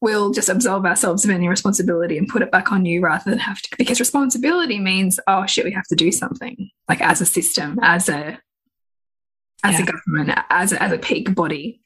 we'll 0.00 0.30
just 0.32 0.48
absolve 0.48 0.84
ourselves 0.84 1.24
of 1.24 1.30
any 1.30 1.48
responsibility 1.48 2.18
and 2.18 2.28
put 2.28 2.42
it 2.42 2.50
back 2.50 2.70
on 2.72 2.84
you 2.84 3.00
rather 3.00 3.30
than 3.30 3.38
have 3.38 3.60
to 3.62 3.68
because 3.78 3.98
responsibility 4.00 4.78
means 4.78 5.18
oh 5.26 5.46
shit 5.46 5.64
we 5.64 5.72
have 5.72 5.86
to 5.86 5.94
do 5.96 6.10
something 6.12 6.68
like 6.88 7.00
as 7.00 7.20
a 7.20 7.26
system 7.26 7.78
as 7.82 8.08
a 8.08 8.38
as 9.64 9.78
Yeah. 9.78 9.82
a 9.82 9.86
government 9.86 10.38
as 10.50 10.72
a, 10.72 10.82
as 10.82 10.92
a 10.92 10.98
peak 10.98 11.34
body 11.34 11.80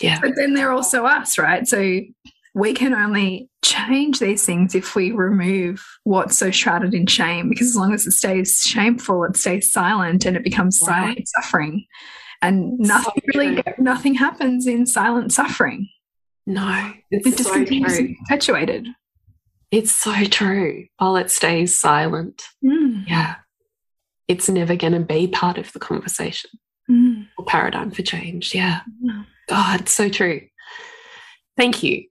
yeah. 0.00 0.18
but 0.20 0.32
then 0.36 0.54
they're 0.54 0.72
also 0.72 1.04
us 1.06 1.38
right 1.38 1.66
so 1.68 2.00
we 2.54 2.74
can 2.74 2.92
only 2.94 3.48
change 3.64 4.18
these 4.18 4.44
things 4.44 4.74
if 4.74 4.94
we 4.94 5.10
remove 5.12 5.84
what's 6.04 6.36
so 6.36 6.50
shrouded 6.50 6.92
in 6.94 7.06
shame 7.06 7.48
because 7.48 7.68
as 7.68 7.76
long 7.76 7.94
as 7.94 8.06
it 8.06 8.12
stays 8.12 8.60
shameful 8.60 9.24
it 9.24 9.36
stays 9.36 9.72
silent 9.72 10.26
and 10.26 10.36
it 10.36 10.44
becomes 10.44 10.78
silent 10.78 11.20
suffering 11.40 11.84
and 12.42 12.78
nothing 12.78 13.12
So 13.32 13.40
really 13.40 13.62
nothing 13.78 14.14
happens 14.14 14.66
in 14.66 14.84
silent 14.86 15.32
suffering 15.32 15.88
No, 16.46 16.92
it 17.10 17.22
it's 17.24 17.36
just 17.36 17.48
so 17.48 17.54
continues 17.54 17.96
true. 17.96 18.14
perpetuated 18.26 18.88
It's 19.70 19.92
so 19.92 20.12
true. 20.24 20.86
While 20.98 21.16
it 21.16 21.30
stays 21.30 21.78
silent, 21.78 22.42
Mm, 22.62 23.08
yeah, 23.08 23.36
it's 24.28 24.48
never 24.50 24.76
going 24.76 24.92
to 24.92 25.00
be 25.00 25.26
part 25.28 25.56
of 25.56 25.72
the 25.72 25.78
conversation 25.80 26.50
mm, 26.90 27.26
or 27.38 27.44
paradigm 27.46 27.90
for 27.90 28.02
change. 28.02 28.54
Yeah. 28.54 28.80
no. 29.00 29.24
God, 29.48 29.88
so 29.88 30.08
true. 30.10 30.42
Thank 31.56 31.82
you. 31.82 32.04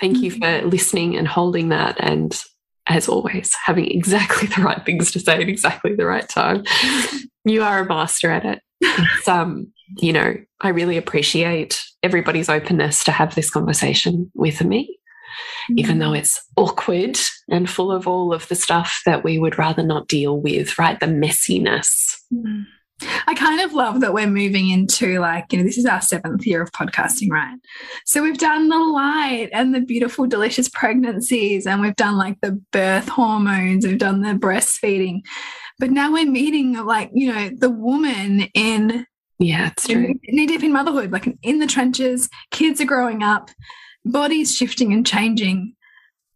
Thank 0.00 0.18
you 0.18 0.30
for 0.30 0.62
listening 0.62 1.16
and 1.16 1.26
holding 1.26 1.70
that. 1.70 1.96
And 1.98 2.40
as 2.86 3.08
always, 3.08 3.54
having 3.64 3.90
exactly 3.90 4.48
the 4.48 4.62
right 4.62 4.84
things 4.84 5.10
to 5.12 5.20
say 5.20 5.42
at 5.42 5.48
exactly 5.48 5.94
the 5.94 6.06
right 6.06 6.28
time. 6.28 6.64
You 7.44 7.62
are 7.62 7.80
a 7.80 7.86
master 7.86 8.30
at 8.30 8.44
it. 8.44 8.60
It's, 8.80 9.28
um, 9.28 9.72
you 9.96 10.12
know, 10.12 10.36
I 10.60 10.68
really 10.68 10.96
appreciate 10.96 11.82
everybody's 12.02 12.48
openness 12.48 13.04
to 13.04 13.12
have 13.12 13.34
this 13.34 13.50
conversation 13.50 14.30
with 14.34 14.62
me, 14.62 14.98
even 15.76 15.98
though 15.98 16.12
it's 16.12 16.40
awkward 16.56 17.18
and 17.50 17.68
full 17.68 17.90
of 17.90 18.06
all 18.06 18.32
of 18.32 18.48
the 18.48 18.54
stuff 18.54 19.00
that 19.06 19.24
we 19.24 19.38
would 19.38 19.58
rather 19.58 19.82
not 19.82 20.08
deal 20.08 20.38
with, 20.38 20.78
right? 20.78 20.98
The 21.00 21.06
messiness. 21.06 22.16
Mm. 22.32 22.66
I 23.26 23.34
kind 23.34 23.60
of 23.60 23.74
love 23.74 24.00
that 24.00 24.12
we're 24.12 24.26
moving 24.26 24.70
into 24.70 25.20
like, 25.20 25.52
you 25.52 25.58
know, 25.58 25.64
this 25.64 25.78
is 25.78 25.86
our 25.86 26.00
seventh 26.00 26.46
year 26.46 26.62
of 26.62 26.72
podcasting, 26.72 27.30
right? 27.30 27.56
So 28.04 28.22
we've 28.22 28.38
done 28.38 28.68
the 28.68 28.78
light 28.78 29.50
and 29.52 29.74
the 29.74 29.80
beautiful, 29.80 30.26
delicious 30.26 30.68
pregnancies, 30.68 31.66
and 31.66 31.80
we've 31.80 31.96
done 31.96 32.16
like 32.16 32.40
the 32.40 32.60
birth 32.72 33.08
hormones, 33.08 33.86
we've 33.86 33.98
done 33.98 34.22
the 34.22 34.34
breastfeeding. 34.34 35.20
But 35.78 35.90
now 35.90 36.12
we're 36.12 36.26
meeting 36.30 36.72
like, 36.72 37.10
you 37.12 37.32
know, 37.32 37.50
the 37.56 37.70
woman 37.70 38.48
in 38.54 39.06
Yeah, 39.38 39.68
it's 39.68 39.86
true. 39.86 40.14
knee 40.24 40.46
deep 40.46 40.64
in 40.64 40.72
motherhood, 40.72 41.12
like 41.12 41.32
in 41.42 41.60
the 41.60 41.68
trenches, 41.68 42.28
kids 42.50 42.80
are 42.80 42.84
growing 42.86 43.22
up, 43.22 43.50
bodies 44.04 44.56
shifting 44.56 44.92
and 44.92 45.06
changing. 45.06 45.74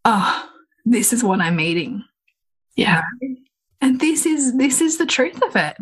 Oh, 0.04 0.48
this 0.84 1.12
is 1.12 1.24
what 1.24 1.40
I'm 1.40 1.58
eating. 1.58 2.04
Yeah. 2.76 3.02
And 3.80 4.00
this 4.00 4.26
is 4.26 4.56
this 4.56 4.80
is 4.80 4.98
the 4.98 5.06
truth 5.06 5.42
of 5.42 5.56
it. 5.56 5.76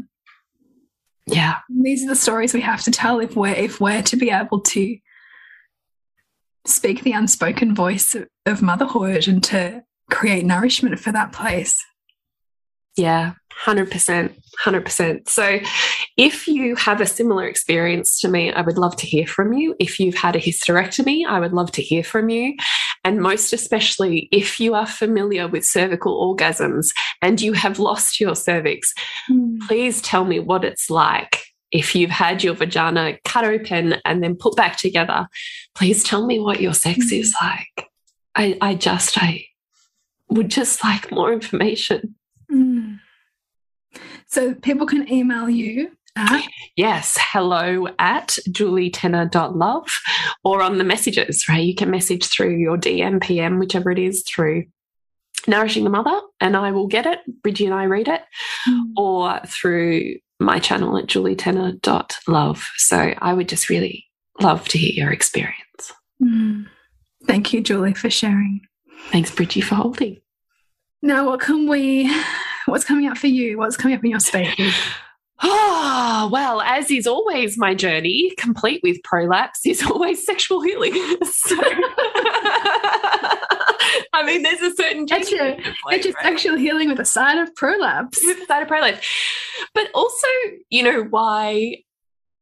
Yeah. 1.33 1.59
these 1.69 2.05
are 2.05 2.09
the 2.09 2.17
stories 2.17 2.55
we 2.55 2.61
have 2.63 2.83
to 2.85 2.91
tell 2.91 3.21
if 3.21 3.37
we're 3.37 3.55
if 3.55 3.81
we're 3.81 4.03
to 4.03 4.17
be 4.17 4.31
able 4.31 4.61
to 4.61 4.99
speak 6.67 7.03
the 7.03 7.13
unspoken 7.13 7.75
voice 7.75 8.15
of, 8.15 8.29
of 8.47 8.63
motherhood 8.63 9.27
and 9.29 9.43
to 9.45 9.83
create 10.11 10.45
nourishment 10.45 10.99
for 10.99 11.13
that 11.13 11.33
place 11.33 11.83
Yeah, 12.97 13.35
100%. 13.65 14.35
100%. 14.65 15.29
So, 15.29 15.61
if 16.17 16.47
you 16.47 16.77
have 16.77 17.01
a 17.01 17.07
similar 17.07 17.47
experience 17.47 18.21
to 18.21 18.29
me, 18.29 18.53
I 18.53 18.61
would 18.61 18.77
love 18.77 18.97
to 18.97 19.07
hear 19.07 19.27
from 19.27 19.53
you. 19.53 19.75
If 19.79 19.99
you've 20.01 20.17
had 20.17 20.37
a 20.37 20.41
hysterectomy, 20.41 21.25
I 21.27 21.41
would 21.41 21.53
love 21.53 21.73
to 21.73 21.83
hear 21.83 22.03
from 22.05 22.29
you. 22.29 22.57
And 23.03 23.21
most 23.21 23.53
especially, 23.53 24.29
if 24.31 24.61
you 24.61 24.75
are 24.75 24.87
familiar 24.87 25.49
with 25.49 25.65
cervical 25.65 26.37
orgasms 26.37 26.89
and 27.23 27.41
you 27.41 27.55
have 27.55 27.79
lost 27.79 28.21
your 28.21 28.35
cervix, 28.35 28.93
please 29.67 30.03
tell 30.03 30.25
me 30.25 30.39
what 30.39 30.65
it's 30.65 30.91
like. 30.91 31.43
If 31.71 31.95
you've 31.95 32.11
had 32.11 32.43
your 32.43 32.55
vagina 32.55 33.17
cut 33.25 33.45
open 33.45 33.97
and 34.05 34.23
then 34.23 34.37
put 34.37 34.57
back 34.57 34.77
together, 34.77 35.29
please 35.75 36.03
tell 36.03 36.27
me 36.27 36.39
what 36.41 36.61
your 36.61 36.75
sex 36.75 37.11
is 37.13 37.35
like. 37.41 37.89
I, 38.35 38.59
I 38.61 38.75
just, 38.75 39.17
I 39.17 39.47
would 40.29 40.51
just 40.51 40.83
like 40.85 41.11
more 41.11 41.33
information. 41.33 42.17
Mm. 42.51 42.99
so 44.27 44.55
people 44.55 44.85
can 44.85 45.11
email 45.13 45.49
you 45.49 45.93
at 46.17 46.49
Yes, 46.77 47.19
hello 47.21 47.89
at 47.99 48.39
julietenner.love 48.49 49.91
or 50.45 50.63
on 50.63 50.79
the 50.79 50.85
messages, 50.85 51.47
right? 51.49 51.65
You 51.65 51.75
can 51.75 51.91
message 51.91 52.27
through 52.27 52.57
your 52.57 52.79
DM, 52.79 53.21
PM, 53.21 53.59
whichever 53.59 53.91
it 53.91 53.99
is, 53.99 54.23
through 54.23 54.65
Nourishing 55.47 55.85
the 55.85 55.91
Mother, 55.91 56.19
and 56.41 56.57
I 56.57 56.71
will 56.71 56.87
get 56.87 57.07
it. 57.07 57.19
Bridgie 57.43 57.67
and 57.67 57.75
I 57.75 57.85
read 57.85 58.09
it, 58.09 58.23
mm. 58.69 58.81
or 58.97 59.41
through 59.47 60.17
my 60.39 60.59
channel 60.59 60.97
at 60.97 61.07
julietenner.love. 61.07 62.69
So 62.77 63.15
I 63.19 63.35
would 63.35 63.49
just 63.49 63.69
really 63.69 64.07
love 64.41 64.67
to 64.69 64.79
hear 64.79 65.05
your 65.05 65.13
experience. 65.13 65.93
Mm. 66.23 66.67
Thank 67.27 67.53
you, 67.53 67.61
Julie, 67.61 67.95
for 67.95 68.11
sharing. 68.11 68.61
Thanks, 69.11 69.31
Bridgie, 69.35 69.61
for 69.61 69.75
holding. 69.75 70.21
Now, 71.03 71.27
what 71.27 71.41
can 71.41 71.69
we, 71.69 72.11
what's 72.67 72.85
coming 72.85 73.07
up 73.07 73.19
for 73.19 73.27
you? 73.27 73.59
What's 73.59 73.77
coming 73.77 73.97
up 73.97 74.05
in 74.05 74.11
your 74.11 74.21
space? 74.21 74.75
Oh, 75.43 76.29
well, 76.33 76.61
as 76.61 76.91
is 76.91 77.07
always 77.07 77.57
my 77.57 77.75
journey, 77.75 78.33
complete 78.37 78.81
with 78.83 79.03
prolapse, 79.03 79.65
is 79.67 79.83
always 79.91 80.25
sexual 80.25 80.61
healing. 80.61 80.93
so, 81.25 81.57
I 84.13 84.23
mean, 84.25 84.43
there's 84.43 84.61
a 84.61 84.75
certain 84.75 85.07
it's, 85.11 85.31
your, 85.31 85.57
it's 85.89 86.05
just 86.05 86.19
sexual 86.21 86.57
healing 86.57 86.91
with 86.91 87.01
a 87.01 87.05
side 87.05 87.39
of 87.39 87.55
prolapse. 87.55 88.21
With 88.25 88.43
a 88.43 88.47
side 88.47 88.63
of 88.63 88.69
prolapse. 88.69 89.07
But 89.75 89.89
also, 89.95 90.27
you 90.69 90.83
know, 90.83 91.05
why 91.05 91.85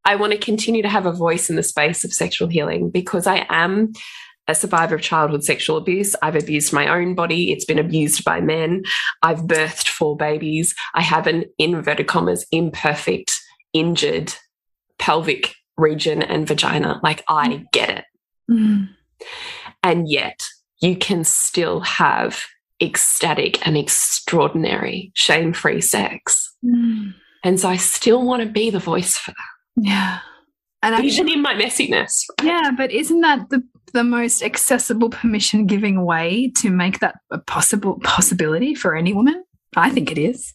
I 0.04 0.16
want 0.16 0.32
to 0.32 0.38
continue 0.38 0.82
to 0.82 0.88
have 0.88 1.06
a 1.06 1.12
voice 1.12 1.50
in 1.50 1.56
the 1.56 1.62
space 1.62 2.04
of 2.04 2.12
sexual 2.12 2.48
healing 2.48 2.90
because 2.90 3.26
I 3.26 3.46
am 3.48 3.92
a 4.48 4.54
survivor 4.54 4.96
of 4.96 5.02
childhood 5.02 5.44
sexual 5.44 5.76
abuse. 5.76 6.16
I've 6.22 6.34
abused 6.36 6.72
my 6.72 6.88
own 6.88 7.14
body. 7.14 7.52
It's 7.52 7.66
been 7.66 7.78
abused 7.78 8.24
by 8.24 8.40
men. 8.40 8.82
I've 9.22 9.42
birthed 9.42 9.88
four 9.88 10.16
babies. 10.16 10.74
I 10.94 11.02
have 11.02 11.26
an 11.26 11.44
inverted 11.58 12.08
commas, 12.08 12.46
imperfect, 12.50 13.32
injured 13.72 14.34
pelvic 14.98 15.54
region 15.76 16.22
and 16.22 16.48
vagina. 16.48 16.98
Like 17.02 17.22
I 17.28 17.64
get 17.72 17.90
it. 17.90 18.04
Mm. 18.50 18.88
And 19.82 20.08
yet 20.08 20.40
you 20.80 20.96
can 20.96 21.24
still 21.24 21.80
have 21.80 22.44
ecstatic 22.80 23.64
and 23.66 23.76
extraordinary 23.76 25.12
shame 25.14 25.52
free 25.52 25.80
sex. 25.80 26.54
Mm. 26.64 27.14
And 27.44 27.60
so 27.60 27.68
I 27.68 27.76
still 27.76 28.24
want 28.24 28.42
to 28.42 28.48
be 28.48 28.70
the 28.70 28.78
voice 28.78 29.16
for 29.16 29.32
that. 29.32 29.84
Yeah. 29.84 30.18
And 30.82 30.94
actually, 30.94 31.08
even 31.08 31.28
in 31.28 31.42
my 31.42 31.54
messiness. 31.54 32.22
Yeah, 32.42 32.70
but 32.76 32.92
isn't 32.92 33.20
that 33.20 33.50
the 33.50 33.62
the 33.92 34.04
most 34.04 34.42
accessible 34.42 35.10
permission 35.10 35.66
giving 35.66 36.04
way 36.04 36.52
to 36.58 36.70
make 36.70 37.00
that 37.00 37.16
a 37.30 37.38
possible 37.38 37.98
possibility 38.04 38.74
for 38.74 38.96
any 38.96 39.12
woman? 39.12 39.44
I 39.76 39.90
think 39.90 40.10
it 40.10 40.18
is. 40.18 40.54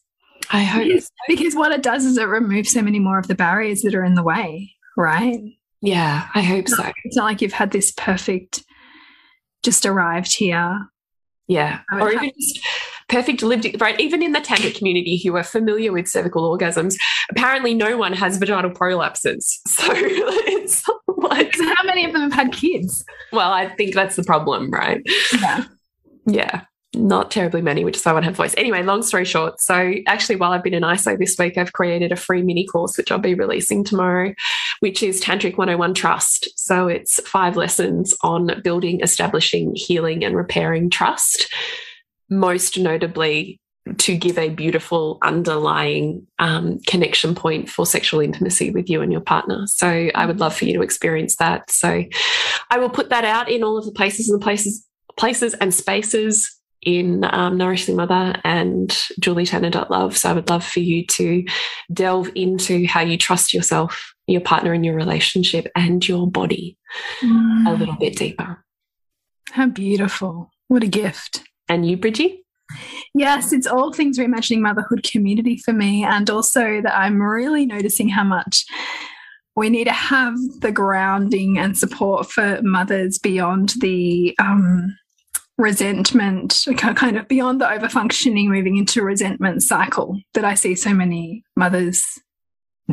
I 0.51 0.63
hope 0.63 0.83
because, 0.83 1.11
because 1.27 1.55
what 1.55 1.71
it 1.71 1.83
does 1.83 2.05
is 2.05 2.17
it 2.17 2.27
removes 2.27 2.71
so 2.71 2.81
many 2.81 2.99
more 2.99 3.17
of 3.17 3.27
the 3.27 3.35
barriers 3.35 3.81
that 3.81 3.95
are 3.95 4.03
in 4.03 4.15
the 4.15 4.23
way, 4.23 4.73
right? 4.97 5.39
Yeah, 5.81 6.27
I 6.33 6.41
hope 6.41 6.65
it's 6.65 6.75
so. 6.75 6.83
Not, 6.83 6.93
it's 7.03 7.15
not 7.15 7.25
like 7.25 7.41
you've 7.41 7.53
had 7.53 7.71
this 7.71 7.91
perfect, 7.91 8.63
just 9.63 9.85
arrived 9.85 10.35
here. 10.35 10.87
Yeah, 11.47 11.81
or 11.91 12.11
even 12.11 12.31
just 12.39 12.59
perfect 13.09 13.43
lived 13.43 13.81
right. 13.81 13.99
Even 13.99 14.23
in 14.23 14.31
the 14.31 14.39
tantric 14.39 14.77
community, 14.77 15.17
who 15.17 15.35
are 15.35 15.43
familiar 15.43 15.91
with 15.91 16.07
cervical 16.07 16.57
orgasms, 16.57 16.95
apparently 17.29 17.73
no 17.73 17.97
one 17.97 18.13
has 18.13 18.37
vaginal 18.37 18.71
prolapses. 18.71 19.59
So 19.67 19.91
it's 19.91 20.83
like, 21.29 21.53
how 21.59 21.83
many 21.83 22.05
of 22.05 22.13
them 22.13 22.21
have 22.21 22.33
had 22.33 22.53
kids? 22.53 23.03
Well, 23.31 23.51
I 23.51 23.69
think 23.69 23.93
that's 23.93 24.15
the 24.15 24.23
problem, 24.23 24.69
right? 24.69 25.01
Yeah. 25.33 25.65
Yeah. 26.25 26.61
Not 26.95 27.31
terribly 27.31 27.63
many, 27.63 27.83
which 27.83 27.97
is 27.97 28.05
why 28.05 28.11
I 28.11 28.13
want 28.13 28.23
to 28.23 28.27
have 28.27 28.35
voice. 28.35 28.53
Anyway, 28.55 28.83
long 28.83 29.01
story 29.01 29.25
short. 29.25 29.59
So, 29.59 29.93
actually, 30.05 30.35
while 30.35 30.51
I've 30.51 30.63
been 30.63 30.75
in 30.75 30.83
ISO 30.83 31.17
this 31.17 31.35
week, 31.39 31.57
I've 31.57 31.73
created 31.73 32.11
a 32.11 32.15
free 32.15 32.43
mini 32.43 32.67
course, 32.67 32.97
which 32.97 33.11
I'll 33.11 33.17
be 33.17 33.33
releasing 33.33 33.83
tomorrow, 33.83 34.35
which 34.79 35.01
is 35.01 35.19
Tantric 35.19 35.57
101 35.57 35.95
Trust. 35.95 36.49
So, 36.55 36.87
it's 36.87 37.19
five 37.27 37.55
lessons 37.55 38.13
on 38.21 38.61
building, 38.63 39.01
establishing, 39.01 39.73
healing, 39.73 40.23
and 40.23 40.35
repairing 40.35 40.91
trust. 40.91 41.51
Most 42.29 42.77
notably, 42.77 43.59
to 43.97 44.15
give 44.15 44.37
a 44.37 44.49
beautiful 44.49 45.17
underlying 45.21 46.25
um, 46.39 46.79
connection 46.87 47.35
point 47.35 47.69
for 47.69 47.85
sexual 47.85 48.21
intimacy 48.21 48.71
with 48.71 48.89
you 48.89 49.01
and 49.01 49.11
your 49.11 49.21
partner. 49.21 49.65
So 49.67 50.09
I 50.15 50.25
would 50.25 50.39
love 50.39 50.55
for 50.55 50.65
you 50.65 50.73
to 50.73 50.81
experience 50.81 51.35
that. 51.37 51.69
So 51.69 52.03
I 52.69 52.77
will 52.77 52.89
put 52.89 53.09
that 53.09 53.25
out 53.25 53.49
in 53.49 53.63
all 53.63 53.77
of 53.77 53.85
the 53.85 53.91
places 53.91 54.29
and 54.29 54.39
the 54.39 54.43
places, 54.43 54.85
places 55.17 55.53
and 55.55 55.73
spaces 55.73 56.59
in 56.81 57.25
um, 57.25 57.57
Nourishing 57.57 57.95
Mother 57.95 58.35
and 58.43 58.89
julietenner.love. 59.19 60.17
So 60.17 60.29
I 60.29 60.33
would 60.33 60.49
love 60.49 60.65
for 60.65 60.79
you 60.79 61.05
to 61.07 61.45
delve 61.91 62.29
into 62.35 62.85
how 62.87 63.01
you 63.01 63.17
trust 63.17 63.53
yourself, 63.53 64.13
your 64.27 64.41
partner 64.41 64.73
in 64.73 64.83
your 64.83 64.95
relationship, 64.95 65.67
and 65.75 66.05
your 66.07 66.29
body 66.29 66.77
mm. 67.21 67.67
a 67.67 67.73
little 67.73 67.95
bit 67.95 68.15
deeper. 68.15 68.63
How 69.51 69.67
beautiful. 69.67 70.51
What 70.67 70.83
a 70.83 70.87
gift. 70.87 71.43
And 71.69 71.87
you, 71.87 71.97
Bridgie? 71.97 72.42
Yes, 73.13 73.53
it's 73.53 73.67
all 73.67 73.93
things 73.93 74.17
reimagining 74.17 74.61
motherhood 74.61 75.03
community 75.03 75.57
for 75.57 75.71
me. 75.71 76.03
And 76.03 76.29
also 76.29 76.81
that 76.81 76.97
I'm 76.97 77.21
really 77.21 77.65
noticing 77.65 78.09
how 78.09 78.23
much 78.23 78.65
we 79.55 79.69
need 79.69 79.85
to 79.85 79.93
have 79.93 80.35
the 80.61 80.71
grounding 80.71 81.59
and 81.59 81.77
support 81.77 82.31
for 82.31 82.59
mothers 82.63 83.19
beyond 83.19 83.73
the 83.81 84.35
um, 84.39 84.97
resentment, 85.57 86.65
kind 86.77 87.17
of 87.17 87.27
beyond 87.27 87.61
the 87.61 87.65
overfunctioning, 87.65 88.47
moving 88.47 88.77
into 88.77 89.03
resentment 89.03 89.61
cycle 89.61 90.19
that 90.33 90.43
I 90.43 90.55
see 90.55 90.73
so 90.73 90.93
many 90.93 91.43
mothers 91.55 92.03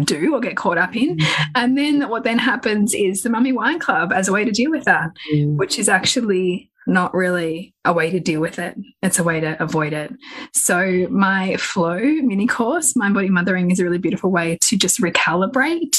do 0.05 0.35
or 0.35 0.41
get 0.41 0.57
caught 0.57 0.79
up 0.79 0.95
in. 0.95 1.17
Mm. 1.17 1.45
And 1.55 1.79
then 1.79 2.09
what 2.09 2.25
then 2.25 2.39
happens 2.39 2.95
is 2.95 3.23
the 3.23 3.31
mummy 3.31 3.53
wine 3.53 3.79
club 3.79 4.13
as 4.13 4.29
a 4.29 4.33
way 4.33 4.45
to 4.45 4.53
deal 4.53 4.71
with 4.71 4.85
that, 4.85 5.11
mm. 5.33 5.57
which 5.57 5.79
is 5.79 5.89
actually 5.89 6.70
not 6.87 7.15
really 7.15 7.75
a 7.85 7.93
way 7.93 8.11
to 8.11 8.21
deal 8.21 8.41
with 8.41 8.59
it. 8.59 8.77
It's 9.03 9.19
a 9.19 9.25
way 9.25 9.41
to 9.41 9.61
avoid 9.63 9.93
it. 9.93 10.13
So 10.53 11.07
my 11.11 11.57
flow 11.57 11.99
mini 11.99 12.47
course, 12.47 12.97
Mind 12.97 13.15
Body 13.15 13.29
Mothering, 13.29 13.71
is 13.71 13.81
a 13.81 13.85
really 13.85 13.99
beautiful 13.99 14.31
way 14.31 14.59
to 14.63 14.77
just 14.77 15.01
recalibrate 15.01 15.97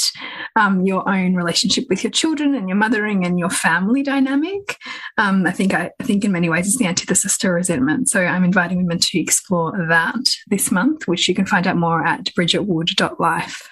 um, 0.56 0.84
your 0.84 1.08
own 1.08 1.34
relationship 1.34 1.86
with 1.88 2.04
your 2.04 2.10
children 2.10 2.54
and 2.54 2.68
your 2.68 2.76
mothering 2.76 3.24
and 3.24 3.38
your 3.38 3.50
family 3.50 4.02
dynamic. 4.02 4.76
Um, 5.18 5.46
I 5.46 5.52
think 5.52 5.74
I, 5.74 5.90
I, 6.00 6.04
think 6.04 6.24
in 6.24 6.32
many 6.32 6.48
ways 6.48 6.66
it's 6.66 6.78
the 6.78 6.86
antithesis 6.86 7.38
to 7.38 7.50
resentment. 7.50 8.08
So 8.08 8.22
I'm 8.24 8.44
inviting 8.44 8.78
women 8.78 8.98
to 8.98 9.18
explore 9.18 9.72
that 9.88 10.36
this 10.48 10.70
month, 10.70 11.08
which 11.08 11.28
you 11.28 11.34
can 11.34 11.46
find 11.46 11.66
out 11.66 11.76
more 11.76 12.04
at 12.06 12.24
bridgetwood.life. 12.38 13.71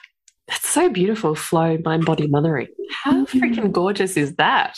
That's 0.50 0.68
so 0.68 0.90
beautiful, 0.90 1.36
flow, 1.36 1.78
mind, 1.84 2.04
body, 2.04 2.26
mothering. 2.26 2.66
How 3.04 3.24
mm-hmm. 3.24 3.38
freaking 3.38 3.70
gorgeous 3.70 4.16
is 4.16 4.34
that? 4.34 4.76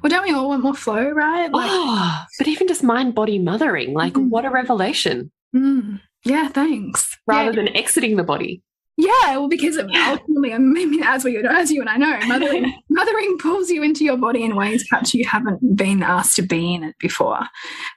Well, 0.00 0.10
don't 0.10 0.22
we 0.22 0.32
all 0.32 0.48
want 0.48 0.62
more 0.62 0.74
flow, 0.74 1.10
right? 1.10 1.52
Like, 1.52 1.70
oh, 1.72 2.24
but 2.38 2.46
even 2.46 2.68
just 2.68 2.84
mind, 2.84 3.16
body, 3.16 3.40
mothering, 3.40 3.94
like 3.94 4.12
mm. 4.12 4.28
what 4.28 4.44
a 4.44 4.50
revelation. 4.50 5.32
Mm. 5.54 6.00
Yeah, 6.24 6.48
thanks. 6.48 7.16
Rather 7.26 7.50
yeah. 7.50 7.56
than 7.56 7.76
exiting 7.76 8.16
the 8.16 8.22
body. 8.22 8.62
Yeah, 9.00 9.36
well, 9.36 9.48
because 9.48 9.78
ultimately, 9.78 10.52
I 10.52 10.58
mean, 10.58 11.00
as 11.04 11.22
we 11.22 11.36
as 11.36 11.70
you 11.70 11.80
and 11.80 11.88
I 11.88 11.96
know, 11.98 12.18
mothering 12.26 12.74
mothering 12.90 13.38
pulls 13.38 13.70
you 13.70 13.84
into 13.84 14.04
your 14.04 14.16
body 14.16 14.42
in 14.42 14.56
ways 14.56 14.84
perhaps 14.88 15.14
you 15.14 15.24
haven't 15.24 15.76
been 15.76 16.02
asked 16.02 16.34
to 16.36 16.42
be 16.42 16.74
in 16.74 16.82
it 16.82 16.98
before. 16.98 17.38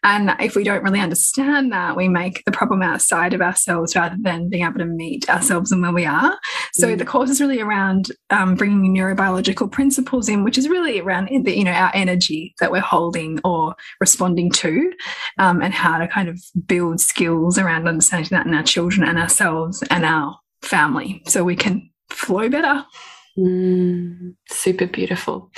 And 0.03 0.31
if 0.39 0.55
we 0.55 0.63
don't 0.63 0.83
really 0.83 0.99
understand 0.99 1.71
that, 1.71 1.97
we 1.97 2.07
make 2.07 2.43
the 2.45 2.51
problem 2.51 2.83
outside 2.83 3.33
of 3.33 3.41
ourselves 3.41 3.95
rather 3.95 4.15
than 4.21 4.47
being 4.47 4.63
able 4.63 4.77
to 4.77 4.85
meet 4.85 5.27
ourselves 5.27 5.71
and 5.71 5.81
where 5.81 5.91
we 5.91 6.05
are. 6.05 6.37
So 6.73 6.89
mm. 6.89 6.97
the 6.99 7.05
course 7.05 7.31
is 7.31 7.41
really 7.41 7.61
around 7.61 8.11
um, 8.29 8.53
bringing 8.53 8.95
neurobiological 8.95 9.71
principles 9.71 10.29
in, 10.29 10.43
which 10.43 10.59
is 10.59 10.69
really 10.69 10.99
around 10.99 11.29
the, 11.43 11.57
you 11.57 11.63
know 11.63 11.71
our 11.71 11.89
energy 11.95 12.53
that 12.59 12.71
we're 12.71 12.79
holding 12.79 13.39
or 13.43 13.73
responding 13.99 14.51
to, 14.51 14.93
um, 15.39 15.63
and 15.63 15.73
how 15.73 15.97
to 15.97 16.07
kind 16.07 16.29
of 16.29 16.39
build 16.67 17.01
skills 17.01 17.57
around 17.57 17.87
understanding 17.87 18.29
that 18.29 18.45
in 18.45 18.53
our 18.53 18.61
children 18.61 19.07
and 19.07 19.17
ourselves 19.17 19.83
and 19.89 20.05
our 20.05 20.37
family 20.62 21.22
so 21.28 21.43
we 21.43 21.55
can 21.55 21.89
flow 22.09 22.49
better. 22.49 22.86
Mm, 23.38 24.36
super 24.49 24.88
beautiful. 24.88 25.51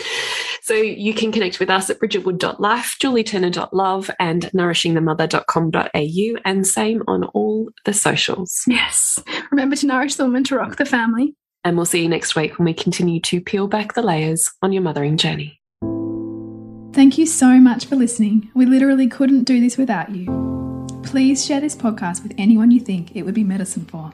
So 0.62 0.74
you 0.74 1.14
can 1.14 1.32
connect 1.32 1.60
with 1.60 1.70
us 1.70 1.90
at 1.90 2.00
bridgetwood.life, 2.00 2.96
julietenner.love, 3.02 4.10
and 4.20 4.44
nourishingthemother.com.au, 4.54 6.42
and 6.46 6.66
same 6.66 7.04
on 7.08 7.26
all 7.26 7.70
the 7.84 7.94
socials. 7.94 8.64
Yes. 8.68 9.22
Remember 9.52 9.76
to 9.76 9.86
nourish 9.86 10.16
the 10.16 10.24
woman 10.24 10.46
to 10.46 10.56
rock 10.56 10.78
the 10.78 10.86
family. 10.86 11.36
And 11.66 11.76
we'll 11.76 11.86
see 11.86 12.02
you 12.02 12.10
next 12.10 12.36
week 12.36 12.58
when 12.58 12.66
we 12.66 12.74
continue 12.74 13.20
to 13.22 13.42
peel 13.42 13.68
back 13.68 13.94
the 13.94 14.02
layers 14.02 14.50
on 14.62 14.72
your 14.72 14.84
mothering 14.84 15.18
journey. 15.18 15.60
Thank 16.94 17.18
you 17.18 17.26
so 17.26 17.60
much 17.60 17.86
for 17.86 17.96
listening. 17.96 18.50
We 18.54 18.66
literally 18.66 19.08
couldn't 19.08 19.44
do 19.44 19.60
this 19.60 19.78
without 19.78 20.12
you. 20.12 20.88
Please 21.04 21.46
share 21.46 21.60
this 21.60 21.76
podcast 21.76 22.24
with 22.24 22.34
anyone 22.38 22.72
you 22.72 22.80
think 22.80 23.16
it 23.16 23.24
would 23.24 23.34
be 23.34 23.44
medicine 23.44 23.86
for. 23.86 24.14